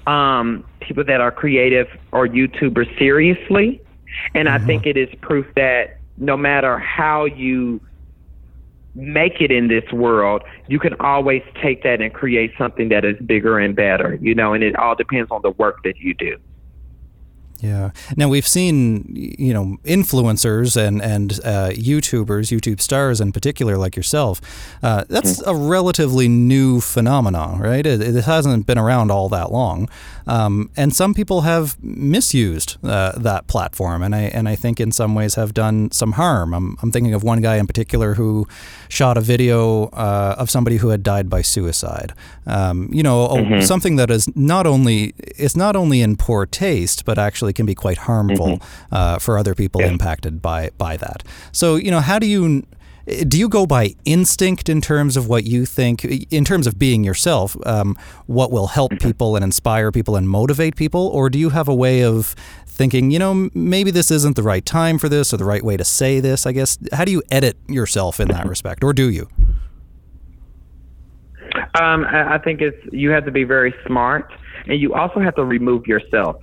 um, 0.07 0.63
people 0.81 1.03
that 1.03 1.21
are 1.21 1.31
creative 1.31 1.87
or 2.11 2.27
YouTubers 2.27 2.97
seriously. 2.97 3.81
And 4.33 4.47
mm-hmm. 4.47 4.63
I 4.63 4.65
think 4.65 4.85
it 4.85 4.97
is 4.97 5.09
proof 5.21 5.45
that 5.55 5.97
no 6.17 6.37
matter 6.37 6.77
how 6.79 7.25
you 7.25 7.81
make 8.93 9.41
it 9.41 9.51
in 9.51 9.67
this 9.67 9.83
world, 9.91 10.41
you 10.67 10.79
can 10.79 10.93
always 10.99 11.43
take 11.61 11.83
that 11.83 12.01
and 12.01 12.13
create 12.13 12.53
something 12.57 12.89
that 12.89 13.03
is 13.03 13.17
bigger 13.25 13.59
and 13.59 13.75
better, 13.75 14.17
you 14.21 14.33
know, 14.33 14.53
and 14.53 14.63
it 14.63 14.75
all 14.77 14.95
depends 14.95 15.29
on 15.31 15.41
the 15.41 15.51
work 15.51 15.83
that 15.83 15.97
you 15.97 16.13
do. 16.13 16.37
Yeah. 17.65 17.91
Now 18.15 18.29
we've 18.29 18.47
seen, 18.47 19.05
you 19.15 19.53
know, 19.53 19.77
influencers 19.83 20.77
and 20.77 21.01
and 21.01 21.33
uh, 21.43 21.69
YouTubers, 21.71 22.51
YouTube 22.55 22.79
stars 22.79 23.19
in 23.19 23.31
particular, 23.31 23.77
like 23.77 23.95
yourself. 23.95 24.39
Uh, 24.83 25.03
that's 25.09 25.39
mm-hmm. 25.39 25.49
a 25.49 25.55
relatively 25.55 26.27
new 26.27 26.79
phenomenon, 26.79 27.59
right? 27.59 27.85
It, 27.85 28.01
it, 28.01 28.25
hasn't 28.25 28.65
been 28.65 28.77
around 28.77 29.11
all 29.11 29.29
that 29.29 29.51
long, 29.51 29.89
um, 30.27 30.69
and 30.75 30.95
some 30.95 31.13
people 31.13 31.41
have 31.41 31.81
misused 31.83 32.77
uh, 32.83 33.13
that 33.17 33.47
platform, 33.47 34.03
and 34.03 34.15
I 34.15 34.21
and 34.21 34.47
I 34.47 34.55
think 34.55 34.79
in 34.79 34.91
some 34.91 35.15
ways 35.15 35.35
have 35.35 35.53
done 35.53 35.91
some 35.91 36.13
harm. 36.13 36.53
I'm 36.53 36.77
I'm 36.81 36.91
thinking 36.91 37.13
of 37.13 37.23
one 37.23 37.41
guy 37.41 37.57
in 37.57 37.67
particular 37.67 38.15
who 38.15 38.47
shot 38.89 39.17
a 39.17 39.21
video 39.21 39.85
uh, 39.87 40.35
of 40.37 40.49
somebody 40.49 40.77
who 40.77 40.89
had 40.89 41.03
died 41.03 41.29
by 41.29 41.41
suicide. 41.41 42.13
Um, 42.45 42.89
you 42.91 43.03
know, 43.03 43.27
mm-hmm. 43.27 43.61
something 43.61 43.95
that 43.95 44.11
is 44.11 44.33
not 44.35 44.67
only 44.67 45.13
it's 45.17 45.55
not 45.55 45.75
only 45.75 46.01
in 46.01 46.15
poor 46.15 46.45
taste, 46.45 47.05
but 47.05 47.17
actually 47.17 47.54
can 47.55 47.65
be 47.65 47.75
quite 47.75 47.97
harmful 47.97 48.57
mm-hmm. 48.57 48.95
uh, 48.95 49.19
for 49.19 49.37
other 49.37 49.55
people 49.55 49.81
yeah. 49.81 49.87
impacted 49.87 50.41
by 50.41 50.69
by 50.77 50.97
that. 50.97 51.23
So, 51.51 51.75
you 51.75 51.91
know, 51.91 52.01
how 52.01 52.19
do 52.19 52.27
you 52.27 52.63
do 53.27 53.37
you 53.37 53.47
go 53.47 53.65
by 53.65 53.95
instinct 54.05 54.67
in 54.67 54.81
terms 54.81 55.15
of 55.15 55.27
what 55.27 55.43
you 55.43 55.65
think, 55.65 56.03
in 56.31 56.43
terms 56.43 56.65
of 56.65 56.79
being 56.79 57.03
yourself, 57.03 57.55
um, 57.65 57.95
what 58.25 58.51
will 58.51 58.67
help 58.67 58.93
mm-hmm. 58.93 59.07
people 59.07 59.35
and 59.35 59.43
inspire 59.43 59.91
people 59.91 60.15
and 60.15 60.27
motivate 60.27 60.75
people, 60.75 61.07
or 61.09 61.29
do 61.29 61.37
you 61.37 61.49
have 61.49 61.67
a 61.67 61.75
way 61.75 62.03
of 62.03 62.35
thinking, 62.65 63.11
you 63.11 63.19
know, 63.19 63.49
maybe 63.53 63.91
this 63.91 64.09
isn't 64.09 64.35
the 64.35 64.43
right 64.43 64.65
time 64.65 64.97
for 64.97 65.07
this 65.07 65.33
or 65.33 65.37
the 65.37 65.45
right 65.45 65.63
way 65.63 65.77
to 65.77 65.83
say 65.85 66.19
this? 66.19 66.45
I 66.47 66.51
guess 66.51 66.79
how 66.93 67.05
do 67.05 67.11
you 67.11 67.21
edit 67.29 67.57
yourself 67.67 68.19
in 68.19 68.27
that 68.29 68.41
mm-hmm. 68.41 68.49
respect, 68.49 68.83
or 68.83 68.91
do 68.91 69.09
you? 69.09 69.27
Um, 71.79 72.05
I 72.05 72.39
think 72.39 72.61
it's 72.61 72.77
you 72.91 73.11
have 73.11 73.25
to 73.25 73.31
be 73.31 73.43
very 73.43 73.73
smart, 73.85 74.31
and 74.65 74.79
you 74.79 74.93
also 74.93 75.19
have 75.19 75.35
to 75.35 75.45
remove 75.45 75.85
yourself. 75.85 76.37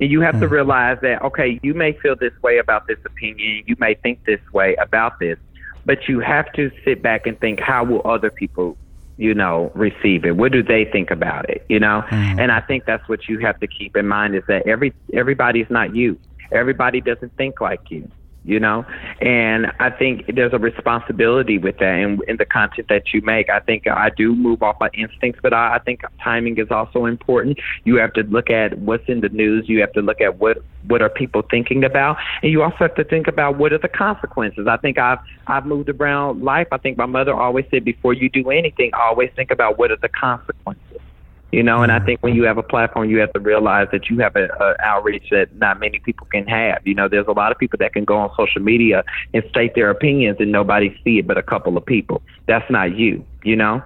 And 0.00 0.10
you 0.10 0.20
have 0.20 0.36
mm. 0.36 0.40
to 0.40 0.48
hmm. 0.48 0.54
realize 0.54 0.98
that, 1.02 1.22
okay, 1.22 1.60
you 1.62 1.74
may 1.74 1.92
feel 1.92 2.16
this 2.16 2.32
way 2.42 2.58
about 2.58 2.86
this 2.86 2.98
opinion, 3.04 3.62
you 3.66 3.76
may 3.78 3.94
think 3.94 4.24
this 4.24 4.40
way 4.52 4.74
about 4.76 5.18
this, 5.18 5.38
but 5.84 6.08
you 6.08 6.20
have 6.20 6.52
to 6.54 6.70
sit 6.84 7.02
back 7.02 7.26
and 7.26 7.38
think, 7.38 7.60
how 7.60 7.84
will 7.84 8.02
other 8.04 8.30
people, 8.30 8.76
you 9.16 9.34
know, 9.34 9.70
receive 9.74 10.24
it? 10.24 10.36
What 10.36 10.52
do 10.52 10.62
they 10.62 10.84
think 10.84 11.10
about 11.10 11.48
it? 11.48 11.64
You 11.68 11.78
know? 11.78 12.04
Mm. 12.08 12.40
And 12.40 12.52
I 12.52 12.60
think 12.60 12.84
that's 12.84 13.08
what 13.08 13.28
you 13.28 13.38
have 13.40 13.60
to 13.60 13.66
keep 13.66 13.96
in 13.96 14.08
mind 14.08 14.34
is 14.34 14.42
that 14.48 14.66
every 14.66 14.92
everybody's 15.12 15.70
not 15.70 15.94
you. 15.94 16.18
Everybody 16.50 17.00
doesn't 17.00 17.36
think 17.36 17.60
like 17.60 17.90
you 17.90 18.10
you 18.44 18.58
know? 18.58 18.84
And 19.20 19.66
i 19.80 19.90
think 19.90 20.24
there's 20.34 20.52
a 20.52 20.58
responsibility 20.58 21.58
with 21.58 21.78
that 21.78 21.92
and 21.92 22.22
in, 22.22 22.30
in 22.30 22.36
the 22.36 22.44
content 22.44 22.88
that 22.88 23.12
you 23.12 23.20
make. 23.22 23.48
I 23.50 23.60
think 23.60 23.86
i 23.86 24.10
do 24.16 24.34
move 24.34 24.62
off 24.62 24.76
my 24.80 24.90
instincts 24.94 25.40
but 25.42 25.52
I, 25.52 25.76
I 25.76 25.78
think 25.78 26.02
timing 26.22 26.58
is 26.58 26.70
also 26.70 27.06
important. 27.06 27.58
You 27.84 27.96
have 27.96 28.12
to 28.14 28.22
look 28.22 28.50
at 28.50 28.78
what's 28.78 29.08
in 29.08 29.20
the 29.20 29.28
news. 29.28 29.68
You 29.68 29.80
have 29.80 29.92
to 29.92 30.00
look 30.00 30.20
at 30.20 30.38
what 30.38 30.58
what 30.88 31.00
are 31.00 31.08
people 31.08 31.42
thinking 31.48 31.84
about. 31.84 32.16
And 32.42 32.50
you 32.50 32.62
also 32.62 32.76
have 32.80 32.94
to 32.96 33.04
think 33.04 33.28
about 33.28 33.56
what 33.56 33.72
are 33.72 33.78
the 33.78 33.88
consequences. 33.88 34.66
I 34.68 34.76
think 34.78 34.98
i've 34.98 35.18
i've 35.46 35.66
moved 35.66 35.88
around 35.88 36.42
life. 36.42 36.68
I 36.72 36.78
think 36.78 36.98
my 36.98 37.06
mother 37.06 37.34
always 37.34 37.64
said 37.70 37.84
before 37.84 38.14
you 38.14 38.28
do 38.28 38.50
anything 38.50 38.90
always 38.94 39.30
think 39.36 39.50
about 39.50 39.78
what 39.78 39.90
are 39.90 39.96
the 40.00 40.08
consequences 40.08 40.91
you 41.52 41.62
know, 41.62 41.82
and 41.82 41.92
I 41.92 41.98
mm-hmm. 41.98 42.06
think 42.06 42.22
when 42.22 42.34
you 42.34 42.44
have 42.44 42.56
a 42.56 42.62
platform, 42.62 43.10
you 43.10 43.18
have 43.18 43.32
to 43.34 43.40
realize 43.40 43.88
that 43.92 44.08
you 44.08 44.18
have 44.20 44.34
an 44.36 44.48
outreach 44.80 45.28
that 45.30 45.54
not 45.56 45.78
many 45.78 45.98
people 45.98 46.26
can 46.32 46.46
have. 46.46 46.80
You 46.84 46.94
know, 46.94 47.08
there's 47.08 47.26
a 47.28 47.32
lot 47.32 47.52
of 47.52 47.58
people 47.58 47.76
that 47.78 47.92
can 47.92 48.04
go 48.04 48.16
on 48.16 48.30
social 48.36 48.62
media 48.62 49.04
and 49.34 49.44
state 49.50 49.74
their 49.74 49.90
opinions 49.90 50.38
and 50.40 50.50
nobody 50.50 50.98
see 51.04 51.18
it 51.18 51.26
but 51.26 51.36
a 51.36 51.42
couple 51.42 51.76
of 51.76 51.84
people. 51.84 52.22
That's 52.46 52.68
not 52.70 52.96
you, 52.96 53.24
you 53.44 53.54
know? 53.54 53.82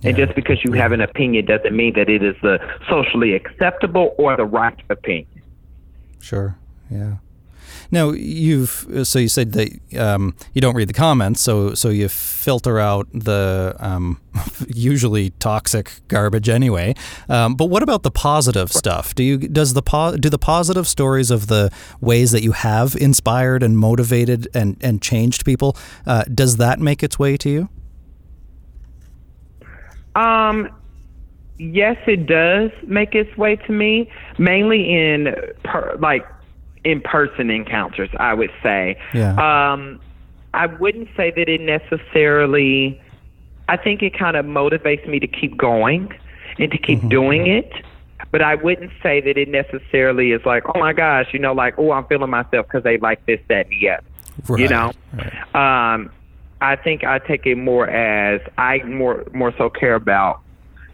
Yeah. 0.00 0.08
And 0.08 0.16
just 0.16 0.34
because 0.34 0.64
you 0.64 0.72
have 0.72 0.90
an 0.90 1.00
opinion 1.00 1.46
doesn't 1.46 1.74
mean 1.74 1.94
that 1.94 2.08
it 2.08 2.24
is 2.24 2.34
the 2.42 2.58
socially 2.88 3.34
acceptable 3.34 4.16
or 4.18 4.36
the 4.36 4.44
right 4.44 4.78
opinion. 4.90 5.40
Sure. 6.20 6.58
Yeah. 6.90 7.14
Now 7.90 8.10
you've 8.10 8.86
so 9.04 9.18
you 9.18 9.28
said 9.28 9.52
that 9.52 9.70
um, 9.98 10.34
you 10.54 10.60
don't 10.60 10.74
read 10.74 10.88
the 10.88 10.94
comments, 10.94 11.40
so 11.40 11.74
so 11.74 11.88
you 11.88 12.08
filter 12.08 12.78
out 12.78 13.08
the 13.12 13.76
um, 13.78 14.20
usually 14.68 15.30
toxic 15.38 16.00
garbage 16.08 16.48
anyway. 16.48 16.94
Um, 17.28 17.54
but 17.54 17.66
what 17.66 17.82
about 17.82 18.02
the 18.02 18.10
positive 18.10 18.72
stuff? 18.72 19.14
Do 19.14 19.22
you 19.22 19.38
does 19.38 19.74
the 19.74 19.82
po- 19.82 20.16
do 20.16 20.28
the 20.28 20.38
positive 20.38 20.86
stories 20.86 21.30
of 21.30 21.48
the 21.48 21.70
ways 22.00 22.32
that 22.32 22.42
you 22.42 22.52
have 22.52 22.94
inspired 22.96 23.62
and 23.62 23.78
motivated 23.78 24.48
and 24.54 24.76
and 24.80 25.02
changed 25.02 25.44
people? 25.44 25.76
Uh, 26.06 26.24
does 26.24 26.56
that 26.56 26.80
make 26.80 27.02
its 27.02 27.18
way 27.18 27.36
to 27.36 27.50
you? 27.50 27.68
Um, 30.14 30.68
yes, 31.58 31.96
it 32.06 32.26
does 32.26 32.70
make 32.86 33.14
its 33.14 33.34
way 33.36 33.56
to 33.56 33.72
me, 33.72 34.10
mainly 34.38 34.94
in 34.94 35.34
per, 35.64 35.96
like 35.98 36.26
in 36.84 37.00
person 37.00 37.50
encounters, 37.50 38.10
I 38.18 38.34
would 38.34 38.52
say. 38.62 38.98
Yeah. 39.14 39.34
Um, 39.72 40.00
I 40.54 40.66
wouldn't 40.66 41.08
say 41.16 41.30
that 41.30 41.48
it 41.48 41.60
necessarily, 41.60 43.00
I 43.68 43.76
think 43.76 44.02
it 44.02 44.18
kind 44.18 44.36
of 44.36 44.44
motivates 44.44 45.06
me 45.08 45.18
to 45.20 45.26
keep 45.26 45.56
going. 45.56 46.12
and 46.58 46.70
to 46.70 46.78
keep 46.78 46.98
mm-hmm. 47.00 47.08
doing 47.08 47.46
it. 47.46 47.72
But 48.30 48.42
I 48.42 48.54
wouldn't 48.54 48.92
say 49.02 49.20
that 49.20 49.36
it 49.36 49.48
necessarily 49.48 50.32
is 50.32 50.40
like, 50.46 50.64
oh 50.74 50.78
my 50.78 50.92
gosh, 50.92 51.28
you 51.32 51.38
know, 51.38 51.52
like, 51.52 51.78
oh, 51.78 51.92
I'm 51.92 52.06
feeling 52.06 52.30
myself 52.30 52.66
because 52.66 52.82
they 52.82 52.98
like 52.98 53.24
this, 53.26 53.40
that, 53.48 53.66
and 53.66 53.80
the 53.80 53.90
other. 53.90 54.04
Right, 54.48 54.60
you 54.60 54.68
know, 54.68 54.92
right. 55.12 55.94
um, 55.94 56.10
I 56.60 56.76
think 56.76 57.04
I 57.04 57.18
take 57.18 57.44
it 57.46 57.56
more 57.56 57.88
as 57.88 58.40
I 58.56 58.78
more 58.84 59.26
more 59.34 59.52
so 59.58 59.68
care 59.68 59.94
about 59.94 60.40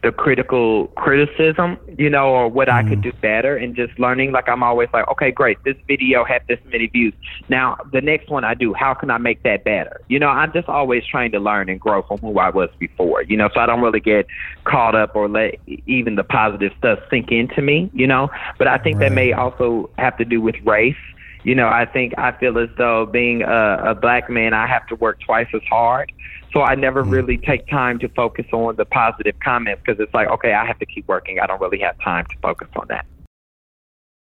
the 0.03 0.13
critical 0.13 0.87
criticism, 0.97 1.79
you 1.97 2.09
know, 2.09 2.29
or 2.29 2.49
what 2.49 2.69
mm. 2.69 2.75
I 2.75 2.89
could 2.89 3.01
mm. 3.01 3.05
do 3.05 3.13
better 3.21 3.57
and 3.57 3.75
just 3.75 3.99
learning. 3.99 4.33
Like 4.33 4.49
I'm 4.49 4.63
always 4.63 4.89
like, 4.93 5.09
okay, 5.09 5.31
great, 5.31 5.59
this 5.65 5.77
video 5.87 6.25
had 6.25 6.43
this 6.49 6.59
many 6.71 6.87
views. 6.87 7.15
Now 7.49 7.77
the 7.93 8.01
next 8.01 8.29
one 8.29 8.45
I 8.45 8.55
do, 8.55 8.75
how 8.75 8.95
can 8.95 9.11
I 9.11 9.19
make 9.19 9.43
that 9.43 9.65
better? 9.65 10.01
You 10.09 10.19
know, 10.19 10.29
I'm 10.29 10.53
just 10.53 10.69
always 10.69 11.05
trying 11.07 11.33
to 11.33 11.41
learn 11.41 11.69
and 11.69 11.81
grow 11.81 12.03
from 12.03 12.19
who 12.19 12.39
I 12.39 12.51
was 12.51 12.71
before, 12.79 13.23
you 13.23 13.37
know, 13.37 13.49
so 13.53 13.61
I 13.61 13.67
don't 13.67 13.81
really 13.81 14.01
get 14.01 14.27
caught 14.65 14.95
up 14.95 15.17
or 15.17 15.29
let 15.29 15.57
even 15.87 16.15
the 16.15 16.25
positive 16.25 16.73
stuff 16.79 16.99
sink 17.11 17.31
into 17.31 17.63
me, 17.63 17.91
you 17.93 18.07
know. 18.07 18.31
But 18.59 18.69
I 18.69 18.79
think 18.79 18.99
right. 18.99 19.09
that 19.09 19.15
may 19.15 19.33
also 19.33 19.91
have 19.99 20.17
to 20.19 20.25
do 20.25 20.41
with 20.41 20.57
race 20.65 20.97
you 21.45 21.55
know, 21.55 21.69
I 21.69 21.87
think 21.87 22.15
I 22.19 22.33
feel 22.33 22.59
as 22.59 22.69
though 22.77 23.07
being 23.07 23.43
a, 23.43 23.91
a 23.91 23.95
black 23.95 24.29
man, 24.29 24.55
I 24.55 24.67
have 24.67 24.87
to 24.89 24.97
work 24.97 25.21
twice 25.21 25.49
as 25.55 25.63
hard. 25.69 26.13
So 26.53 26.63
I 26.63 26.75
never 26.75 27.05
mm 27.05 27.11
really 27.11 27.37
take 27.37 27.67
time 27.69 27.99
to 28.01 28.09
focus 28.09 28.47
on 28.53 28.77
the 28.77 28.85
positive 28.85 29.39
comments 29.41 29.83
because 29.85 30.01
it's 30.01 30.13
like, 30.15 30.29
okay, 30.29 30.53
I 30.55 30.67
have 30.67 30.79
to 30.79 30.87
keep 30.87 31.07
working. 31.09 31.41
I 31.41 31.47
don't 31.47 31.61
really 31.61 31.79
have 31.81 31.99
time 32.01 32.27
to 32.27 32.37
focus 32.43 32.69
on 32.77 32.87
that. 32.89 33.05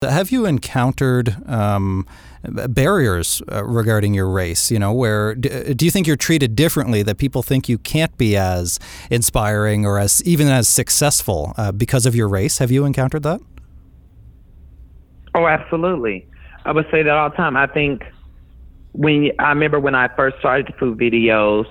Have 0.02 0.30
you 0.30 0.46
encountered 0.46 1.36
um, 1.46 2.06
barriers 2.42 3.42
uh, 3.52 3.64
regarding 3.64 4.14
your 4.14 4.30
race? 4.30 4.70
You 4.70 4.78
know, 4.78 4.94
where 4.94 5.34
do, 5.34 5.74
do 5.74 5.84
you 5.84 5.90
think 5.90 6.06
you're 6.06 6.16
treated 6.16 6.56
differently? 6.56 7.02
That 7.02 7.18
people 7.18 7.42
think 7.42 7.68
you 7.68 7.76
can't 7.76 8.16
be 8.16 8.34
as 8.34 8.78
inspiring 9.10 9.84
or 9.84 9.98
as 9.98 10.22
even 10.24 10.48
as 10.48 10.68
successful 10.68 11.52
uh, 11.58 11.72
because 11.72 12.06
of 12.06 12.14
your 12.14 12.28
race? 12.28 12.58
Have 12.58 12.70
you 12.70 12.86
encountered 12.86 13.24
that? 13.24 13.40
Oh, 15.34 15.46
absolutely. 15.46 16.26
I 16.64 16.72
would 16.72 16.86
say 16.90 17.02
that 17.02 17.10
all 17.10 17.30
the 17.30 17.36
time. 17.36 17.56
I 17.56 17.66
think 17.66 18.02
when 18.92 19.32
I 19.38 19.50
remember 19.50 19.80
when 19.80 19.94
I 19.94 20.08
first 20.16 20.38
started 20.38 20.66
to 20.66 20.72
food 20.74 20.98
videos, 20.98 21.66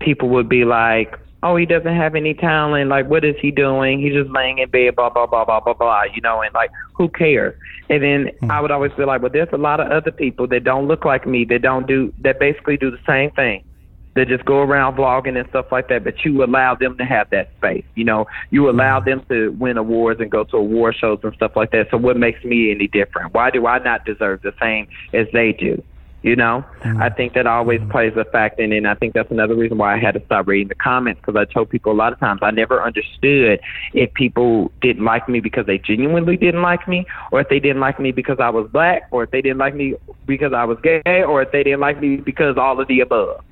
people 0.00 0.28
would 0.30 0.48
be 0.48 0.64
like, 0.64 1.18
"Oh, 1.42 1.56
he 1.56 1.66
doesn't 1.66 1.94
have 1.94 2.14
any 2.14 2.34
talent. 2.34 2.88
Like, 2.90 3.08
what 3.08 3.24
is 3.24 3.36
he 3.40 3.50
doing? 3.50 4.00
He's 4.00 4.14
just 4.14 4.30
laying 4.30 4.58
in 4.58 4.68
bed, 4.70 4.96
blah 4.96 5.10
blah 5.10 5.26
blah 5.26 5.44
blah 5.44 5.60
blah 5.60 5.74
blah." 5.74 6.02
You 6.14 6.20
know, 6.22 6.42
and 6.42 6.52
like, 6.54 6.70
who 6.94 7.08
cares? 7.08 7.54
And 7.88 8.02
then 8.02 8.26
mm-hmm. 8.26 8.50
I 8.50 8.60
would 8.60 8.70
always 8.70 8.92
be 8.92 9.04
like, 9.04 9.22
"Well, 9.22 9.30
there's 9.32 9.52
a 9.52 9.58
lot 9.58 9.80
of 9.80 9.90
other 9.90 10.12
people 10.12 10.46
that 10.48 10.64
don't 10.64 10.88
look 10.88 11.04
like 11.04 11.26
me 11.26 11.44
that 11.46 11.62
don't 11.62 11.86
do 11.86 12.12
that. 12.20 12.38
Basically, 12.38 12.76
do 12.76 12.90
the 12.90 13.00
same 13.06 13.30
thing." 13.32 13.64
That 14.14 14.28
just 14.28 14.44
go 14.44 14.58
around 14.58 14.96
vlogging 14.96 15.38
and 15.38 15.48
stuff 15.48 15.72
like 15.72 15.88
that, 15.88 16.04
but 16.04 16.22
you 16.22 16.44
allow 16.44 16.74
them 16.74 16.98
to 16.98 17.04
have 17.04 17.30
that 17.30 17.50
space. 17.56 17.84
You 17.94 18.04
know, 18.04 18.26
you 18.50 18.68
allow 18.68 19.00
mm-hmm. 19.00 19.08
them 19.08 19.26
to 19.30 19.52
win 19.52 19.78
awards 19.78 20.20
and 20.20 20.30
go 20.30 20.44
to 20.44 20.56
award 20.58 20.96
shows 20.96 21.20
and 21.22 21.34
stuff 21.34 21.52
like 21.56 21.70
that. 21.70 21.88
So 21.90 21.96
what 21.96 22.18
makes 22.18 22.44
me 22.44 22.70
any 22.70 22.88
different? 22.88 23.32
Why 23.32 23.50
do 23.50 23.66
I 23.66 23.78
not 23.78 24.04
deserve 24.04 24.42
the 24.42 24.52
same 24.60 24.86
as 25.14 25.28
they 25.32 25.52
do? 25.52 25.82
You 26.22 26.36
know, 26.36 26.64
mm-hmm. 26.82 27.02
I 27.02 27.10
think 27.10 27.32
that 27.34 27.48
always 27.48 27.80
mm-hmm. 27.80 27.90
plays 27.90 28.12
a 28.16 28.24
factor 28.24 28.62
in 28.62 28.72
it. 28.72 28.76
And 28.76 28.86
I 28.86 28.94
think 28.94 29.12
that's 29.12 29.30
another 29.32 29.56
reason 29.56 29.78
why 29.78 29.94
I 29.94 29.98
had 29.98 30.14
to 30.14 30.24
stop 30.26 30.46
reading 30.46 30.68
the 30.68 30.76
comments 30.76 31.20
because 31.20 31.34
I 31.34 31.52
told 31.52 31.68
people 31.68 31.90
a 31.90 31.94
lot 31.94 32.12
of 32.12 32.20
times 32.20 32.40
I 32.42 32.52
never 32.52 32.80
understood 32.80 33.60
if 33.92 34.14
people 34.14 34.70
didn't 34.80 35.04
like 35.04 35.28
me 35.28 35.40
because 35.40 35.66
they 35.66 35.78
genuinely 35.78 36.36
didn't 36.36 36.62
like 36.62 36.86
me, 36.86 37.06
or 37.32 37.40
if 37.40 37.48
they 37.48 37.58
didn't 37.58 37.80
like 37.80 37.98
me 37.98 38.12
because 38.12 38.38
I 38.38 38.50
was 38.50 38.70
black, 38.70 39.08
or 39.10 39.24
if 39.24 39.32
they 39.32 39.42
didn't 39.42 39.58
like 39.58 39.74
me 39.74 39.94
because 40.26 40.52
I 40.52 40.64
was 40.64 40.78
gay, 40.80 41.24
or 41.24 41.42
if 41.42 41.50
they 41.50 41.64
didn't 41.64 41.80
like 41.80 42.00
me 42.00 42.16
because 42.16 42.56
all 42.56 42.80
of 42.80 42.86
the 42.86 43.00
above 43.00 43.42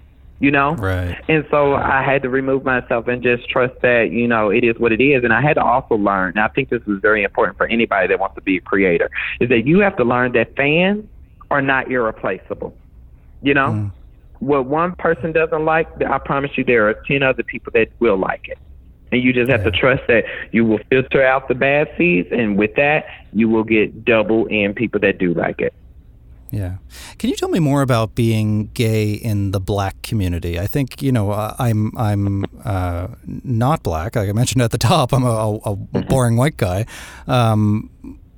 you 0.41 0.51
know? 0.51 0.75
Right. 0.75 1.17
And 1.29 1.45
so 1.51 1.75
I 1.75 2.03
had 2.03 2.23
to 2.23 2.31
remove 2.31 2.65
myself 2.65 3.07
and 3.07 3.23
just 3.23 3.49
trust 3.49 3.75
that, 3.83 4.11
you 4.11 4.27
know, 4.27 4.51
it 4.51 4.65
is 4.65 4.79
what 4.79 4.91
it 4.91 5.01
is. 5.01 5.23
And 5.23 5.33
I 5.33 5.41
had 5.41 5.55
to 5.55 5.63
also 5.63 5.95
learn, 5.95 6.31
and 6.31 6.41
I 6.41 6.49
think 6.49 6.71
this 6.71 6.83
is 6.89 6.99
very 7.01 7.23
important 7.23 7.59
for 7.59 7.67
anybody 7.67 8.09
that 8.09 8.19
wants 8.19 8.35
to 8.35 8.41
be 8.41 8.57
a 8.57 8.61
creator, 8.61 9.11
is 9.39 9.49
that 9.51 9.67
you 9.67 9.79
have 9.81 9.97
to 9.99 10.05
learn 10.05 10.33
that 10.33 10.57
fans 10.57 11.05
are 11.51 11.63
not 11.63 11.91
irreplaceable. 11.91 12.75
You 13.43 13.55
know, 13.55 13.69
mm. 13.69 13.93
what 14.41 14.67
one 14.67 14.95
person 14.97 15.33
doesn't 15.33 15.65
like, 15.65 15.89
I 16.03 16.19
promise 16.19 16.51
you, 16.57 16.65
there 16.65 16.89
are 16.89 16.95
ten 17.07 17.23
other 17.23 17.43
people 17.43 17.73
that 17.75 17.89
will 18.01 18.19
like 18.19 18.49
it. 18.49 18.59
And 19.13 19.23
you 19.23 19.33
just 19.33 19.51
have 19.51 19.65
yeah. 19.65 19.71
to 19.71 19.77
trust 19.77 20.03
that 20.07 20.25
you 20.53 20.65
will 20.65 20.79
filter 20.89 21.25
out 21.25 21.49
the 21.49 21.55
bad 21.55 21.93
seeds, 21.99 22.29
and 22.31 22.57
with 22.57 22.77
that, 22.77 23.07
you 23.33 23.49
will 23.49 23.65
get 23.65 24.05
double 24.05 24.47
in 24.47 24.73
people 24.73 25.01
that 25.01 25.19
do 25.19 25.35
like 25.35 25.61
it. 25.61 25.75
Yeah. 26.53 26.77
Can 27.19 27.31
you 27.31 27.37
tell 27.37 27.49
me 27.49 27.61
more 27.61 27.83
about 27.83 28.15
being 28.15 28.67
gay 28.75 29.13
in 29.13 29.53
the 29.53 29.61
black 29.61 30.03
community? 30.03 30.59
I 30.59 30.67
think, 30.67 31.01
you 31.01 31.13
know, 31.13 31.31
uh, 31.31 31.55
I'm 31.59 31.97
I'm 31.97 32.45
uh, 32.65 33.09
not 33.27 33.83
black. 33.83 34.17
Like 34.17 34.29
I 34.29 34.33
mentioned 34.33 34.63
at 34.63 34.73
the 34.73 34.79
top, 34.79 35.13
I'm 35.13 35.23
a, 35.23 35.29
a 35.29 35.77
mm-hmm. 35.77 36.09
boring 36.09 36.37
white 36.37 36.57
guy. 36.57 36.87
Um, 37.29 37.91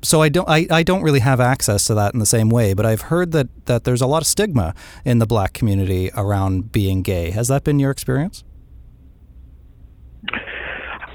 so 0.02 0.20
I 0.20 0.28
don't 0.28 0.48
I, 0.48 0.66
I 0.70 0.82
don't 0.82 1.02
really 1.02 1.20
have 1.20 1.40
access 1.40 1.86
to 1.86 1.94
that 1.94 2.12
in 2.12 2.20
the 2.20 2.26
same 2.26 2.50
way, 2.50 2.74
but 2.74 2.84
I've 2.84 3.02
heard 3.02 3.32
that, 3.32 3.48
that 3.66 3.84
there's 3.84 4.02
a 4.02 4.06
lot 4.06 4.20
of 4.20 4.26
stigma 4.26 4.74
in 5.04 5.18
the 5.18 5.26
black 5.26 5.54
community 5.54 6.10
around 6.14 6.72
being 6.72 7.02
gay. 7.02 7.30
Has 7.30 7.48
that 7.48 7.64
been 7.64 7.78
your 7.78 7.90
experience? 7.90 8.44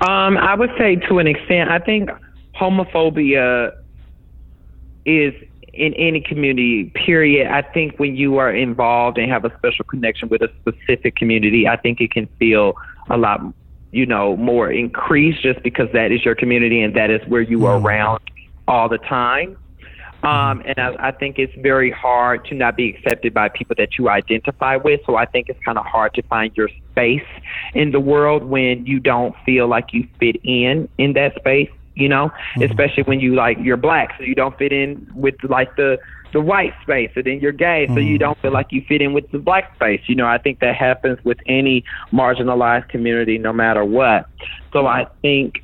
Um, 0.01 0.37
I 0.37 0.55
would 0.55 0.71
say 0.77 0.95
to 0.95 1.19
an 1.19 1.27
extent. 1.27 1.69
I 1.69 1.79
think 1.79 2.09
homophobia 2.55 3.71
is 5.05 5.33
in 5.77 5.93
any 5.93 6.19
community, 6.19 6.85
period. 6.95 7.47
I 7.47 7.61
think 7.61 7.97
when 7.97 8.15
you 8.15 8.37
are 8.37 8.53
involved 8.53 9.17
and 9.17 9.31
have 9.31 9.45
a 9.45 9.55
special 9.57 9.85
connection 9.85 10.27
with 10.29 10.41
a 10.41 10.49
specific 10.61 11.15
community, 11.15 11.67
I 11.67 11.77
think 11.77 12.01
it 12.01 12.11
can 12.11 12.27
feel 12.39 12.73
a 13.09 13.17
lot, 13.17 13.41
you 13.91 14.05
know, 14.05 14.35
more 14.35 14.71
increased 14.71 15.41
just 15.43 15.61
because 15.63 15.87
that 15.93 16.11
is 16.11 16.25
your 16.25 16.35
community 16.35 16.81
and 16.81 16.95
that 16.95 17.11
is 17.11 17.21
where 17.27 17.41
you 17.41 17.65
are 17.65 17.79
mm. 17.79 17.83
around 17.83 18.21
all 18.67 18.89
the 18.89 18.97
time. 18.97 19.57
Um, 20.23 20.63
and 20.65 20.79
I, 20.79 21.09
I 21.09 21.11
think 21.11 21.37
it's 21.37 21.53
very 21.61 21.91
hard 21.91 22.43
to 22.45 22.55
not 22.55 22.75
be 22.75 22.89
accepted 22.89 23.33
by 23.33 23.49
people 23.49 23.75
that 23.77 23.97
you 23.97 24.09
identify 24.09 24.75
with. 24.75 25.01
So 25.05 25.15
I 25.15 25.25
think 25.25 25.47
it's 25.47 25.63
kind 25.63 25.77
of 25.77 25.85
hard 25.85 26.15
to 26.15 26.23
find 26.23 26.51
your 26.57 26.69
space 26.91 27.27
in 27.75 27.91
the 27.91 27.99
world 27.99 28.43
when 28.43 28.85
you 28.85 28.99
don't 28.99 29.35
feel 29.45 29.67
like 29.67 29.93
you 29.93 30.07
fit 30.19 30.37
in 30.43 30.89
in 30.97 31.13
that 31.13 31.35
space. 31.35 31.69
You 31.97 32.09
know, 32.09 32.29
mm-hmm. 32.29 32.63
especially 32.63 33.03
when 33.03 33.19
you 33.19 33.35
like 33.35 33.57
you're 33.59 33.77
black, 33.77 34.15
so 34.17 34.23
you 34.23 34.35
don't 34.35 34.57
fit 34.57 34.71
in 34.71 35.09
with 35.15 35.35
like 35.43 35.75
the 35.75 35.97
the 36.33 36.41
white 36.41 36.73
space, 36.81 37.11
and 37.15 37.25
then 37.25 37.39
you're 37.39 37.51
gay, 37.51 37.87
so 37.87 37.93
mm-hmm. 37.93 38.07
you 38.07 38.17
don't 38.17 38.37
feel 38.41 38.51
like 38.51 38.67
you 38.71 38.83
fit 38.87 39.01
in 39.01 39.13
with 39.13 39.29
the 39.31 39.39
black 39.39 39.73
space. 39.75 40.01
You 40.07 40.15
know, 40.15 40.27
I 40.27 40.37
think 40.37 40.59
that 40.59 40.75
happens 40.75 41.17
with 41.23 41.37
any 41.45 41.83
marginalized 42.11 42.89
community, 42.89 43.37
no 43.37 43.53
matter 43.53 43.83
what. 43.85 44.27
So 44.73 44.85
I 44.87 45.07
think 45.21 45.63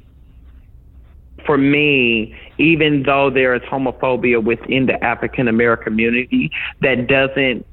for 1.46 1.58
me, 1.58 2.36
even 2.58 3.04
though 3.04 3.30
there 3.30 3.54
is 3.56 3.62
homophobia 3.64 4.44
within 4.44 4.86
the 4.86 5.04
African 5.04 5.48
American 5.48 5.84
community, 5.84 6.52
that 6.82 7.08
doesn't 7.08 7.66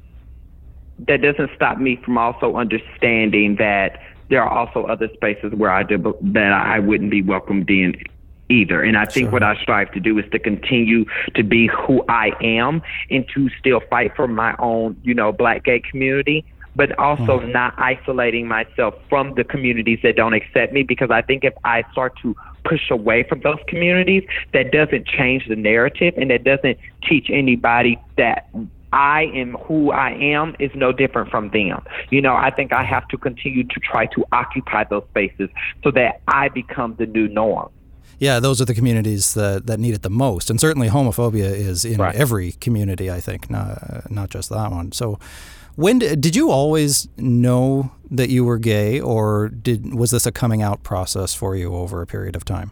that 1.07 1.21
doesn't 1.21 1.49
stop 1.55 1.79
me 1.79 1.99
from 2.03 2.17
also 2.17 2.55
understanding 2.55 3.55
that 3.55 3.99
there 4.29 4.43
are 4.43 4.49
also 4.49 4.83
other 4.85 5.09
spaces 5.13 5.53
where 5.53 5.71
I 5.71 5.83
do 5.83 5.97
that 6.21 6.53
I 6.53 6.79
wouldn't 6.79 7.11
be 7.11 7.21
welcomed 7.21 7.69
in 7.69 7.95
either. 8.51 8.81
And 8.81 8.97
I 8.97 9.05
think 9.05 9.25
sure. 9.25 9.31
what 9.31 9.43
I 9.43 9.55
strive 9.61 9.91
to 9.93 9.99
do 9.99 10.17
is 10.19 10.25
to 10.31 10.39
continue 10.39 11.05
to 11.35 11.43
be 11.43 11.67
who 11.67 12.03
I 12.07 12.31
am 12.41 12.81
and 13.09 13.25
to 13.33 13.49
still 13.59 13.81
fight 13.89 14.15
for 14.15 14.27
my 14.27 14.55
own, 14.59 14.99
you 15.03 15.13
know, 15.13 15.31
black 15.31 15.63
gay 15.63 15.79
community 15.79 16.45
but 16.75 16.97
also 16.97 17.39
mm. 17.39 17.51
not 17.51 17.73
isolating 17.77 18.47
myself 18.47 18.95
from 19.09 19.33
the 19.35 19.43
communities 19.43 19.99
that 20.03 20.15
don't 20.15 20.33
accept 20.33 20.71
me 20.71 20.83
because 20.83 21.11
I 21.11 21.21
think 21.21 21.43
if 21.43 21.53
I 21.63 21.83
start 21.91 22.17
to 22.21 22.35
push 22.63 22.89
away 22.89 23.23
from 23.23 23.41
those 23.41 23.59
communities, 23.67 24.23
that 24.53 24.71
doesn't 24.71 25.05
change 25.05 25.47
the 25.47 25.55
narrative 25.55 26.13
and 26.17 26.31
that 26.31 26.43
doesn't 26.43 26.77
teach 27.07 27.29
anybody 27.29 27.99
that 28.17 28.49
I 28.93 29.31
am 29.33 29.53
who 29.53 29.91
I 29.91 30.11
am 30.11 30.55
is 30.59 30.71
no 30.75 30.91
different 30.91 31.29
from 31.29 31.49
them. 31.49 31.83
You 32.09 32.21
know, 32.21 32.35
I 32.35 32.51
think 32.51 32.73
I 32.73 32.83
have 32.83 33.07
to 33.09 33.17
continue 33.17 33.63
to 33.63 33.79
try 33.79 34.05
to 34.07 34.25
occupy 34.31 34.83
those 34.83 35.03
spaces 35.09 35.49
so 35.83 35.91
that 35.91 36.21
I 36.27 36.49
become 36.49 36.95
the 36.99 37.05
new 37.05 37.27
norm. 37.27 37.69
Yeah, 38.21 38.39
those 38.39 38.61
are 38.61 38.65
the 38.65 38.75
communities 38.75 39.33
that, 39.33 39.65
that 39.65 39.79
need 39.79 39.95
it 39.95 40.03
the 40.03 40.09
most, 40.11 40.51
and 40.51 40.61
certainly 40.61 40.89
homophobia 40.89 41.51
is 41.51 41.83
in 41.83 41.97
right. 41.97 42.13
every 42.13 42.51
community. 42.51 43.09
I 43.09 43.19
think, 43.19 43.49
not 43.49 44.11
not 44.11 44.29
just 44.29 44.49
that 44.49 44.69
one. 44.69 44.91
So, 44.91 45.17
when 45.75 45.97
did 45.97 46.35
you 46.35 46.51
always 46.51 47.07
know 47.17 47.91
that 48.11 48.29
you 48.29 48.45
were 48.45 48.59
gay, 48.59 48.99
or 49.01 49.49
did 49.49 49.95
was 49.95 50.11
this 50.11 50.27
a 50.27 50.31
coming 50.31 50.61
out 50.61 50.83
process 50.83 51.33
for 51.33 51.55
you 51.55 51.73
over 51.75 51.99
a 51.99 52.05
period 52.05 52.35
of 52.35 52.45
time? 52.45 52.69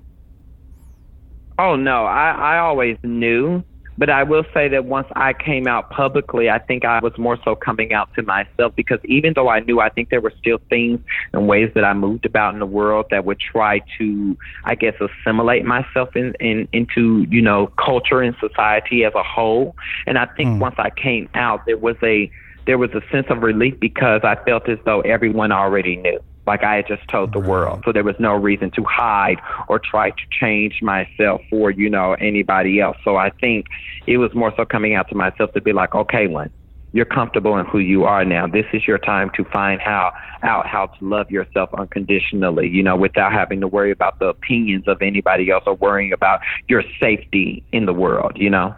Oh 1.58 1.76
no, 1.76 2.06
I, 2.06 2.30
I 2.30 2.60
always 2.60 3.00
knew. 3.02 3.64
But 4.00 4.10
I 4.10 4.24
will 4.24 4.46
say 4.54 4.70
that 4.70 4.86
once 4.86 5.08
I 5.18 5.34
came 5.34 5.68
out 5.68 5.90
publicly, 5.90 6.50
I 6.50 6.58
think 6.58 6.86
I 6.86 7.00
was 7.02 7.12
more 7.18 7.38
so 7.44 7.54
coming 7.54 7.92
out 7.92 8.10
to 8.16 8.24
myself 8.24 8.74
because 8.78 9.00
even 9.04 9.34
though 9.36 9.50
I 9.50 9.60
knew, 9.60 9.82
I 9.82 9.90
think 9.90 10.10
there 10.10 10.22
were 10.22 10.32
still 10.40 10.60
things 10.70 11.02
and 11.34 11.50
ways 11.50 11.70
that 11.76 11.84
I 11.84 11.94
moved 11.94 12.26
about 12.26 12.54
in 12.54 12.62
the 12.62 12.66
world 12.66 13.08
that 13.12 13.26
would 13.26 13.42
try 13.42 13.82
to, 13.98 14.38
I 14.64 14.76
guess, 14.76 14.94
assimilate 15.02 15.66
myself 15.66 16.16
in, 16.16 16.34
in 16.40 16.70
into 16.72 17.26
you 17.30 17.42
know 17.42 17.68
culture 17.78 18.22
and 18.22 18.34
society 18.40 19.04
as 19.04 19.14
a 19.16 19.24
whole. 19.24 19.76
And 20.08 20.18
I 20.18 20.28
think 20.28 20.52
mm. 20.52 20.60
once 20.60 20.76
I 20.78 20.92
came 20.92 21.28
out, 21.34 21.66
there 21.66 21.78
was 21.78 21.98
a 22.02 22.32
there 22.68 22.78
was 22.78 22.92
a 22.92 23.02
sense 23.12 23.28
of 23.30 23.44
relief 23.44 23.78
because 23.82 24.22
I 24.24 24.36
felt 24.46 24.70
as 24.70 24.78
though 24.86 25.02
everyone 25.02 25.52
already 25.52 25.98
knew. 25.98 26.22
Like 26.50 26.64
I 26.64 26.78
had 26.78 26.88
just 26.88 27.08
told 27.08 27.32
the 27.32 27.40
world. 27.40 27.84
So 27.86 27.92
there 27.92 28.04
was 28.04 28.16
no 28.18 28.34
reason 28.34 28.72
to 28.72 28.84
hide 28.84 29.40
or 29.68 29.78
try 29.78 30.10
to 30.10 30.24
change 30.32 30.82
myself 30.82 31.42
for, 31.48 31.70
you 31.70 31.90
know, 31.92 32.14
anybody 32.14 32.82
else. 32.82 32.98
So 33.04 33.18
I 33.18 33.30
think 33.30 33.68
it 34.08 34.18
was 34.18 34.34
more 34.34 34.52
so 34.58 34.66
coming 34.66 34.96
out 34.96 35.08
to 35.10 35.16
myself 35.16 35.54
to 35.54 35.62
be 35.62 35.74
like, 35.74 35.94
okay, 35.94 36.28
Lynn, 36.28 36.50
you're 36.92 37.06
comfortable 37.06 37.56
in 37.60 37.68
who 37.68 37.78
you 37.78 38.06
are 38.06 38.26
now. 38.26 38.48
This 38.48 38.66
is 38.74 38.88
your 38.88 38.98
time 38.98 39.30
to 39.36 39.44
find 39.46 39.80
how 39.80 40.12
out 40.42 40.66
how 40.66 40.88
to 40.88 41.06
love 41.06 41.30
yourself 41.30 41.70
unconditionally, 41.78 42.68
you 42.68 42.82
know, 42.82 42.96
without 42.96 43.32
having 43.32 43.62
to 43.62 43.68
worry 43.68 43.92
about 43.92 44.18
the 44.18 44.26
opinions 44.26 44.88
of 44.88 45.04
anybody 45.04 45.52
else 45.52 45.66
or 45.68 45.76
worrying 45.76 46.14
about 46.14 46.40
your 46.68 46.84
safety 47.00 47.64
in 47.72 47.86
the 47.86 47.94
world, 47.94 48.32
you 48.36 48.50
know. 48.50 48.76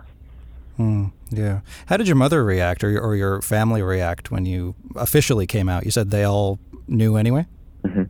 Mm, 0.77 1.13
yeah. 1.29 1.61
How 1.85 1.95
did 1.95 2.07
your 2.07 2.17
mother 2.17 2.43
react 2.43 2.83
or, 2.83 2.99
or 2.99 3.15
your 3.15 3.41
family 3.41 3.81
react 3.81 4.29
when 4.29 4.45
you 4.45 4.75
officially 4.95 5.47
came 5.47 5.69
out? 5.69 5.85
You 5.85 5.91
said 5.91 6.11
they 6.11 6.25
all 6.25 6.59
knew 6.87 7.15
anyway? 7.15 7.45
Mm-hmm. 7.83 8.03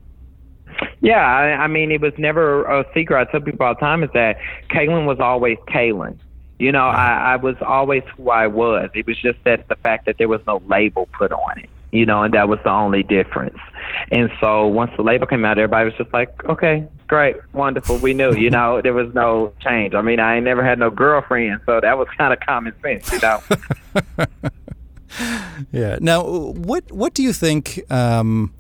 Yeah, 1.01 1.25
I, 1.25 1.63
I 1.63 1.67
mean, 1.67 1.91
it 1.91 2.01
was 2.01 2.13
never 2.17 2.63
a 2.63 2.85
secret. 2.93 3.27
I 3.27 3.31
tell 3.31 3.41
people 3.41 3.65
all 3.65 3.73
the 3.73 3.79
time 3.79 4.03
is 4.03 4.09
that 4.13 4.37
Kalen 4.69 5.05
was 5.05 5.19
always 5.19 5.57
Kalen. 5.67 6.17
You 6.59 6.71
know, 6.71 6.85
I, 6.85 7.33
I 7.33 7.35
was 7.37 7.55
always 7.61 8.03
who 8.15 8.29
I 8.29 8.45
was. 8.45 8.89
It 8.93 9.07
was 9.07 9.19
just 9.19 9.39
that 9.45 9.67
the 9.67 9.75
fact 9.77 10.05
that 10.05 10.19
there 10.19 10.27
was 10.27 10.41
no 10.45 10.61
label 10.67 11.09
put 11.17 11.31
on 11.31 11.59
it, 11.59 11.69
you 11.91 12.05
know, 12.05 12.21
and 12.21 12.33
that 12.35 12.49
was 12.49 12.59
the 12.63 12.69
only 12.69 13.01
difference. 13.01 13.57
And 14.11 14.29
so 14.39 14.67
once 14.67 14.91
the 14.95 15.01
label 15.01 15.25
came 15.25 15.43
out, 15.43 15.57
everybody 15.57 15.85
was 15.85 15.95
just 15.95 16.13
like, 16.13 16.45
okay, 16.45 16.87
great, 17.07 17.37
wonderful. 17.53 17.97
We 17.97 18.13
knew, 18.13 18.35
you 18.35 18.51
know, 18.51 18.79
there 18.79 18.93
was 18.93 19.11
no 19.15 19.53
change. 19.59 19.95
I 19.95 20.03
mean, 20.03 20.19
I 20.19 20.35
ain't 20.35 20.45
never 20.45 20.63
had 20.63 20.77
no 20.77 20.91
girlfriend, 20.91 21.61
so 21.65 21.81
that 21.81 21.97
was 21.97 22.07
kind 22.15 22.31
of 22.31 22.39
common 22.41 22.73
sense, 22.83 23.11
you 23.11 23.19
know. 23.19 23.41
yeah. 25.71 25.97
Now, 25.99 26.23
what 26.23 26.91
what 26.91 27.15
do 27.15 27.23
you 27.23 27.33
think 27.33 27.81
um, 27.91 28.53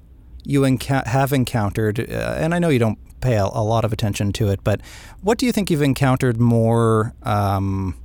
you 0.43 0.63
have 0.63 1.33
encountered? 1.33 1.99
Uh, 1.99 2.35
and 2.37 2.53
I 2.53 2.59
know 2.59 2.69
you 2.69 2.79
don't 2.79 2.99
pay 3.21 3.35
a, 3.35 3.45
a, 3.45 3.63
lot 3.63 3.85
of 3.85 3.93
attention 3.93 4.33
to 4.33 4.49
it, 4.49 4.63
but 4.63 4.81
what 5.21 5.37
do 5.37 5.45
you 5.45 5.51
think 5.51 5.69
you've 5.69 5.81
encountered 5.81 6.39
more 6.39 7.13
um, 7.23 7.95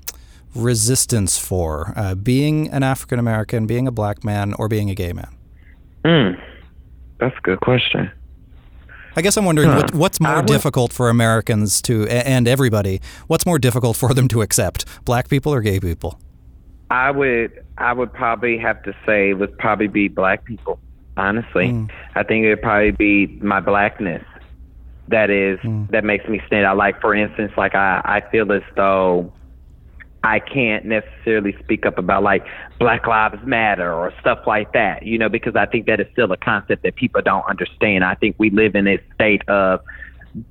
resistance 0.54 1.38
for? 1.38 1.92
Uh, 1.96 2.14
being 2.14 2.68
an 2.68 2.82
African 2.82 3.18
American, 3.18 3.66
being 3.66 3.88
a 3.88 3.92
black 3.92 4.24
man, 4.24 4.52
or 4.54 4.68
being 4.68 4.90
a 4.90 4.94
gay 4.94 5.12
man? 5.12 5.34
Mm, 6.04 6.42
that's 7.18 7.36
a 7.36 7.40
good 7.40 7.60
question. 7.60 8.10
I 9.18 9.22
guess 9.22 9.38
I'm 9.38 9.46
wondering 9.46 9.70
huh. 9.70 9.76
what, 9.76 9.94
what's 9.94 10.20
more 10.20 10.36
would, 10.36 10.46
difficult 10.46 10.92
for 10.92 11.08
Americans 11.08 11.80
to 11.82 12.06
and 12.06 12.46
everybody. 12.46 13.00
What's 13.28 13.46
more 13.46 13.58
difficult 13.58 13.96
for 13.96 14.12
them 14.12 14.28
to 14.28 14.42
accept, 14.42 14.84
black 15.06 15.30
people 15.30 15.54
or 15.54 15.62
gay 15.62 15.80
people? 15.80 16.20
I 16.90 17.10
would 17.10 17.64
I 17.78 17.94
would 17.94 18.12
probably 18.12 18.58
have 18.58 18.82
to 18.84 18.94
say 19.06 19.30
it 19.30 19.34
would 19.34 19.56
probably 19.58 19.88
be 19.88 20.08
black 20.08 20.44
people. 20.44 20.78
Honestly, 21.16 21.68
mm. 21.68 21.90
I 22.14 22.22
think 22.22 22.44
it 22.44 22.50
would 22.50 22.62
probably 22.62 22.90
be 22.90 23.26
my 23.40 23.60
blackness 23.60 24.22
that 25.08 25.30
is 25.30 25.58
mm. 25.60 25.88
that 25.90 26.04
makes 26.04 26.28
me 26.28 26.40
stand 26.46 26.66
out. 26.66 26.76
Like 26.76 27.00
for 27.00 27.14
instance, 27.14 27.52
like 27.56 27.74
I 27.74 28.00
I 28.04 28.30
feel 28.30 28.50
as 28.52 28.62
though 28.76 29.32
I 30.24 30.40
can't 30.40 30.84
necessarily 30.84 31.56
speak 31.62 31.86
up 31.86 31.98
about 31.98 32.22
like 32.22 32.44
Black 32.80 33.06
Lives 33.06 33.44
Matter 33.46 33.92
or 33.92 34.12
stuff 34.20 34.40
like 34.46 34.72
that, 34.72 35.04
you 35.04 35.18
know, 35.18 35.28
because 35.28 35.54
I 35.54 35.66
think 35.66 35.86
that 35.86 36.00
is 36.00 36.08
still 36.12 36.32
a 36.32 36.36
concept 36.36 36.82
that 36.82 36.96
people 36.96 37.22
don't 37.22 37.44
understand. 37.48 38.04
I 38.04 38.16
think 38.16 38.34
we 38.38 38.50
live 38.50 38.74
in 38.74 38.88
a 38.88 38.98
state 39.14 39.48
of 39.48 39.80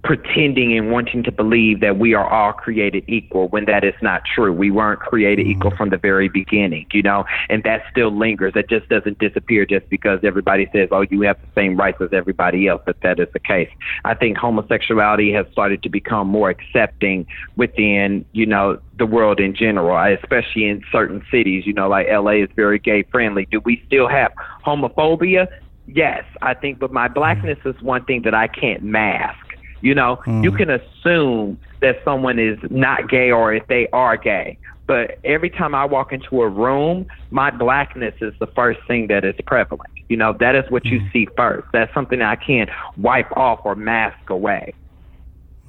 pretending 0.04 0.78
and 0.78 0.92
wanting 0.92 1.24
to 1.24 1.32
believe 1.32 1.80
that 1.82 1.98
we 2.00 2.14
are 2.14 2.28
all 2.28 2.54
created 2.54 3.04
equal 3.08 3.48
when 3.50 3.66
that 3.66 3.84
is 3.84 3.94
not 4.02 4.24
true. 4.26 4.52
We 4.52 4.72
weren't 4.72 5.00
created 5.00 5.46
equal 5.46 5.72
mm-hmm. 5.72 5.78
from 5.78 5.90
the 5.90 5.98
very 5.98 6.30
beginning, 6.30 6.88
you 6.92 7.04
know, 7.04 7.26
and 7.50 7.64
that 7.64 7.84
still 7.92 8.16
lingers. 8.16 8.54
That 8.54 8.70
just 8.70 8.90
doesn't 8.90 9.20
disappear 9.20 9.66
just 9.66 9.88
because 9.90 10.20
everybody 10.24 10.68
says, 10.74 10.90
oh, 10.92 11.06
you 11.10 11.22
have 11.22 11.40
the 11.40 11.48
same 11.54 11.78
rights 11.78 12.00
as 12.02 12.10
everybody 12.14 12.68
else, 12.68 12.82
that 12.86 13.02
that 13.02 13.20
is 13.20 13.28
the 13.34 13.40
case. 13.40 13.70
I 14.04 14.16
think 14.16 14.38
homosexuality 14.38 15.32
has 15.34 15.46
started 15.52 15.84
to 15.84 15.90
become 15.90 16.28
more 16.28 16.50
accepting 16.50 17.28
within, 17.56 18.26
you 18.32 18.46
know, 18.46 18.80
the 18.98 19.06
world 19.06 19.40
in 19.40 19.54
general, 19.56 19.98
especially 20.16 20.68
in 20.68 20.84
certain 20.92 21.24
cities, 21.30 21.66
you 21.68 21.74
know, 21.74 21.90
like 21.90 22.08
LA 22.10 22.32
is 22.32 22.50
very 22.56 22.80
gay 22.80 23.04
friendly. 23.04 23.46
Do 23.52 23.60
we 23.64 23.84
still 23.86 24.08
have 24.08 24.32
homophobia? 24.66 25.48
Yes, 25.88 26.24
I 26.42 26.56
think, 26.56 26.80
but 26.80 26.92
my 26.92 27.08
blackness 27.08 27.60
mm-hmm. 27.60 27.70
is 27.78 27.82
one 27.82 28.04
thing 28.06 28.24
that 28.24 28.34
I 28.34 28.48
can't 28.48 28.82
mask 28.82 29.45
you 29.86 29.94
know, 29.94 30.18
mm. 30.26 30.44
you 30.44 30.52
can 30.52 30.72
assume 30.72 31.60
that 31.80 32.02
someone 32.04 32.40
is 32.40 32.58
not 32.72 33.08
gay 33.08 33.30
or 33.30 33.54
if 33.54 33.68
they 33.68 33.88
are 33.94 34.18
gay. 34.18 34.58
But 34.88 35.20
every 35.24 35.52
time 35.52 35.76
I 35.76 35.86
walk 35.86 36.12
into 36.12 36.42
a 36.42 36.50
room, 36.50 37.06
my 37.30 37.52
blackness 37.52 38.16
is 38.20 38.34
the 38.40 38.48
first 38.48 38.80
thing 38.88 39.08
that 39.08 39.24
is 39.24 39.36
prevalent. 39.46 39.92
You 40.10 40.18
know, 40.18 40.34
that 40.40 40.56
is 40.56 40.70
what 40.72 40.86
you 40.86 41.02
mm. 41.02 41.14
see 41.14 41.28
first. 41.38 41.68
That's 41.72 41.94
something 41.94 42.20
I 42.24 42.36
can't 42.36 42.70
wipe 42.98 43.32
off 43.38 43.62
or 43.64 43.76
mask 43.76 44.30
away. 44.32 44.74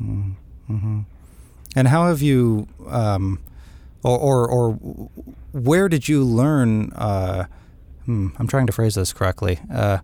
Mm-hmm. 0.03 1.01
And 1.77 1.89
how 1.89 2.07
have 2.09 2.23
you, 2.23 2.69
um, 2.89 3.39
or, 4.03 4.19
or, 4.19 4.49
or 4.49 4.73
where 5.53 5.91
did 5.91 6.09
you 6.09 6.25
learn? 6.25 6.91
Uh, 6.93 7.45
hmm, 8.07 8.29
I'm 8.39 8.47
trying 8.47 8.67
to 8.67 8.73
phrase 8.73 8.95
this 8.95 9.13
correctly. 9.13 9.61
Uh, 9.71 9.99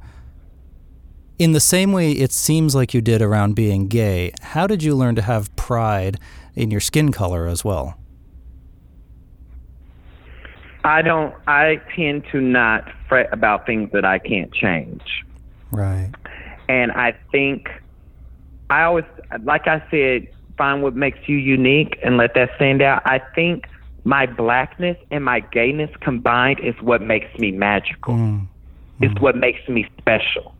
in 1.39 1.53
the 1.53 1.61
same 1.61 1.93
way 1.93 2.13
it 2.13 2.33
seems 2.33 2.75
like 2.75 2.95
you 2.95 3.01
did 3.01 3.23
around 3.23 3.55
being 3.55 3.89
gay, 3.89 4.33
how 4.41 4.67
did 4.67 4.83
you 4.83 4.95
learn 4.95 5.15
to 5.17 5.23
have 5.23 5.55
pride 5.57 6.19
in 6.55 6.71
your 6.71 6.81
skin 6.81 7.13
color 7.13 7.47
as 7.47 7.65
well? 7.65 7.99
I 10.85 11.03
don't, 11.03 11.35
I 11.47 11.81
tend 11.95 12.25
to 12.33 12.41
not 12.41 12.91
fret 13.09 13.33
about 13.33 13.67
things 13.67 13.91
that 13.93 14.05
I 14.05 14.19
can't 14.19 14.53
change. 14.53 15.03
Right. 15.71 16.11
And 16.69 16.91
I 16.93 17.17
think, 17.31 17.69
I 18.69 18.83
always, 18.83 19.05
like 19.45 19.69
I 19.69 19.83
said, 19.91 20.29
find 20.59 20.83
what 20.83 20.97
makes 20.97 21.19
you 21.29 21.37
unique 21.37 21.99
and 22.03 22.17
let 22.17 22.35
that 22.35 22.51
stand 22.57 22.83
out. 22.83 23.03
I 23.05 23.21
think 23.35 23.67
my 24.05 24.27
blackness 24.27 24.97
and 25.11 25.25
my 25.25 25.41
gayness 25.41 25.91
combined 26.01 26.61
is 26.61 26.75
what 26.81 27.01
makes 27.01 27.39
me 27.39 27.53
magical. 27.53 28.15
Mm. 28.15 28.49
It's 29.01 29.21
what 29.21 29.37
makes 29.37 29.69
me 29.69 29.89
special. 29.99 30.52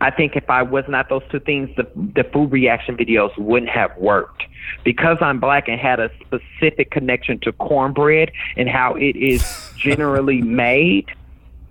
I 0.00 0.10
think 0.10 0.34
if 0.34 0.48
I 0.48 0.62
was 0.62 0.84
not 0.88 1.08
those 1.08 1.22
two 1.30 1.40
things, 1.40 1.68
the, 1.76 1.86
the 1.94 2.24
food 2.32 2.50
reaction 2.50 2.96
videos 2.96 3.36
wouldn't 3.36 3.70
have 3.70 3.96
worked. 3.98 4.44
Because 4.84 5.18
I'm 5.20 5.40
black 5.40 5.68
and 5.68 5.78
had 5.78 6.00
a 6.00 6.10
specific 6.20 6.90
connection 6.90 7.38
to 7.40 7.52
cornbread 7.52 8.30
and 8.56 8.68
how 8.68 8.94
it 8.94 9.16
is 9.16 9.70
generally 9.76 10.40
made, 10.40 11.06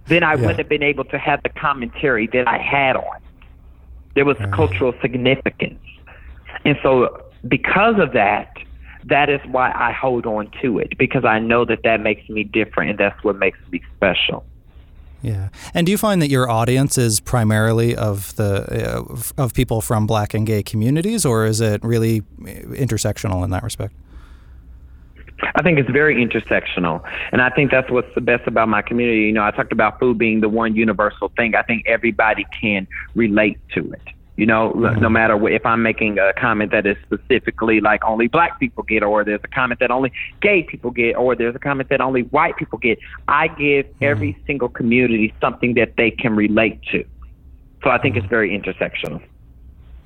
then 0.05 0.23
I 0.23 0.33
yeah. 0.33 0.41
wouldn't 0.41 0.59
have 0.59 0.69
been 0.69 0.83
able 0.83 1.05
to 1.05 1.17
have 1.17 1.41
the 1.43 1.49
commentary 1.49 2.27
that 2.27 2.47
I 2.47 2.57
had 2.57 2.95
on. 2.95 3.19
There 4.15 4.25
was 4.25 4.39
right. 4.39 4.51
cultural 4.51 4.93
significance. 5.01 5.79
And 6.65 6.77
so, 6.83 7.25
because 7.47 7.99
of 7.99 8.13
that, 8.13 8.53
that 9.05 9.29
is 9.29 9.39
why 9.49 9.71
I 9.71 9.91
hold 9.91 10.25
on 10.25 10.51
to 10.61 10.79
it 10.79 10.97
because 10.97 11.25
I 11.25 11.39
know 11.39 11.63
that 11.65 11.83
that 11.83 12.01
makes 12.01 12.27
me 12.29 12.43
different 12.43 12.91
and 12.91 12.99
that's 12.99 13.23
what 13.23 13.37
makes 13.37 13.57
me 13.71 13.81
special. 13.95 14.43
Yeah, 15.21 15.49
and 15.73 15.85
do 15.85 15.91
you 15.91 15.97
find 15.97 16.21
that 16.21 16.29
your 16.29 16.49
audience 16.49 16.97
is 16.97 17.19
primarily 17.19 17.95
of 17.95 18.35
the 18.37 18.99
uh, 18.99 19.41
of 19.41 19.53
people 19.53 19.81
from 19.81 20.07
Black 20.07 20.33
and 20.33 20.47
gay 20.47 20.63
communities, 20.63 21.25
or 21.25 21.45
is 21.45 21.59
it 21.59 21.83
really 21.83 22.21
intersectional 22.41 23.43
in 23.43 23.49
that 23.49 23.63
respect? 23.63 23.93
I 25.55 25.61
think 25.61 25.79
it's 25.79 25.89
very 25.89 26.25
intersectional, 26.25 27.01
and 27.31 27.41
I 27.41 27.49
think 27.49 27.71
that's 27.71 27.89
what's 27.91 28.13
the 28.15 28.21
best 28.21 28.47
about 28.47 28.69
my 28.69 28.81
community. 28.81 29.21
You 29.21 29.33
know, 29.33 29.43
I 29.43 29.51
talked 29.51 29.73
about 29.73 29.99
food 29.99 30.17
being 30.17 30.39
the 30.39 30.49
one 30.49 30.75
universal 30.75 31.31
thing. 31.35 31.55
I 31.55 31.63
think 31.63 31.85
everybody 31.85 32.45
can 32.61 32.87
relate 33.13 33.57
to 33.75 33.91
it. 33.91 34.01
You 34.39 34.45
know, 34.45 34.71
mm-hmm. 34.71 35.01
no 35.01 35.09
matter 35.09 35.35
what, 35.35 35.51
if 35.51 35.65
I'm 35.65 35.83
making 35.83 36.17
a 36.17 36.31
comment 36.31 36.71
that 36.71 36.85
is 36.85 36.95
specifically 37.03 37.81
like 37.81 38.05
only 38.05 38.27
black 38.27 38.57
people 38.57 38.83
get, 38.83 39.03
or 39.03 39.25
there's 39.25 39.41
a 39.43 39.49
comment 39.49 39.81
that 39.81 39.91
only 39.91 40.13
gay 40.41 40.63
people 40.63 40.91
get, 40.91 41.17
or 41.17 41.35
there's 41.35 41.55
a 41.55 41.59
comment 41.59 41.89
that 41.89 41.99
only 41.99 42.21
white 42.21 42.55
people 42.55 42.79
get, 42.79 42.99
I 43.27 43.49
give 43.49 43.85
mm-hmm. 43.85 44.03
every 44.05 44.41
single 44.47 44.69
community 44.69 45.33
something 45.41 45.73
that 45.73 45.97
they 45.97 46.09
can 46.09 46.37
relate 46.37 46.81
to. 46.91 47.03
So 47.83 47.89
I 47.89 47.97
think 47.97 48.15
mm-hmm. 48.15 48.23
it's 48.23 48.29
very 48.29 48.57
intersectional. 48.57 49.21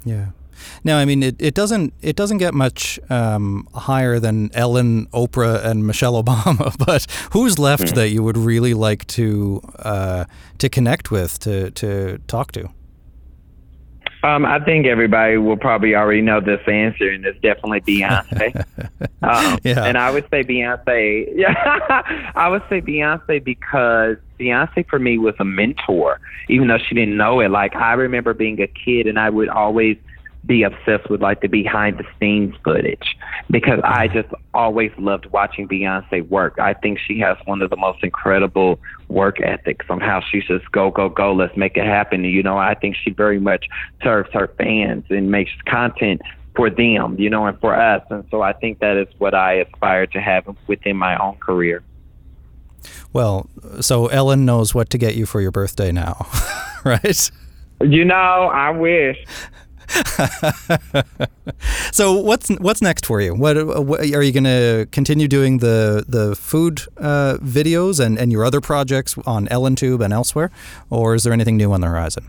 Yeah. 0.04 0.30
Now, 0.84 0.98
I 0.98 1.06
mean, 1.06 1.22
it, 1.22 1.36
it 1.40 1.54
doesn't 1.54 1.94
it 2.02 2.16
doesn't 2.16 2.40
get 2.40 2.56
much 2.56 3.00
um, 3.12 3.68
higher 3.76 4.18
than 4.20 4.50
Ellen, 4.56 5.06
Oprah, 5.14 5.64
and 5.64 5.86
Michelle 5.86 6.22
Obama. 6.24 6.76
But 6.84 7.06
who's 7.34 7.60
left 7.60 7.84
mm-hmm. 7.84 7.96
that 7.98 8.10
you 8.10 8.24
would 8.24 8.38
really 8.38 8.74
like 8.74 9.06
to 9.08 9.62
uh, 9.78 10.26
to 10.58 10.70
connect 10.70 11.12
with, 11.12 11.38
to 11.40 11.70
to 11.72 12.18
talk 12.28 12.52
to? 12.54 12.70
Um, 14.24 14.46
I 14.46 14.60
think 14.64 14.86
everybody 14.86 15.38
will 15.38 15.58
probably 15.58 15.96
already 15.96 16.22
know 16.22 16.40
this 16.40 16.62
answer, 16.66 17.10
and 17.10 17.26
it's 17.26 17.40
definitely 17.42 17.82
Beyonce. 17.82 18.56
um, 19.22 19.60
yeah. 19.64 19.84
And 19.84 19.98
I 19.98 20.12
would 20.12 20.24
say 20.32 20.44
Beyonce. 20.44 21.28
Yeah, 21.36 22.32
I 22.36 22.48
would 22.48 22.64
say 22.70 22.80
Beyonce 22.80 23.44
because 23.44 24.16
Beyonce 24.40 24.88
for 24.88 24.98
me 24.98 25.18
was 25.18 25.36
a 25.40 25.46
mentor, 25.46 26.22
even 26.48 26.70
though 26.70 26.78
she 26.78 26.96
didn't 26.96 27.18
know 27.18 27.42
it. 27.42 27.52
Like 27.52 27.76
I 27.76 27.94
remember 27.94 28.34
being 28.34 28.62
a 28.62 28.68
kid, 28.68 29.08
and 29.08 29.20
I 29.20 29.30
would 29.30 29.50
always 29.50 29.98
be 30.46 30.64
obsessed 30.64 31.10
with 31.10 31.22
like 31.22 31.42
the 31.42 31.48
behind 31.48 31.98
the 31.98 32.04
scenes 32.20 32.54
footage 32.64 33.16
because 33.50 33.80
I 33.84 34.08
mm-hmm. 34.08 34.20
just 34.20 34.34
always 34.54 34.92
loved 34.98 35.28
watching 35.28 35.68
Beyonce 35.68 36.28
work. 36.28 36.60
I 36.60 36.74
think 36.74 37.00
she 37.00 37.20
has 37.20 37.38
one 37.46 37.62
of 37.62 37.70
the 37.70 37.78
most 37.78 38.04
incredible 38.04 38.80
work 39.08 39.40
ethics 39.42 39.86
on 39.90 40.02
how 40.02 40.22
she 40.22 40.42
just 40.42 40.70
go, 40.72 40.92
go, 40.92 41.10
go, 41.10 41.34
let's 41.34 41.56
make 41.56 41.78
it 41.78 41.86
happen. 41.86 42.24
You 42.26 42.44
know, 42.44 42.58
I 42.58 42.74
think 42.74 42.98
she 43.02 43.12
very 43.12 43.40
much 43.40 43.66
serves 44.04 44.30
her 44.34 44.52
fans 44.58 45.06
and 45.10 45.32
makes 45.32 45.52
content 45.66 46.22
for 46.56 46.70
them, 46.70 47.16
you 47.18 47.30
know, 47.30 47.46
and 47.46 47.60
for 47.60 47.74
us. 47.74 48.04
And 48.10 48.26
so 48.30 48.42
I 48.42 48.54
think 48.54 48.80
that 48.80 48.98
is 48.98 49.08
what 49.18 49.34
I 49.34 49.54
aspire 49.56 50.08
to 50.08 50.22
have 50.22 50.46
within 50.68 50.98
my 50.98 51.18
own 51.18 51.38
career. 51.38 51.84
Well, 53.14 53.50
so 53.80 54.08
Ellen 54.08 54.46
knows 54.46 54.76
what 54.76 54.90
to 54.90 54.98
get 54.98 55.16
you 55.16 55.26
for 55.26 55.40
your 55.40 55.52
birthday 55.52 55.92
now, 55.92 56.28
right? 56.84 57.32
You 57.82 58.06
know, 58.06 58.16
I 58.16 58.72
wish. 58.72 59.18
so 61.92 62.14
what's 62.14 62.50
what's 62.50 62.82
next 62.82 63.06
for 63.06 63.22
you? 63.22 63.36
What, 63.36 63.86
what 63.86 64.02
are 64.02 64.24
you 64.24 64.32
going 64.32 64.44
to 64.44 64.88
continue 64.92 65.28
doing 65.28 65.60
the 65.60 66.06
the 66.08 66.36
food 66.36 66.82
uh, 66.98 67.38
videos 67.42 68.04
and, 68.04 68.18
and 68.18 68.32
your 68.32 68.46
other 68.46 68.62
projects 68.62 69.18
on 69.26 69.48
EllenTube 69.48 70.04
and 70.04 70.14
elsewhere, 70.14 70.52
or 70.90 71.16
is 71.16 71.24
there 71.24 71.34
anything 71.34 71.58
new 71.58 71.72
on 71.72 71.82
the 71.82 71.88
horizon? 71.88 72.28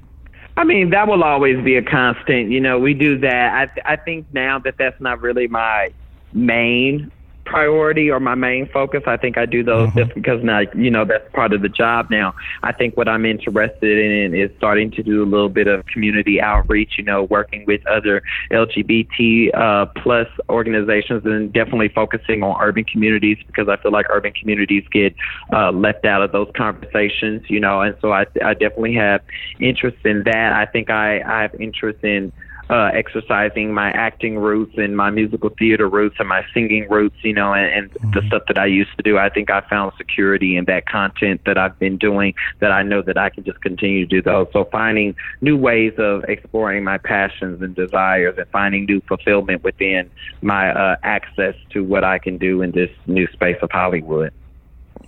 I 0.56 0.64
mean, 0.64 0.90
that 0.90 1.08
will 1.08 1.24
always 1.24 1.62
be 1.64 1.76
a 1.76 1.82
constant. 1.82 2.50
You 2.50 2.60
know, 2.60 2.78
we 2.78 2.94
do 2.94 3.18
that. 3.18 3.70
I 3.86 3.92
I 3.92 3.96
think 3.96 4.26
now 4.32 4.58
that 4.60 4.76
that's 4.78 5.00
not 5.00 5.20
really 5.20 5.48
my 5.48 5.92
main 6.32 7.10
priority 7.44 8.10
or 8.10 8.20
my 8.20 8.34
main 8.34 8.68
focus. 8.68 9.02
I 9.06 9.16
think 9.16 9.38
I 9.38 9.46
do 9.46 9.62
those 9.62 9.88
mm-hmm. 9.90 9.98
just 9.98 10.14
because 10.14 10.42
now, 10.42 10.60
you 10.74 10.90
know, 10.90 11.04
that's 11.04 11.30
part 11.32 11.52
of 11.52 11.62
the 11.62 11.68
job 11.68 12.10
now. 12.10 12.34
I 12.62 12.72
think 12.72 12.96
what 12.96 13.08
I'm 13.08 13.24
interested 13.24 13.98
in 13.98 14.34
is 14.34 14.50
starting 14.56 14.90
to 14.92 15.02
do 15.02 15.22
a 15.22 15.26
little 15.26 15.48
bit 15.48 15.66
of 15.66 15.86
community 15.86 16.40
outreach, 16.40 16.94
you 16.98 17.04
know, 17.04 17.24
working 17.24 17.64
with 17.66 17.86
other 17.86 18.22
LGBT 18.50 19.54
uh, 19.54 19.86
plus 19.96 20.28
organizations 20.48 21.24
and 21.24 21.52
definitely 21.52 21.88
focusing 21.88 22.42
on 22.42 22.60
urban 22.60 22.84
communities 22.84 23.38
because 23.46 23.68
I 23.68 23.76
feel 23.76 23.92
like 23.92 24.06
urban 24.10 24.32
communities 24.32 24.84
get 24.90 25.14
uh, 25.52 25.70
left 25.70 26.04
out 26.04 26.22
of 26.22 26.32
those 26.32 26.50
conversations, 26.56 27.42
you 27.48 27.60
know, 27.60 27.80
and 27.80 27.96
so 28.00 28.12
I, 28.12 28.26
I 28.42 28.54
definitely 28.54 28.94
have 28.94 29.22
interest 29.60 29.98
in 30.04 30.24
that. 30.24 30.52
I 30.52 30.66
think 30.66 30.90
I, 30.90 31.20
I 31.20 31.42
have 31.42 31.54
interest 31.56 32.02
in 32.02 32.32
uh, 32.70 32.90
exercising 32.94 33.74
my 33.74 33.90
acting 33.90 34.38
roots 34.38 34.76
and 34.78 34.96
my 34.96 35.10
musical 35.10 35.50
theater 35.50 35.88
roots 35.88 36.16
and 36.18 36.28
my 36.28 36.44
singing 36.54 36.88
roots, 36.88 37.16
you 37.22 37.32
know, 37.32 37.52
and, 37.52 37.72
and 37.72 37.90
mm-hmm. 37.92 38.10
the 38.12 38.26
stuff 38.26 38.42
that 38.48 38.58
I 38.58 38.66
used 38.66 38.96
to 38.96 39.02
do. 39.02 39.18
I 39.18 39.28
think 39.28 39.50
I 39.50 39.60
found 39.62 39.92
security 39.98 40.56
in 40.56 40.64
that 40.66 40.86
content 40.86 41.42
that 41.44 41.58
I've 41.58 41.78
been 41.78 41.98
doing 41.98 42.34
that 42.60 42.72
I 42.72 42.82
know 42.82 43.02
that 43.02 43.18
I 43.18 43.30
can 43.30 43.44
just 43.44 43.60
continue 43.60 44.06
to 44.06 44.08
do 44.08 44.22
those. 44.22 44.48
So 44.52 44.64
finding 44.64 45.14
new 45.40 45.56
ways 45.56 45.92
of 45.98 46.24
exploring 46.24 46.84
my 46.84 46.98
passions 46.98 47.60
and 47.60 47.74
desires 47.74 48.36
and 48.38 48.48
finding 48.48 48.86
new 48.86 49.00
fulfillment 49.02 49.62
within 49.62 50.10
my 50.40 50.70
uh, 50.72 50.96
access 51.02 51.54
to 51.70 51.84
what 51.84 52.04
I 52.04 52.18
can 52.18 52.38
do 52.38 52.62
in 52.62 52.70
this 52.70 52.90
new 53.06 53.26
space 53.28 53.58
of 53.62 53.70
Hollywood. 53.70 54.32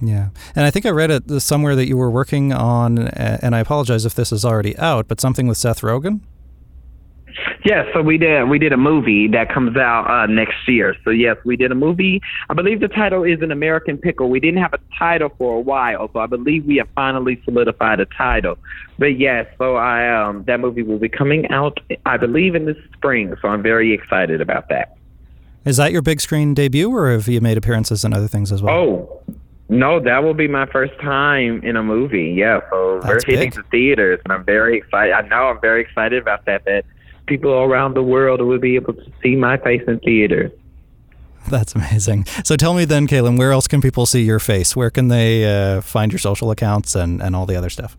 Yeah. 0.01 0.29
And 0.55 0.67
I 0.67 0.71
think 0.71 0.85
I 0.85 0.91
read 0.91 1.11
it 1.11 1.41
somewhere 1.41 1.75
that 1.75 1.87
you 1.87 1.97
were 1.97 2.11
working 2.11 2.53
on, 2.53 2.99
and 2.99 3.55
I 3.55 3.61
apologize 3.61 4.05
if 4.05 4.15
this 4.15 4.31
is 4.31 4.45
already 4.45 4.77
out, 4.77 5.09
but 5.09 5.21
something 5.21 5.47
with 5.47 5.57
Seth 5.57 5.81
Rogen? 5.81 6.21
Yes, 7.65 7.87
so 7.93 8.03
we 8.03 8.19
did 8.19 8.49
we 8.49 8.59
did 8.59 8.73
a 8.73 8.77
movie 8.77 9.29
that 9.29 9.53
comes 9.53 9.77
out 9.77 10.09
uh, 10.09 10.27
next 10.27 10.69
year. 10.69 10.95
So 11.05 11.11
yes, 11.11 11.37
we 11.45 11.57
did 11.57 11.71
a 11.73 11.75
movie. 11.75 12.23
I 12.49 12.55
believe 12.55 12.81
the 12.81 12.89
title 12.89 13.25
is 13.25 13.41
An 13.43 13.51
American 13.51 13.99
Pickle. 13.99 14.29
We 14.31 14.41
didn't 14.41 14.63
have 14.63 14.73
a 14.73 14.81
title 14.99 15.31
for 15.37 15.57
a 15.57 15.61
while, 15.61 16.11
so 16.13 16.21
I 16.21 16.27
believe 16.27 16.65
we 16.65 16.77
have 16.77 16.89
finally 16.95 17.41
solidified 17.45 18.01
a 18.01 18.07
title. 18.07 18.57
But 18.99 19.19
yes, 19.19 19.47
so 19.59 19.77
I 19.77 20.09
um 20.09 20.45
that 20.47 20.61
movie 20.61 20.83
will 20.83 20.99
be 20.99 21.09
coming 21.09 21.49
out 21.51 21.79
I 22.05 22.17
believe 22.17 22.55
in 22.55 22.65
the 22.65 22.77
spring. 22.95 23.35
So 23.43 23.49
I'm 23.49 23.63
very 23.63 23.93
excited 23.93 24.41
about 24.41 24.69
that. 24.71 24.97
Is 25.65 25.77
that 25.79 25.91
your 25.91 26.03
big 26.03 26.21
screen 26.21 26.55
debut, 26.55 26.89
or 26.95 27.11
have 27.11 27.27
you 27.27 27.41
made 27.41 27.59
appearances 27.59 28.05
in 28.05 28.15
other 28.15 28.29
things 28.29 28.53
as 28.53 28.63
well? 28.63 28.75
Oh, 28.75 29.23
no, 29.69 29.99
that 29.99 30.23
will 30.23 30.33
be 30.35 30.47
my 30.47 30.67
first 30.67 30.93
time 31.01 31.61
in 31.65 31.75
a 31.75 31.83
movie. 31.83 32.35
Yeah, 32.37 32.61
so 32.71 33.01
That's 33.03 33.27
we're 33.27 33.35
hitting 33.35 33.51
big. 33.51 33.55
the 33.55 33.63
theaters, 33.65 34.21
and 34.25 34.33
I'm 34.33 34.45
very 34.45 34.79
excited. 34.79 35.13
I 35.13 35.23
know 35.23 35.49
I'm 35.49 35.61
very 35.61 35.81
excited 35.83 36.23
about 36.23 36.45
that. 36.45 36.65
That 36.67 36.85
people 37.27 37.53
around 37.53 37.95
the 37.95 38.03
world 38.03 38.41
will 38.41 38.59
be 38.59 38.77
able 38.77 38.95
to 38.95 39.13
see 39.23 39.37
my 39.37 39.57
face 39.57 39.83
in 39.87 39.99
theaters. 40.01 40.53
That's 41.49 41.75
amazing. 41.75 42.27
So 42.45 42.57
tell 42.57 42.75
me 42.75 42.85
then, 42.85 43.07
Kalen, 43.07 43.39
where 43.39 43.53
else 43.53 43.69
can 43.69 43.81
people 43.81 44.05
see 44.07 44.23
your 44.23 44.41
face? 44.41 44.75
Where 44.75 44.91
can 44.91 45.09
they 45.09 45.45
uh, 45.45 45.81
find 45.81 46.11
your 46.11 46.19
social 46.19 46.51
accounts 46.51 46.95
and, 46.95 47.23
and 47.23 47.37
all 47.37 47.47
the 47.47 47.57
other 47.57 47.71
stuff? 47.71 47.97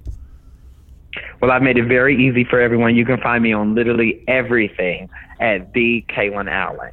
Well, 1.41 1.51
I've 1.51 1.61
made 1.61 1.78
it 1.78 1.86
very 1.86 2.15
easy 2.28 2.43
for 2.43 2.59
everyone. 2.59 2.95
You 2.95 3.05
can 3.05 3.19
find 3.21 3.43
me 3.43 3.53
on 3.53 3.75
literally 3.75 4.23
everything 4.28 5.09
at 5.39 5.73
the 5.73 6.03
Kalen 6.09 6.49
Allen. 6.49 6.91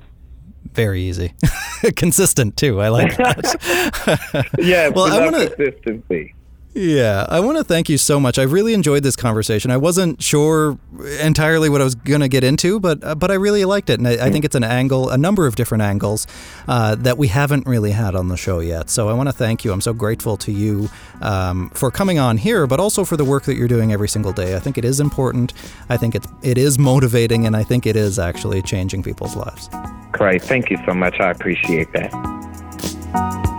Very 0.72 1.03
easy, 1.03 1.32
consistent 1.97 2.57
too. 2.57 2.80
I 2.80 2.89
like 2.89 3.16
that. 3.16 4.51
yeah, 4.59 4.89
well, 4.95 5.12
I 5.12 5.30
want 5.30 5.37
to 5.37 5.55
consistency. 5.55 6.35
Yeah, 6.75 7.25
I 7.29 7.39
want 7.39 7.57
to 7.57 7.62
thank 7.62 7.89
you 7.89 7.97
so 7.97 8.18
much. 8.18 8.37
I 8.37 8.43
really 8.43 8.75
enjoyed 8.75 9.05
this 9.05 9.14
conversation. 9.14 9.70
I 9.70 9.77
wasn't 9.77 10.20
sure 10.20 10.77
entirely 11.20 11.68
what 11.68 11.81
I 11.81 11.85
was 11.85 11.95
going 11.95 12.20
to 12.20 12.29
get 12.29 12.43
into, 12.43 12.81
but 12.81 13.03
uh, 13.05 13.14
but 13.14 13.31
I 13.31 13.35
really 13.35 13.64
liked 13.64 13.91
it, 13.91 14.01
and 14.01 14.09
I, 14.09 14.27
I, 14.27 14.31
think 14.31 14.45
it's 14.45 14.57
an 14.57 14.64
angle, 14.64 15.09
a 15.09 15.16
number 15.16 15.47
of 15.47 15.55
different 15.55 15.83
angles 15.83 16.27
uh, 16.66 16.97
that 16.97 17.16
we 17.16 17.29
haven't 17.29 17.68
really 17.68 17.93
had 17.93 18.16
on 18.16 18.27
the 18.27 18.37
show 18.37 18.59
yet. 18.59 18.91
So 18.91 19.09
I 19.09 19.12
want 19.12 19.29
to 19.29 19.33
thank 19.33 19.64
you. 19.64 19.72
I'm 19.72 19.81
so 19.81 19.93
grateful 19.93 20.37
to 20.39 20.51
you 20.51 20.91
um, 21.20 21.70
for 21.70 21.93
coming 21.93 22.18
on 22.18 22.39
here, 22.39 22.66
but 22.66 22.81
also 22.81 23.05
for 23.05 23.16
the 23.16 23.25
work 23.25 23.45
that 23.45 23.55
you're 23.55 23.68
doing 23.68 23.93
every 23.93 24.09
single 24.09 24.33
day. 24.33 24.57
I 24.57 24.59
think 24.59 24.77
it 24.77 24.85
is 24.85 24.99
important. 24.99 25.53
I 25.89 25.97
think 25.97 26.16
it's 26.16 26.27
it 26.43 26.59
is 26.59 26.77
motivating, 26.77 27.47
and 27.47 27.57
I 27.57 27.62
think 27.62 27.87
it 27.87 27.95
is 27.95 28.18
actually 28.18 28.62
changing 28.62 29.05
people's 29.05 29.37
lives. 29.37 29.68
Great, 30.11 30.43
thank 30.43 30.70
you 30.70 30.79
so 30.85 30.93
much. 30.93 31.20
I 31.20 31.31
appreciate 31.31 31.93
that. 31.93 33.53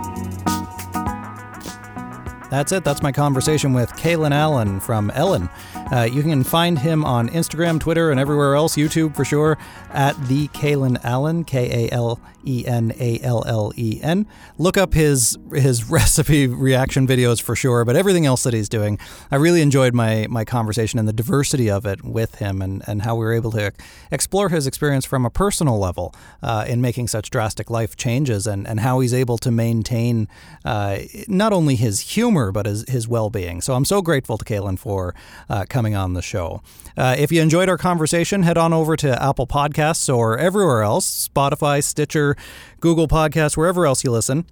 That's 2.48 2.70
it. 2.72 2.84
That's 2.84 3.02
my 3.02 3.10
conversation 3.10 3.72
with 3.72 3.90
Kalen 3.92 4.30
Allen 4.32 4.78
from 4.78 5.10
Ellen. 5.10 5.48
Uh, 5.90 6.02
you 6.02 6.22
can 6.22 6.44
find 6.44 6.78
him 6.78 7.04
on 7.04 7.28
Instagram, 7.28 7.80
Twitter, 7.80 8.10
and 8.10 8.20
everywhere 8.20 8.54
else, 8.54 8.76
YouTube 8.76 9.14
for 9.16 9.24
sure, 9.24 9.58
at 9.96 10.28
the 10.28 10.46
Kalen 10.48 11.02
Allen, 11.02 11.42
K 11.42 11.86
A 11.86 11.92
L 11.92 12.20
E 12.46 12.64
N 12.66 12.92
A 13.00 13.18
L 13.22 13.42
L 13.46 13.72
E 13.76 13.98
N. 14.02 14.26
Look 14.58 14.76
up 14.76 14.92
his 14.92 15.36
his 15.52 15.84
recipe 15.90 16.46
reaction 16.46 17.06
videos 17.06 17.40
for 17.40 17.56
sure, 17.56 17.84
but 17.84 17.96
everything 17.96 18.26
else 18.26 18.42
that 18.42 18.52
he's 18.52 18.68
doing, 18.68 18.98
I 19.30 19.36
really 19.36 19.62
enjoyed 19.62 19.94
my 19.94 20.26
my 20.28 20.44
conversation 20.44 20.98
and 20.98 21.08
the 21.08 21.14
diversity 21.14 21.70
of 21.70 21.86
it 21.86 22.04
with 22.04 22.36
him, 22.36 22.60
and 22.60 22.82
and 22.86 23.02
how 23.02 23.16
we 23.16 23.24
were 23.24 23.32
able 23.32 23.50
to 23.52 23.72
explore 24.12 24.50
his 24.50 24.66
experience 24.66 25.06
from 25.06 25.24
a 25.24 25.30
personal 25.30 25.78
level 25.78 26.14
uh, 26.42 26.66
in 26.68 26.80
making 26.82 27.08
such 27.08 27.30
drastic 27.30 27.70
life 27.70 27.96
changes, 27.96 28.46
and 28.46 28.68
and 28.68 28.80
how 28.80 29.00
he's 29.00 29.14
able 29.14 29.38
to 29.38 29.50
maintain 29.50 30.28
uh, 30.64 30.98
not 31.26 31.54
only 31.54 31.74
his 31.74 32.00
humor 32.00 32.52
but 32.52 32.66
his 32.66 32.84
his 32.86 33.08
well 33.08 33.30
being. 33.30 33.62
So 33.62 33.74
I'm 33.74 33.86
so 33.86 34.02
grateful 34.02 34.36
to 34.36 34.44
Kalen 34.44 34.78
for 34.78 35.14
uh, 35.48 35.64
coming 35.68 35.96
on 35.96 36.12
the 36.12 36.22
show. 36.22 36.62
Uh, 36.98 37.16
if 37.18 37.32
you 37.32 37.40
enjoyed 37.40 37.70
our 37.70 37.78
conversation, 37.78 38.42
head 38.42 38.58
on 38.58 38.74
over 38.74 38.94
to 38.96 39.22
Apple 39.22 39.46
Podcasts 39.46 39.85
or 40.08 40.38
everywhere 40.38 40.82
else, 40.82 41.28
Spotify, 41.28 41.82
Stitcher. 41.82 42.36
Google 42.80 43.08
Podcasts, 43.08 43.56
wherever 43.56 43.86
else 43.86 44.04
you 44.04 44.10
listen, 44.10 44.46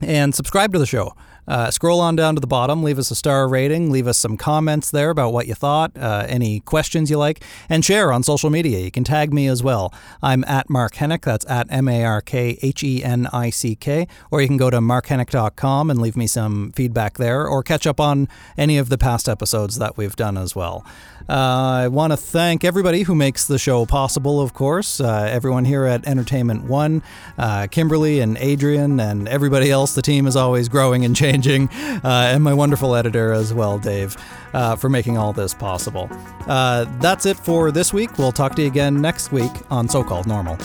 and 0.00 0.34
subscribe 0.34 0.72
to 0.72 0.78
the 0.78 0.86
show. 0.86 1.14
Uh, 1.50 1.68
scroll 1.68 1.98
on 2.00 2.14
down 2.14 2.36
to 2.36 2.40
the 2.40 2.46
bottom, 2.46 2.84
leave 2.84 2.96
us 2.96 3.10
a 3.10 3.14
star 3.16 3.48
rating, 3.48 3.90
leave 3.90 4.06
us 4.06 4.16
some 4.16 4.36
comments 4.36 4.88
there 4.88 5.10
about 5.10 5.32
what 5.32 5.48
you 5.48 5.54
thought, 5.54 5.90
uh, 5.98 6.24
any 6.28 6.60
questions 6.60 7.10
you 7.10 7.18
like, 7.18 7.42
and 7.68 7.84
share 7.84 8.12
on 8.12 8.22
social 8.22 8.50
media. 8.50 8.78
You 8.78 8.92
can 8.92 9.02
tag 9.02 9.32
me 9.32 9.48
as 9.48 9.60
well. 9.60 9.92
I'm 10.22 10.44
at 10.44 10.70
Mark 10.70 10.94
Henick, 10.94 11.22
that's 11.22 11.44
at 11.50 11.66
M 11.68 11.88
A 11.88 12.04
R 12.04 12.20
K 12.20 12.56
H 12.62 12.84
E 12.84 13.02
N 13.02 13.26
I 13.32 13.50
C 13.50 13.74
K, 13.74 14.06
or 14.30 14.40
you 14.40 14.46
can 14.46 14.58
go 14.58 14.70
to 14.70 14.78
markhenick.com 14.78 15.90
and 15.90 16.00
leave 16.00 16.16
me 16.16 16.28
some 16.28 16.70
feedback 16.76 17.18
there, 17.18 17.48
or 17.48 17.64
catch 17.64 17.84
up 17.84 17.98
on 17.98 18.28
any 18.56 18.78
of 18.78 18.88
the 18.88 18.96
past 18.96 19.28
episodes 19.28 19.78
that 19.78 19.96
we've 19.96 20.14
done 20.14 20.38
as 20.38 20.54
well. 20.54 20.86
Uh, 21.28 21.82
I 21.82 21.88
want 21.88 22.12
to 22.12 22.16
thank 22.16 22.64
everybody 22.64 23.02
who 23.02 23.16
makes 23.16 23.48
the 23.48 23.58
show 23.58 23.86
possible, 23.86 24.40
of 24.40 24.54
course. 24.54 25.00
Uh, 25.00 25.28
everyone 25.28 25.64
here 25.64 25.84
at 25.84 26.06
Entertainment 26.06 26.64
One, 26.64 27.02
uh, 27.38 27.66
Kimberly 27.68 28.20
and 28.20 28.38
Adrian, 28.38 29.00
and 29.00 29.28
everybody 29.28 29.68
else. 29.68 29.96
The 29.96 30.02
team 30.02 30.28
is 30.28 30.36
always 30.36 30.68
growing 30.68 31.04
and 31.04 31.16
changing. 31.16 31.39
Uh, 31.40 31.98
and 32.04 32.42
my 32.42 32.54
wonderful 32.54 32.94
editor 32.94 33.32
as 33.32 33.52
well, 33.52 33.78
Dave, 33.78 34.16
uh, 34.52 34.76
for 34.76 34.88
making 34.88 35.18
all 35.18 35.32
this 35.32 35.54
possible. 35.54 36.08
Uh, 36.46 36.86
that's 36.98 37.26
it 37.26 37.36
for 37.36 37.70
this 37.70 37.92
week. 37.92 38.18
We'll 38.18 38.32
talk 38.32 38.54
to 38.56 38.62
you 38.62 38.68
again 38.68 39.00
next 39.00 39.32
week 39.32 39.52
on 39.70 39.88
So 39.88 40.02
Called 40.02 40.26
Normal. 40.26 40.58